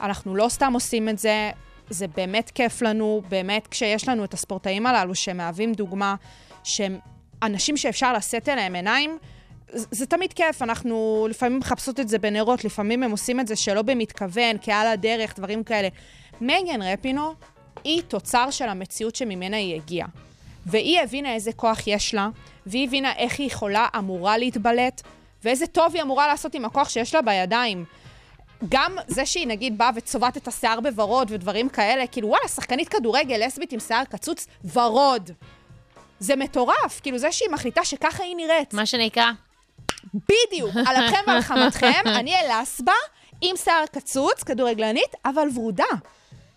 אנחנו 0.00 0.36
לא 0.36 0.48
סתם 0.48 0.72
עושים 0.72 1.08
את 1.08 1.18
זה, 1.18 1.50
זה 1.90 2.06
באמת 2.08 2.50
כיף 2.50 2.82
לנו, 2.82 3.22
באמת 3.28 3.66
כשיש 3.66 4.08
לנו 4.08 4.24
את 4.24 4.34
הספורטאים 4.34 4.86
הללו 4.86 5.14
שמהווים 5.14 5.72
דוגמה, 5.72 6.14
שהם 6.64 6.98
אנשים 7.42 7.76
שאפשר 7.76 8.12
לשאת 8.12 8.48
אליהם 8.48 8.74
עיניים, 8.74 9.18
זה, 9.72 9.86
זה 9.90 10.06
תמיד 10.06 10.32
כיף, 10.32 10.62
אנחנו 10.62 11.26
לפעמים 11.30 11.58
מחפשות 11.58 12.00
את 12.00 12.08
זה 12.08 12.18
בנרות, 12.18 12.64
לפעמים 12.64 13.02
הם 13.02 13.10
עושים 13.10 13.40
את 13.40 13.46
זה 13.46 13.56
שלא 13.56 13.82
במתכוון, 13.82 14.56
כעל 14.62 14.86
הדרך, 14.86 15.38
דברים 15.38 15.64
כאלה. 15.64 15.88
מייגן 16.40 16.82
רפינו 16.82 17.34
היא 17.84 18.02
תוצר 18.08 18.50
של 18.50 18.68
המציאות 18.68 19.16
שממנה 19.16 19.56
היא 19.56 19.74
הגיעה. 19.74 20.08
והיא 20.66 21.00
הבינה 21.00 21.34
איזה 21.34 21.52
כוח 21.52 21.86
יש 21.86 22.14
לה, 22.14 22.28
והיא 22.66 22.86
הבינה 22.88 23.12
איך 23.16 23.38
היא 23.38 23.46
יכולה, 23.46 23.86
אמורה 23.98 24.38
להתבלט, 24.38 25.02
ואיזה 25.44 25.66
טוב 25.66 25.94
היא 25.94 26.02
אמורה 26.02 26.26
לעשות 26.26 26.54
עם 26.54 26.64
הכוח 26.64 26.88
שיש 26.88 27.14
לה 27.14 27.22
בידיים. 27.22 27.84
גם 28.68 28.96
זה 29.06 29.26
שהיא 29.26 29.46
נגיד 29.46 29.78
באה 29.78 29.90
וצובעת 29.94 30.36
את 30.36 30.48
השיער 30.48 30.80
בוורוד 30.80 31.30
ודברים 31.30 31.68
כאלה, 31.68 32.06
כאילו 32.06 32.28
וואלה, 32.28 32.48
שחקנית 32.48 32.88
כדורגל 32.88 33.46
לסבית 33.46 33.72
עם 33.72 33.80
שיער 33.80 34.04
קצוץ 34.04 34.46
ורוד. 34.72 35.30
זה 36.20 36.36
מטורף, 36.36 37.00
כאילו 37.02 37.18
זה 37.18 37.32
שהיא 37.32 37.50
מחליטה 37.50 37.84
שככה 37.84 38.22
היא 38.22 38.36
נראית. 38.36 38.74
מה 38.74 38.86
שנקרא, 38.86 39.30
בדיוק, 40.14 40.70
על 40.86 40.96
אפכם 40.96 41.22
ועל 41.26 41.42
חמתכם, 41.42 42.00
אני 42.06 42.34
אלסבה 42.40 42.92
עם 43.40 43.56
שיער 43.56 43.84
קצוץ, 43.92 44.42
כדורגלנית, 44.42 45.14
אבל 45.24 45.48
ורודה. 45.54 45.84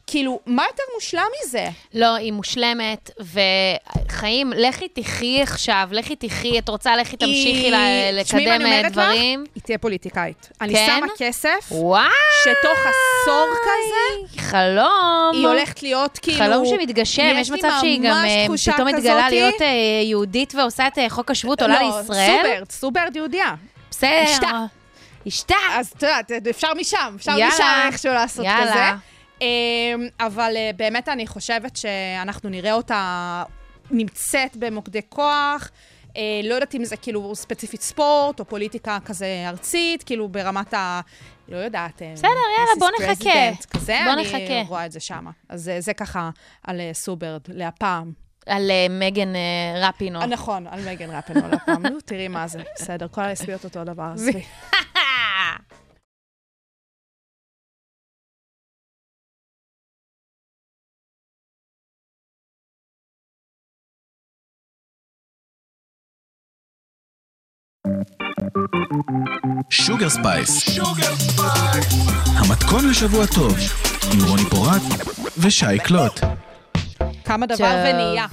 כאילו, 0.09 0.39
מה 0.45 0.63
יותר 0.69 0.83
מושלם 0.95 1.25
מזה? 1.45 1.67
לא, 1.93 2.15
היא 2.15 2.33
מושלמת, 2.33 3.11
וחיים, 3.19 4.53
לכי 4.55 4.87
תחי 4.87 5.41
עכשיו, 5.41 5.89
לכי 5.91 6.15
תחי, 6.15 6.59
את 6.59 6.69
רוצה, 6.69 6.95
לכי 6.95 7.17
תמשיכי 7.17 7.71
מה 7.71 8.11
לקדם 8.13 8.47
אני 8.47 8.83
אה, 8.83 8.89
דברים. 8.89 9.43
לך? 9.43 9.49
היא 9.55 9.63
תהיה 9.63 9.77
פוליטיקאית. 9.77 10.49
אני 10.61 10.73
כן? 10.73 10.85
שמה 10.99 11.07
כסף, 11.17 11.71
וואו! 11.71 12.03
שתוך 12.43 12.79
עשור 12.79 13.47
כזה, 13.61 14.41
חלום. 14.41 15.31
היא 15.33 15.47
הולכת 15.47 15.83
להיות 15.83 16.19
כאילו... 16.21 16.37
חלום 16.37 16.65
שמתגשם, 16.65 17.35
יש 17.37 17.51
מצב 17.51 17.69
שהיא 17.79 17.99
גם 18.03 18.25
אה, 18.25 18.45
פתאום 18.73 18.87
מתגלה. 18.87 19.29
להיות 19.29 19.61
אה, 19.61 19.67
יהודית 20.03 20.55
ועושה 20.55 20.87
את 20.87 20.97
חוק 21.09 21.31
השבות, 21.31 21.61
עולה 21.61 21.81
לא, 21.81 21.97
לישראל. 21.99 22.41
סוברד, 22.43 22.71
סוברד 22.71 23.15
יהודייה. 23.15 23.53
בסדר. 23.91 24.23
אשתה. 24.23 24.65
אשתה. 25.27 25.55
אז 25.71 25.93
את 25.97 26.03
יודעת, 26.03 26.47
אפשר 26.49 26.73
משם, 26.73 27.13
אפשר 27.15 27.31
יאללה. 27.31 27.47
משם 27.47 27.63
איכשהו 27.85 28.13
לעשות 28.13 28.45
יאללה. 28.45 28.71
כזה. 28.71 29.09
אמ, 29.41 30.07
אבל 30.19 30.53
אה, 30.55 30.71
באמת 30.75 31.09
אני 31.09 31.27
חושבת 31.27 31.75
שאנחנו 31.75 32.49
נראה 32.49 32.73
אותה 32.73 33.43
נמצאת 33.91 34.55
במוקדי 34.55 35.01
כוח. 35.09 35.71
אה, 36.17 36.41
לא 36.43 36.53
יודעת 36.53 36.75
אם 36.75 36.85
זה 36.85 36.97
כאילו 36.97 37.35
ספציפית 37.35 37.81
ספורט 37.81 38.39
או 38.39 38.45
פוליטיקה 38.45 38.97
כזה 39.05 39.43
ארצית, 39.47 40.03
כאילו 40.03 40.27
ברמת 40.27 40.73
ה... 40.73 41.01
לא 41.47 41.57
יודעת. 41.57 42.01
אה, 42.01 42.11
בסדר, 42.13 42.29
יאללה, 42.57 42.71
בוא. 42.79 42.87
נחכה. 42.99 43.67
כזה, 43.69 43.97
בוא 44.05 44.13
אני 44.13 44.21
נחכה. 44.21 44.61
רואה 44.67 44.85
את 44.85 44.91
זה 44.91 44.99
שם. 44.99 45.25
אז 45.49 45.63
זה, 45.63 45.81
זה 45.81 45.93
ככה 45.93 46.29
על 46.63 46.79
אה, 46.81 46.89
סוברד, 46.93 47.41
להפעם. 47.47 48.11
על 48.45 48.71
אה, 48.71 48.87
מגן 48.89 49.35
אה, 49.35 49.89
רפינו. 49.89 50.21
אה, 50.21 50.25
נכון, 50.25 50.67
על 50.67 50.79
מגן 50.89 51.09
רפנו 51.09 51.41
להפעם. 51.51 51.83
תראי 52.05 52.27
מה 52.27 52.47
זה, 52.47 52.63
בסדר, 52.75 53.07
כל 53.07 53.21
הלסביות 53.21 53.63
אותו 53.63 53.83
דבר. 53.83 54.11
עזבי. 54.13 54.43
Sugar 69.89 70.09
Spice. 70.09 70.79
המתכון 72.25 72.89
לשבוע 72.89 73.25
טוב, 73.25 73.57
עם 74.13 74.29
רוני 74.29 74.43
פורט 74.49 74.81
ושי 75.37 75.79
קלוט. 75.83 76.19
כמה 77.25 77.45
דבר. 77.45 77.83
ונהיה. 77.85 78.25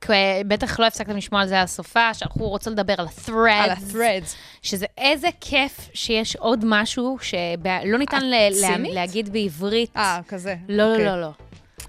כי 0.00 0.12
בטח 0.48 0.80
לא 0.80 0.86
הפסקתם 0.86 1.16
לשמוע 1.16 1.40
על 1.40 1.48
זה 1.48 1.62
הסופה, 1.62 2.14
שאנחנו 2.14 2.48
רוצים 2.48 2.72
לדבר 2.72 2.94
על 2.98 3.06
ה-threads. 3.06 3.64
על 3.64 3.70
ה-threads. 3.70 4.34
שזה 4.62 4.86
איזה 4.98 5.28
כיף 5.40 5.88
שיש 5.94 6.36
עוד 6.36 6.64
משהו 6.64 7.18
שלא 7.22 7.98
ניתן 7.98 8.24
לה-? 8.24 8.76
להגיד 8.78 9.32
בעברית. 9.32 9.96
אה, 9.96 10.20
כזה. 10.28 10.54
לא, 10.68 10.92
אוקיי. 10.92 11.04
לא, 11.04 11.14
לא, 11.14 11.20
לא. 11.20 11.30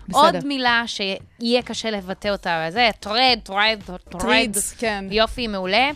בסדר. 0.08 0.20
עוד 0.22 0.46
מילה 0.46 0.84
שיהיה 0.86 1.62
קשה 1.62 1.92
לבטא 1.92 2.28
אותה, 2.28 2.66
וזה 2.68 2.90
thread, 3.00 3.40
thread, 3.44 3.80
thread. 3.86 4.22
Threads, 4.22 4.74
כן. 4.74 5.06
יופי, 5.12 5.48
מעולה. 5.48 5.90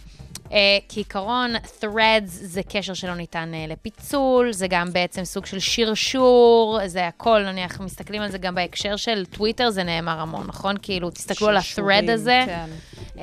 Uh, 0.45 0.51
כעיקרון, 0.89 1.55
threads 1.55 2.27
זה 2.27 2.61
קשר 2.63 2.93
שלא 2.93 3.15
ניתן 3.15 3.51
uh, 3.53 3.71
לפיצול, 3.71 4.53
זה 4.53 4.67
גם 4.67 4.93
בעצם 4.93 5.23
סוג 5.23 5.45
של 5.45 5.59
שרשור, 5.59 6.79
זה 6.85 7.07
הכל, 7.07 7.43
נניח, 7.43 7.81
מסתכלים 7.81 8.21
על 8.21 8.31
זה 8.31 8.37
גם 8.37 8.55
בהקשר 8.55 8.95
של 8.95 9.25
טוויטר, 9.25 9.69
זה 9.69 9.83
נאמר 9.83 10.19
המון, 10.19 10.47
נכון? 10.47 10.75
כאילו, 10.81 11.09
תסתכלו 11.09 11.47
על 11.47 11.57
ה-thread 11.57 12.11
הזה. 12.11 12.43
כן. 12.45 12.69
Uh, 13.15 13.19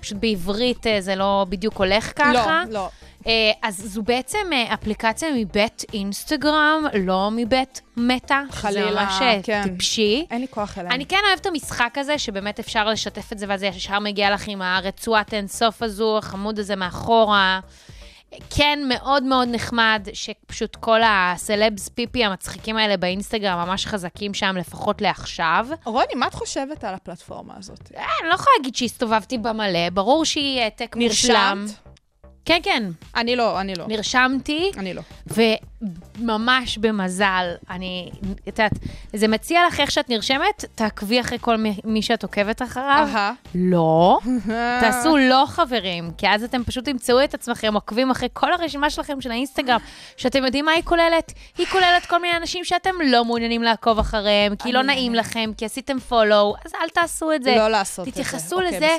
פשוט 0.00 0.18
בעברית 0.20 0.86
uh, 0.86 0.90
זה 1.00 1.16
לא 1.16 1.46
בדיוק 1.48 1.74
הולך 1.74 2.12
ככה. 2.16 2.62
לא, 2.68 2.72
לא. 2.72 2.88
Uh, 3.22 3.28
אז 3.62 3.76
זו 3.76 4.02
בעצם 4.02 4.38
uh, 4.50 4.74
אפליקציה 4.74 5.28
מבית 5.36 5.84
אינסטגרם, 5.92 6.84
לא 6.94 7.28
מבית 7.32 7.80
מטא. 7.96 8.40
חלילה, 8.50 8.90
זה 8.90 8.94
ממש 8.94 9.22
אה, 9.22 9.40
כן. 9.42 9.62
טיפשי. 9.62 10.26
אין 10.30 10.40
לי 10.40 10.46
כוח 10.50 10.78
אליהם. 10.78 10.92
אני 10.92 11.06
כן 11.06 11.18
אוהבת 11.26 11.40
את 11.40 11.46
המשחק 11.46 11.98
הזה, 11.98 12.18
שבאמת 12.18 12.58
אפשר 12.58 12.88
לשתף 12.88 13.32
את 13.32 13.38
זה, 13.38 13.46
ואז 13.48 13.62
ישר 13.62 13.98
מגיע 13.98 14.34
לך 14.34 14.48
עם 14.48 14.62
הרצועת 14.62 15.34
אינסוף 15.34 15.82
הזו, 15.82 16.18
החמוד 16.18 16.58
הזה 16.58 16.76
מאחורה. 16.76 17.60
כן, 18.50 18.78
מאוד 18.88 19.22
מאוד 19.22 19.48
נחמד, 19.52 20.08
שפשוט 20.12 20.76
כל 20.76 21.00
הסלבס 21.04 21.88
פיפי 21.88 22.24
המצחיקים 22.24 22.76
האלה 22.76 22.96
באינסטגרם 22.96 23.68
ממש 23.68 23.86
חזקים 23.86 24.34
שם, 24.34 24.56
לפחות 24.56 25.00
לעכשיו. 25.00 25.66
רוני, 25.84 26.14
מה 26.16 26.26
את 26.26 26.34
חושבת 26.34 26.84
על 26.84 26.94
הפלטפורמה 26.94 27.54
הזאת? 27.58 27.92
אה, 27.96 28.04
אני 28.20 28.28
לא 28.28 28.34
יכולה 28.34 28.52
להגיד 28.58 28.74
שהסתובבתי 28.76 29.38
בה 29.38 29.52
מלא, 29.52 29.90
ברור 29.90 30.24
שהיא 30.24 30.60
העתק 30.60 30.96
מושלם. 30.96 31.64
נרשמת? 31.66 31.87
כן, 32.48 32.58
כן, 32.62 32.82
אני 33.16 33.36
לא, 33.36 33.60
אני 33.60 33.74
לא. 33.74 33.84
נרשמתי. 33.88 34.70
אני 34.76 34.94
לא. 34.94 35.02
וממש 35.26 36.78
במזל, 36.78 37.54
אני, 37.70 38.10
את 38.48 38.58
יודעת, 38.58 38.72
זה 39.12 39.28
מציע 39.28 39.66
לך 39.66 39.80
איך 39.80 39.90
שאת 39.90 40.08
נרשמת, 40.08 40.64
תעקבי 40.74 41.20
אחרי 41.20 41.38
כל 41.40 41.56
מי, 41.56 41.76
מי 41.84 42.02
שאת 42.02 42.22
עוקבת 42.22 42.62
אחריו. 42.62 43.08
אהה. 43.14 43.32
לא. 43.54 44.18
תעשו 44.80 45.16
לא 45.16 45.44
חברים, 45.46 46.10
כי 46.18 46.28
אז 46.28 46.44
אתם 46.44 46.64
פשוט 46.64 46.84
תמצאו 46.84 47.24
את 47.24 47.34
עצמכם 47.34 47.74
עוקבים 47.74 48.10
אחרי 48.10 48.28
כל 48.32 48.52
הרשימה 48.52 48.90
שלכם 48.90 49.20
של 49.20 49.30
האינסטגרם, 49.30 49.78
שאתם 50.16 50.44
יודעים 50.44 50.64
מה 50.64 50.72
היא 50.72 50.82
כוללת? 50.84 51.32
היא 51.58 51.66
כוללת 51.66 52.06
כל 52.06 52.22
מיני 52.22 52.36
אנשים 52.36 52.64
שאתם 52.64 52.94
לא 53.04 53.24
מעוניינים 53.24 53.62
לעקוב 53.62 53.98
אחריהם, 53.98 54.56
כי 54.56 54.72
לא 54.72 54.82
נעים 54.82 55.14
לכם, 55.14 55.50
כי 55.56 55.64
עשיתם 55.64 55.96
follow, 56.10 56.64
אז 56.64 56.72
אל 56.82 56.88
תעשו 56.88 57.32
את 57.32 57.42
זה. 57.42 57.54
לא 57.56 57.68
לעשות 57.68 58.08
את 58.08 58.14
זה. 58.14 58.22
תתייחסו 58.22 58.56
אוקיי, 58.56 58.76
לזה. 58.76 58.96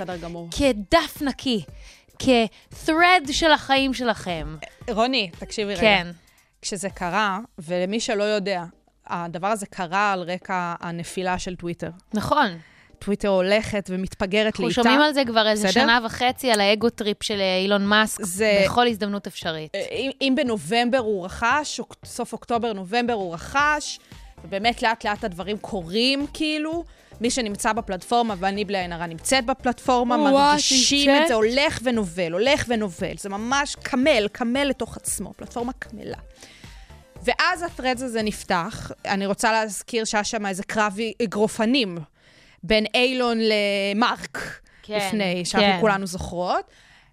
כדף 0.52 1.22
נקי, 1.22 1.64
כ-thread 2.20 3.32
של 3.32 3.52
החיים 3.52 3.94
שלכם. 3.94 4.56
רוני, 4.90 5.30
תקשיבי 5.40 5.72
רגע. 5.72 5.82
כן. 5.82 6.08
כשזה 6.62 6.90
קרה, 6.90 7.40
ולמי 7.60 8.00
שלא 8.00 8.24
יודע, 8.24 8.64
הדבר 9.08 9.48
הזה 9.48 9.66
קרה 9.66 10.12
על 10.14 10.22
רקע 10.22 10.76
הנפילה 10.80 11.40
של 11.40 11.56
טוויטר. 11.56 11.90
נכון. 12.14 12.48
טוויטר 13.00 13.28
הולכת 13.28 13.90
ומתפגרת 13.94 14.46
אנחנו 14.46 14.66
לאיטה. 14.66 14.82
שומעים 14.84 15.02
על 15.02 15.14
זה 15.14 15.22
כבר 15.28 15.48
איזה 15.50 15.68
בסדר? 15.68 15.82
שנה 15.82 16.00
וחצי, 16.06 16.52
על 16.52 16.62
ה 16.62 16.69
ego 16.69 16.90
trip 16.90 17.24
של 17.24 17.40
אה, 17.40 17.58
אילון 17.58 17.86
מאסק, 17.86 18.24
זה- 18.24 18.62
בכל 18.66 18.88
הזדמנות 18.88 19.28
אפשרית. 19.28 19.76
אם, 19.92 20.12
אם 20.22 20.34
בנובמבר 20.38 20.98
הוא 20.98 21.26
רכש, 21.26 21.80
או 21.80 21.86
סוף 22.06 22.34
אוקטובר, 22.34 22.74
נובמבר 22.74 23.14
הוא 23.14 23.34
רכש, 23.34 24.00
ובאמת 24.44 24.84
לאט 24.84 25.06
לאט 25.06 25.24
הדברים 25.24 25.58
קורים, 25.58 26.28
כאילו. 26.34 26.84
מי 27.22 27.30
שנמצא 27.30 27.74
בפלטפורמה, 27.74 28.36
ואני 28.40 28.66
בלי 28.66 28.78
עין 28.78 28.94
הרע 28.94 29.06
נמצאת 29.06 29.46
בפלטפורמה, 29.46 30.16
וואו, 30.16 30.34
מרגישים? 30.34 31.12
את 31.22 31.28
זה 31.28 31.34
הולך 31.34 31.80
ונובל, 31.84 32.34
הולך 32.34 32.66
ונובל. 32.68 33.18
זה 33.18 33.30
ממש 33.30 33.76
קמל, 33.84 34.28
קמל 34.32 34.64
לתוך 34.64 34.98
עצמו, 34.98 35.34
פלטפורמה 35.38 35.74
קמלה. 35.74 36.18
ואז 37.24 37.62
ה 37.62 37.67
Threads 37.67 38.02
הזה 38.02 38.22
נפתח, 38.22 38.92
אני 39.06 39.26
רוצה 39.26 39.52
להזכיר 39.52 40.06
שהיה 40.06 40.24
שם 40.24 40.46
איזה 40.46 40.64
קרב 40.64 40.98
אגרופנים 41.24 41.98
בין 42.64 42.86
אילון 42.94 43.38
למרק, 43.42 44.60
כן, 44.84 44.98
לפני, 44.98 45.46
שאנחנו 45.46 45.68
כן. 45.70 45.78
כולנו 45.82 46.08
זוכרות. 46.08 46.72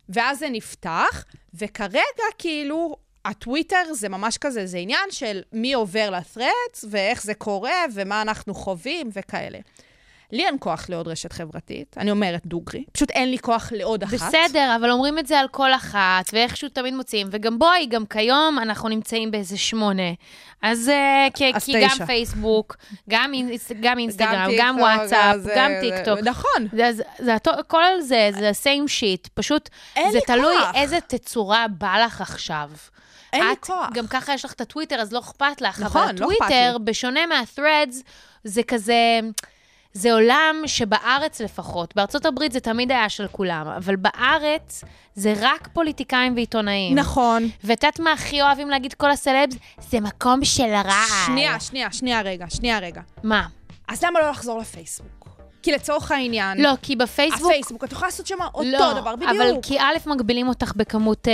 ואז 0.08 0.38
זה 0.38 0.48
נפתח, 0.48 1.24
וכרגע 1.54 2.00
כאילו, 2.38 2.96
הטוויטר 3.24 3.94
זה 3.94 4.08
ממש 4.08 4.38
כזה, 4.38 4.66
זה 4.66 4.78
עניין 4.78 5.10
של 5.10 5.42
מי 5.52 5.72
עובר 5.72 6.10
ל-threads, 6.10 6.86
ואיך 6.90 7.22
זה 7.22 7.34
קורה, 7.34 7.84
ומה 7.94 8.22
אנחנו 8.22 8.54
חווים, 8.54 9.10
וכאלה. 9.12 9.58
לי 10.32 10.46
אין 10.46 10.56
כוח 10.60 10.86
לעוד 10.88 11.08
רשת 11.08 11.32
חברתית, 11.32 11.96
אני 11.98 12.10
אומרת 12.10 12.46
דוגרי. 12.46 12.84
פשוט 12.92 13.10
אין 13.10 13.30
לי 13.30 13.38
כוח 13.38 13.72
לעוד 13.72 14.02
אחת. 14.02 14.12
בסדר, 14.14 14.76
אבל 14.80 14.90
אומרים 14.90 15.18
את 15.18 15.26
זה 15.26 15.38
על 15.40 15.48
כל 15.48 15.74
אחת, 15.74 16.24
ואיכשהו 16.32 16.68
תמיד 16.68 16.94
מוצאים. 16.94 17.26
וגם 17.30 17.58
בואי, 17.58 17.86
גם 17.86 18.06
כיום 18.06 18.58
אנחנו 18.58 18.88
נמצאים 18.88 19.30
באיזה 19.30 19.58
שמונה. 19.58 20.02
אז 20.62 20.88
אה, 20.88 21.26
כי, 21.34 21.52
אז 21.54 21.64
כי 21.64 21.72
תשע. 21.72 21.88
גם 22.00 22.06
פייסבוק, 22.06 22.76
גם, 23.10 23.34
אינס, 23.34 23.72
גם 23.80 23.98
אינסטגרם, 23.98 24.50
גם 24.58 24.76
וואטסאפ, 24.78 25.36
גם 25.56 25.70
זה- 25.72 25.80
טיקטוק. 25.80 26.18
נכון. 26.24 26.68
זה, 26.72 26.92
זה, 26.92 27.02
זה, 27.18 27.36
כל 27.68 28.00
זה, 28.00 28.30
זה 28.38 28.50
same 28.62 28.88
shit. 28.88 29.28
פשוט, 29.34 29.68
זה 30.12 30.18
תלוי 30.26 30.56
כוח. 30.58 30.74
איזה 30.74 30.98
תצורה 31.06 31.66
בא 31.68 31.98
לך 32.04 32.20
עכשיו. 32.20 32.70
אין 33.32 33.46
לי 33.46 33.52
את, 33.52 33.58
כוח. 33.64 33.88
גם 33.92 34.06
ככה 34.06 34.34
יש 34.34 34.44
לך 34.44 34.52
את 34.52 34.60
הטוויטר, 34.60 34.96
אז 35.00 35.12
לא 35.12 35.18
אכפת 35.18 35.60
לך. 35.60 35.80
נכון, 35.80 36.02
אבל 36.02 36.12
לא 36.20 36.26
אכפת 36.32 36.42
הטוויטר, 36.42 36.72
לי. 36.78 36.84
בשונה 36.84 37.26
מה-threads, 37.26 37.94
זה 38.44 38.62
כזה... 38.62 39.20
זה 39.96 40.12
עולם 40.12 40.56
שבארץ 40.66 41.40
לפחות, 41.40 41.96
בארצות 41.96 42.26
הברית 42.26 42.52
זה 42.52 42.60
תמיד 42.60 42.90
היה 42.90 43.08
של 43.08 43.26
כולם, 43.32 43.66
אבל 43.66 43.96
בארץ 43.96 44.84
זה 45.14 45.34
רק 45.40 45.68
פוליטיקאים 45.72 46.34
ועיתונאים. 46.34 46.98
נכון. 46.98 47.48
ואת 47.64 47.84
יודעת 47.84 48.00
מה 48.00 48.12
הכי 48.12 48.42
אוהבים 48.42 48.70
להגיד 48.70 48.94
כל 48.94 49.10
הסלבס? 49.10 49.56
זה 49.90 50.00
מקום 50.00 50.44
של 50.44 50.64
רעל. 50.64 51.26
שנייה, 51.26 51.60
שנייה, 51.60 51.92
שנייה 51.92 52.20
רגע, 52.20 52.46
שנייה 52.48 52.78
רגע. 52.78 53.00
מה? 53.22 53.46
אז 53.88 54.04
למה 54.04 54.20
לא 54.20 54.30
לחזור 54.30 54.58
לפייסבוק? 54.58 55.28
כי 55.62 55.72
לצורך 55.72 56.10
העניין, 56.10 56.60
לא, 56.60 56.72
כי 56.82 56.96
בפייסבוק... 56.96 57.50
הפייסבוק, 57.50 57.84
את 57.84 57.92
יכולה 57.92 58.08
לעשות 58.08 58.26
שם 58.26 58.36
אותו 58.54 58.68
לא, 58.70 58.92
דבר 58.92 59.16
בדיוק. 59.16 59.30
אבל 59.30 59.50
כי 59.62 59.78
א', 59.78 59.96
מגבילים 60.06 60.48
אותך 60.48 60.72
בכמות 60.76 61.28
אה, 61.28 61.32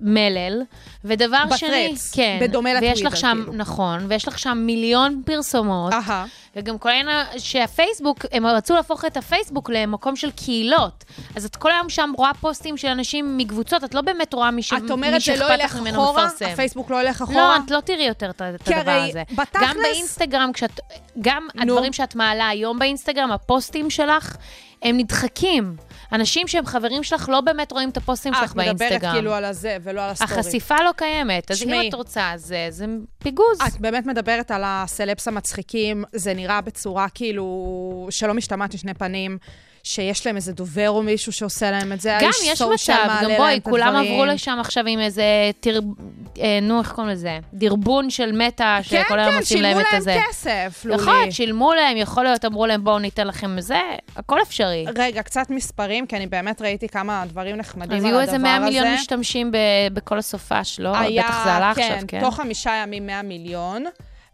מלל, 0.00 0.62
ודבר 1.04 1.44
ב-threads, 1.50 1.56
שני, 1.56 1.94
כן. 2.12 2.38
בדומה 2.40 2.70
ויש 2.70 2.82
לטוויטר, 2.82 3.08
לך 3.08 3.16
שם, 3.16 3.38
כאילו. 3.44 3.52
נכון, 3.52 4.06
ויש 4.08 4.28
לך 4.28 4.38
שם 4.38 4.58
מיליון 4.66 5.22
פרסומות, 5.26 5.92
אהה. 5.92 6.24
וגם 6.56 6.78
כל 6.78 6.88
העניין 6.88 7.08
שהפייסבוק, 7.38 8.18
הם 8.32 8.46
רצו 8.46 8.74
להפוך 8.74 9.04
את 9.04 9.16
הפייסבוק 9.16 9.70
למקום 9.70 10.16
של 10.16 10.30
קהילות. 10.30 11.04
אז 11.36 11.44
את 11.44 11.56
כל 11.56 11.70
היום 11.70 11.88
שם 11.90 12.12
רואה 12.16 12.34
פוסטים 12.40 12.76
של 12.76 12.88
אנשים 12.88 13.36
מקבוצות, 13.38 13.84
את 13.84 13.94
לא 13.94 14.00
באמת 14.00 14.34
רואה 14.34 14.50
מי 14.50 14.62
ש- 14.62 14.72
את 14.72 14.90
אומרת 14.90 15.10
זה 15.10 15.32
לא 15.32 15.38
שאכפת 15.38 15.54
ילך 15.60 15.64
לך 15.74 15.80
ממנו 15.80 16.04
אחורה? 16.04 16.26
מפרסם. 16.26 16.44
הפייסבוק 16.52 16.90
לא 16.90 17.02
ילך 17.02 17.22
אחורה? 17.22 17.36
לא, 17.58 17.64
את 17.64 17.70
לא 17.70 17.80
תראי 17.80 18.04
יותר 18.04 18.30
את 18.30 18.40
הדבר 18.40 18.90
הזה. 19.08 19.22
בתכלס- 19.32 19.62
גם 19.62 19.76
באינסטגרם, 19.82 20.50
כשאת, 20.54 20.80
גם 21.20 21.48
נו. 21.54 21.62
הדברים 21.62 21.92
שאת 21.92 22.14
מעלה 22.14 22.48
היום 22.48 22.78
באינסטגרם, 22.78 23.32
הפוסטים 23.32 23.90
שלך, 23.90 24.36
הם 24.82 24.96
נדחקים. 24.96 25.76
אנשים 26.12 26.48
שהם 26.48 26.66
חברים 26.66 27.02
שלך 27.02 27.28
לא 27.28 27.40
באמת 27.40 27.72
רואים 27.72 27.88
את 27.90 27.96
הפוסטים 27.96 28.34
שלך 28.34 28.50
את 28.50 28.56
באינסטגרם. 28.56 28.94
מדברת 28.96 29.12
כאילו 29.12 29.34
על 29.34 29.44
הזה 29.44 29.76
ולא 29.82 30.04
על 30.04 30.10
הסטורי. 30.10 30.32
החשיפה 30.32 30.76
לא 30.84 30.90
קיימת, 30.96 31.50
אז 31.50 31.58
שמעי. 31.58 31.80
אם 31.80 31.88
את 31.88 31.94
רוצה, 31.94 32.32
זה, 32.36 32.66
זה 32.70 32.86
פיגוז. 33.18 33.58
את 33.66 33.80
באמת 33.80 34.06
מדברת 34.06 34.50
על 34.50 34.62
הסלבס 34.64 35.28
המצחיקים, 35.28 36.04
זה 36.12 36.34
נראה 36.34 36.60
בצורה 36.60 37.08
כאילו 37.08 38.06
שלא 38.10 38.34
משתמעת 38.34 38.74
לשני 38.74 38.94
פנים, 38.94 39.38
שיש 39.84 40.26
להם 40.26 40.36
איזה 40.36 40.52
דובר 40.52 40.90
או 40.90 41.02
מישהו 41.02 41.32
שעושה 41.32 41.70
להם 41.70 41.92
את 41.92 42.00
זה, 42.00 42.18
גם 42.20 42.30
יש 42.44 42.62
מצב, 42.62 42.92
גם 43.22 43.28
להם 43.28 43.36
בואי, 43.36 43.60
כולם. 43.62 43.96
עברו 43.96 44.24
לשם 44.24 44.56
עכשיו 44.60 44.86
עם 44.86 45.00
איזה 45.00 45.24
תר... 45.60 45.80
אה, 46.40 46.58
נו, 46.62 46.78
איך 46.78 46.92
קוראים 46.92 47.12
לזה? 47.12 47.38
דרבון 47.54 48.10
של 48.10 48.32
מטא, 48.32 48.80
כן, 48.88 49.02
שכל 49.04 49.18
היום 49.18 49.32
כן, 49.32 49.38
עושים 49.38 49.58
שילמו 49.58 49.72
להם 49.72 49.80
את 49.80 49.92
להם 49.92 50.00
הזה. 50.00 50.16
כסף, 50.28 50.82
לולי. 50.84 51.02
נכון, 51.02 51.30
שילמו 51.30 51.74
להם, 51.74 51.96
יכול 51.96 52.24
להיות, 52.24 52.44
אמרו 52.44 52.66
להם, 52.66 52.84
בואו 52.84 52.98
ניתן 52.98 53.26
לכם 53.26 53.60
זה, 53.60 53.80
הכל 54.16 54.42
אפשרי. 54.42 54.84
רגע, 54.96 55.22
קצת 55.22 55.50
מספרים, 55.50 56.06
כי 56.06 56.16
אני 56.16 56.26
באמת 56.26 56.62
ראיתי 56.62 56.88
כמה 56.88 57.24
דברים 57.28 57.56
נחמדים 57.56 57.98
אז 57.98 58.04
על 58.04 58.10
יהיו 58.10 58.20
הדבר 58.20 58.22
הזה. 58.22 58.32
איזה 58.32 58.42
100 58.42 58.58
מיליון 58.58 58.94
משתמשים 58.94 59.52
ב- 59.52 59.56
בכל 59.92 60.18
הסופש, 60.18 60.80
לא? 60.80 60.96
היה, 60.96 61.22
בטח 61.22 61.44
זה 61.44 61.52
עלה 61.52 61.72
כן, 61.74 61.82
עכשיו, 61.82 61.98
כן? 62.08 62.20
תוך 62.20 62.36
חמישה 62.36 62.70
ימים 62.82 63.06
100 63.06 63.22
מיליון. 63.22 63.84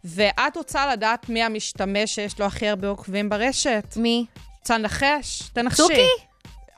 ואת 0.03 0.57
רוצה 0.57 0.91
לדעת 0.91 1.29
מי 1.29 1.43
המשתמש 1.43 2.15
שיש 2.15 2.39
לו 2.39 2.45
הכי 2.45 2.67
הרבה 2.67 2.87
עוקבים 2.87 3.29
ברשת? 3.29 3.93
מי? 3.95 4.25
לנחש? 4.69 5.41
תנחשי. 5.53 5.77
צוקי? 5.81 6.07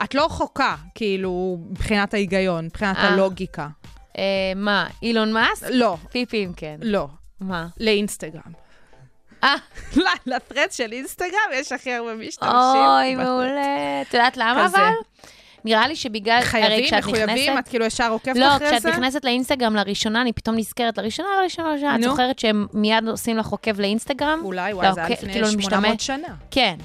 את 0.03 0.15
לא 0.15 0.25
רחוקה, 0.25 0.75
כאילו, 0.95 1.57
מבחינת 1.69 2.13
ההיגיון, 2.13 2.65
מבחינת 2.65 2.97
אה. 2.97 3.07
הלוגיקה. 3.09 3.67
אה, 4.17 4.23
מה, 4.55 4.87
אילון 5.01 5.33
מאסק? 5.33 5.67
לא, 5.71 5.97
פיפים, 6.11 6.53
כן. 6.53 6.75
לא. 6.81 7.07
מה? 7.39 7.67
לאינסטגרם. 7.79 8.51
אה, 9.43 9.55
לטרד 10.25 10.71
של 10.71 10.91
אינסטגרם 10.91 11.29
יש 11.53 11.71
הכי 11.71 11.93
הרבה 11.93 12.15
משתמשים. 12.15 12.55
אוי, 12.55 13.15
מעולה. 13.15 14.01
את 14.01 14.13
יודעת 14.13 14.37
למה. 14.37 14.65
אבל? 14.65 14.89
נראה 15.65 15.87
לי 15.87 15.95
שבגלל, 15.95 16.35
הרי 16.37 16.45
חייבים, 16.45 16.85
כשאת 16.85 16.99
מחויבים, 16.99 17.27
נכנסת... 17.49 17.59
את 17.59 17.67
כאילו 17.69 17.85
ישר 17.85 18.11
עוקבת 18.11 18.35
לא, 18.35 18.55
אחרי 18.55 18.67
כשאת 18.69 18.81
זה? 18.81 18.89
נכנסת 18.89 19.25
לאינסטגרם 19.25 19.75
לראשונה, 19.75 20.21
אני 20.21 20.33
פתאום 20.33 20.55
נזכרת 20.57 20.97
לראשונה, 20.97 21.29
לראשונה, 21.41 21.69
לראשונה. 21.69 21.95
את. 21.95 22.01
זוכרת 22.03 22.39
שהם 22.39 22.67
מיד 22.73 23.07
עושים 23.07 23.37
לך 23.37 23.47
עוקב 23.47 23.79
לאינסטגרם? 23.79 24.39
אולי, 24.43 24.73
וואי, 24.73 24.93
זה 24.93 24.99
היה 24.99 25.09
לא, 25.09 25.15
לפני 25.15 25.33
כאילו, 25.33 25.47
800 25.47 25.93
משתמש- 25.93 26.07
שנה. 26.07 26.35
כן. 26.51 26.75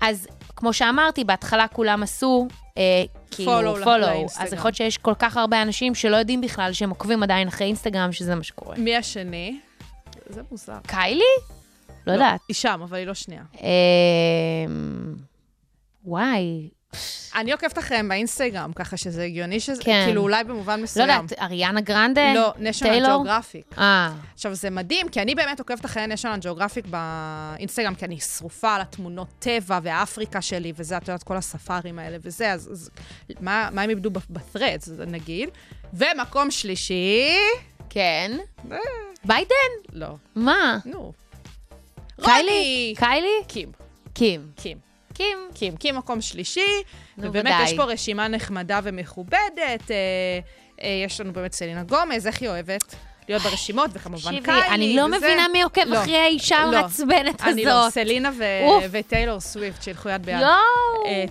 אז 0.00 0.26
כמו 0.56 0.72
שאמרתי, 0.72 1.24
בהתחלה 1.24 1.68
כולם 1.68 2.02
עשו, 2.02 2.48
אה, 2.78 2.82
כאילו, 3.30 3.76
Follow 3.76 3.84
follow. 3.84 4.42
אז 4.42 4.52
יכול 4.52 4.68
להיות 4.68 4.76
שיש 4.76 4.98
כל 4.98 5.14
כך 5.18 5.36
הרבה 5.36 5.62
אנשים 5.62 5.94
שלא 5.94 6.16
יודעים 6.16 6.40
בכלל 6.40 6.72
שהם 6.72 6.90
עוקבים 6.90 7.22
עדיין 7.22 7.48
אחרי 7.48 7.66
אינסטגרם, 7.66 8.12
שזה 8.12 8.34
מה 8.34 8.42
שקורה. 8.42 8.76
מי 8.78 8.96
השני? 8.96 9.60
זה 10.28 10.40
מוזר. 10.50 10.78
קיילי? 10.86 11.24
לא 12.06 12.12
יודעת. 12.12 12.40
היא 12.48 12.54
שם, 12.54 12.80
אבל 12.82 12.98
היא 12.98 13.06
לא 13.06 13.14
שנייה. 13.14 13.42
אה, 13.62 13.68
וואי, 16.04 16.68
אני 17.34 17.52
עוקבת 17.52 17.78
אחריהם 17.78 18.08
באינסטגרם, 18.08 18.72
ככה 18.72 18.96
שזה 18.96 19.24
הגיוני 19.24 19.60
שזה, 19.60 19.82
כן. 19.82 20.02
כאילו 20.06 20.22
אולי 20.22 20.44
במובן 20.44 20.76
לא 20.78 20.82
מסוים. 20.84 21.08
יודעת, 21.08 21.32
אריאנה 21.40 21.80
גרנדה? 21.80 22.34
לא, 22.34 22.52
national 22.52 23.06
geographic. 23.06 23.78
אה, 23.78 24.12
עכשיו, 24.34 24.54
זה 24.54 24.70
מדהים, 24.70 25.08
כי 25.08 25.22
אני 25.22 25.34
באמת 25.34 25.58
עוקבת 25.58 25.84
אחרי 25.84 26.04
national 26.04 26.44
geographic 26.44 26.86
באינסטגרם, 26.86 27.94
כי 27.94 28.04
אני 28.04 28.20
שרופה 28.20 28.74
על 28.74 28.80
התמונות 28.80 29.28
טבע 29.38 29.78
והאפריקה 29.82 30.42
שלי, 30.42 30.72
וזה, 30.76 30.96
את 30.96 31.08
יודעת, 31.08 31.22
כל 31.22 31.36
הספארים 31.36 31.98
האלה 31.98 32.16
וזה, 32.22 32.52
אז, 32.52 32.68
אז 32.72 32.90
מה, 33.40 33.68
מה 33.72 33.82
הם 33.82 33.90
איבדו 33.90 34.10
ב-threads, 34.10 34.90
נגיד? 35.06 35.48
ומקום 35.94 36.50
שלישי... 36.50 37.36
כן. 37.90 38.32
אה, 38.72 38.78
ביידן? 39.24 39.72
לא, 39.92 40.08
מה? 40.34 40.78
נו. 40.84 41.12
קיילי? 42.22 42.94
קיילי? 42.96 43.28
קים, 43.48 43.72
קים. 44.14 44.50
קים. 44.56 44.89
קים. 45.20 45.38
קים, 45.54 45.76
קים 45.76 45.96
מקום 45.96 46.20
שלישי, 46.20 46.82
נו, 47.16 47.28
ובאמת 47.28 47.46
ודאי. 47.54 47.64
יש 47.64 47.76
פה 47.76 47.84
רשימה 47.84 48.28
נחמדה 48.28 48.80
ומכובדת. 48.82 49.90
אה, 49.90 49.96
אה, 50.82 51.02
יש 51.06 51.20
לנו 51.20 51.32
באמת 51.32 51.52
סלינה 51.52 51.82
גומז, 51.82 52.26
איך 52.26 52.40
היא 52.40 52.48
אוהבת? 52.48 52.94
להיות 53.30 53.42
ברשימות, 53.42 53.90
וכמובן 53.94 54.30
תקשיבי, 54.30 54.44
קיילי. 54.46 54.68
אני 54.74 54.96
לא 54.96 55.02
וזה. 55.02 55.16
מבינה 55.16 55.46
מי 55.52 55.62
עוקב 55.62 55.80
לא, 55.86 55.98
אחרי 56.02 56.16
האישה 56.18 56.56
לא. 56.64 56.78
המעצבנת 56.78 57.42
אני 57.42 57.64
לא, 57.64 57.70
הזאת. 57.80 57.92
סלינה 57.92 58.30
ו-. 58.38 58.44
וטיילור 58.90 59.40
סוויפט, 59.40 59.82
שילכו 59.82 60.08
יד 60.08 60.26
ביד. 60.26 60.40
יואו, 60.40 60.50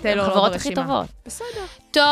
טיילור 0.02 0.24
הן 0.26 0.30
לא 0.30 0.34
החברות 0.34 0.56
הכי 0.56 0.70
ברשימה. 0.70 0.88
טובות. 0.88 1.06
בסדר. 1.26 1.66
טוב, 1.91 2.04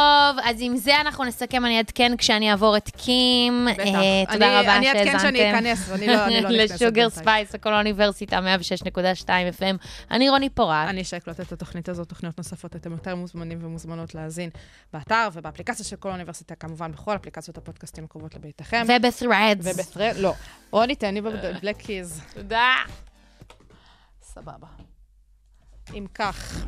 אז 0.43 0.55
עם 0.59 0.77
זה 0.77 1.01
אנחנו 1.01 1.23
נסכם, 1.23 1.65
אני 1.65 1.77
אעדכן 1.77 2.17
כשאני 2.17 2.51
אעבור 2.51 2.77
את 2.77 2.89
קים. 2.97 3.67
בטח. 3.73 3.83
אה, 3.85 4.33
תודה 4.33 4.47
אני- 4.59 4.63
רבה 4.67 4.77
אני 4.77 4.87
אעדכן 4.87 5.03
שהאזנתם. 5.05 5.19
שאני 5.19 5.51
אכנס, 5.51 5.89
ואני 5.89 6.07
לא- 6.07 6.25
אני 6.25 6.41
לא 6.41 6.49
נכנסת 6.49 6.75
ל 6.81 6.85
Sugar. 6.85 7.09
Spice, 7.09 7.55
קול 7.55 7.73
האוניברסיטה, 7.73 8.39
106.2 8.39 9.27
FM. 9.59 9.75
אני 10.11 10.29
רוני 10.29 10.49
פורט. 10.49 10.87
אני 10.89 11.01
שי 11.01 11.18
קלוט 11.18 11.39
את 11.39 11.51
התוכנית 11.51 11.89
הזאת, 11.89 12.09
תוכניות 12.09 12.37
נוספות, 12.37 12.75
אתם 12.75 12.91
יותר 12.91 13.15
מוזמנים 13.15 13.59
ומוזמנות 13.61 14.15
להאזין 14.15 14.49
באתר 14.93 15.27
ובאפליקציה 15.33 15.85
של 15.85 15.95
קול 15.95 16.09
האוניברסיטה, 16.09 16.55
כמובן 16.55 16.91
בכל 16.91 17.15
אפליקציות 17.15 17.57
הפודקאסטים 17.57 18.03
הקרובות 18.03 18.35
לביתכם. 18.35 18.83
וב 18.87 19.03
Threads. 19.03 19.65
וב 19.79 19.87
thread, 19.87 20.15
לא. 20.17 20.33
רוני, 20.71 20.95
תן 20.95 21.13
לי 21.13 21.21
בבלק 21.21 21.77
קיז. 21.77 22.21
תודה. 22.33 22.75
סבבה. 24.21 24.67
אם 25.93 26.05
כך, 26.13 26.65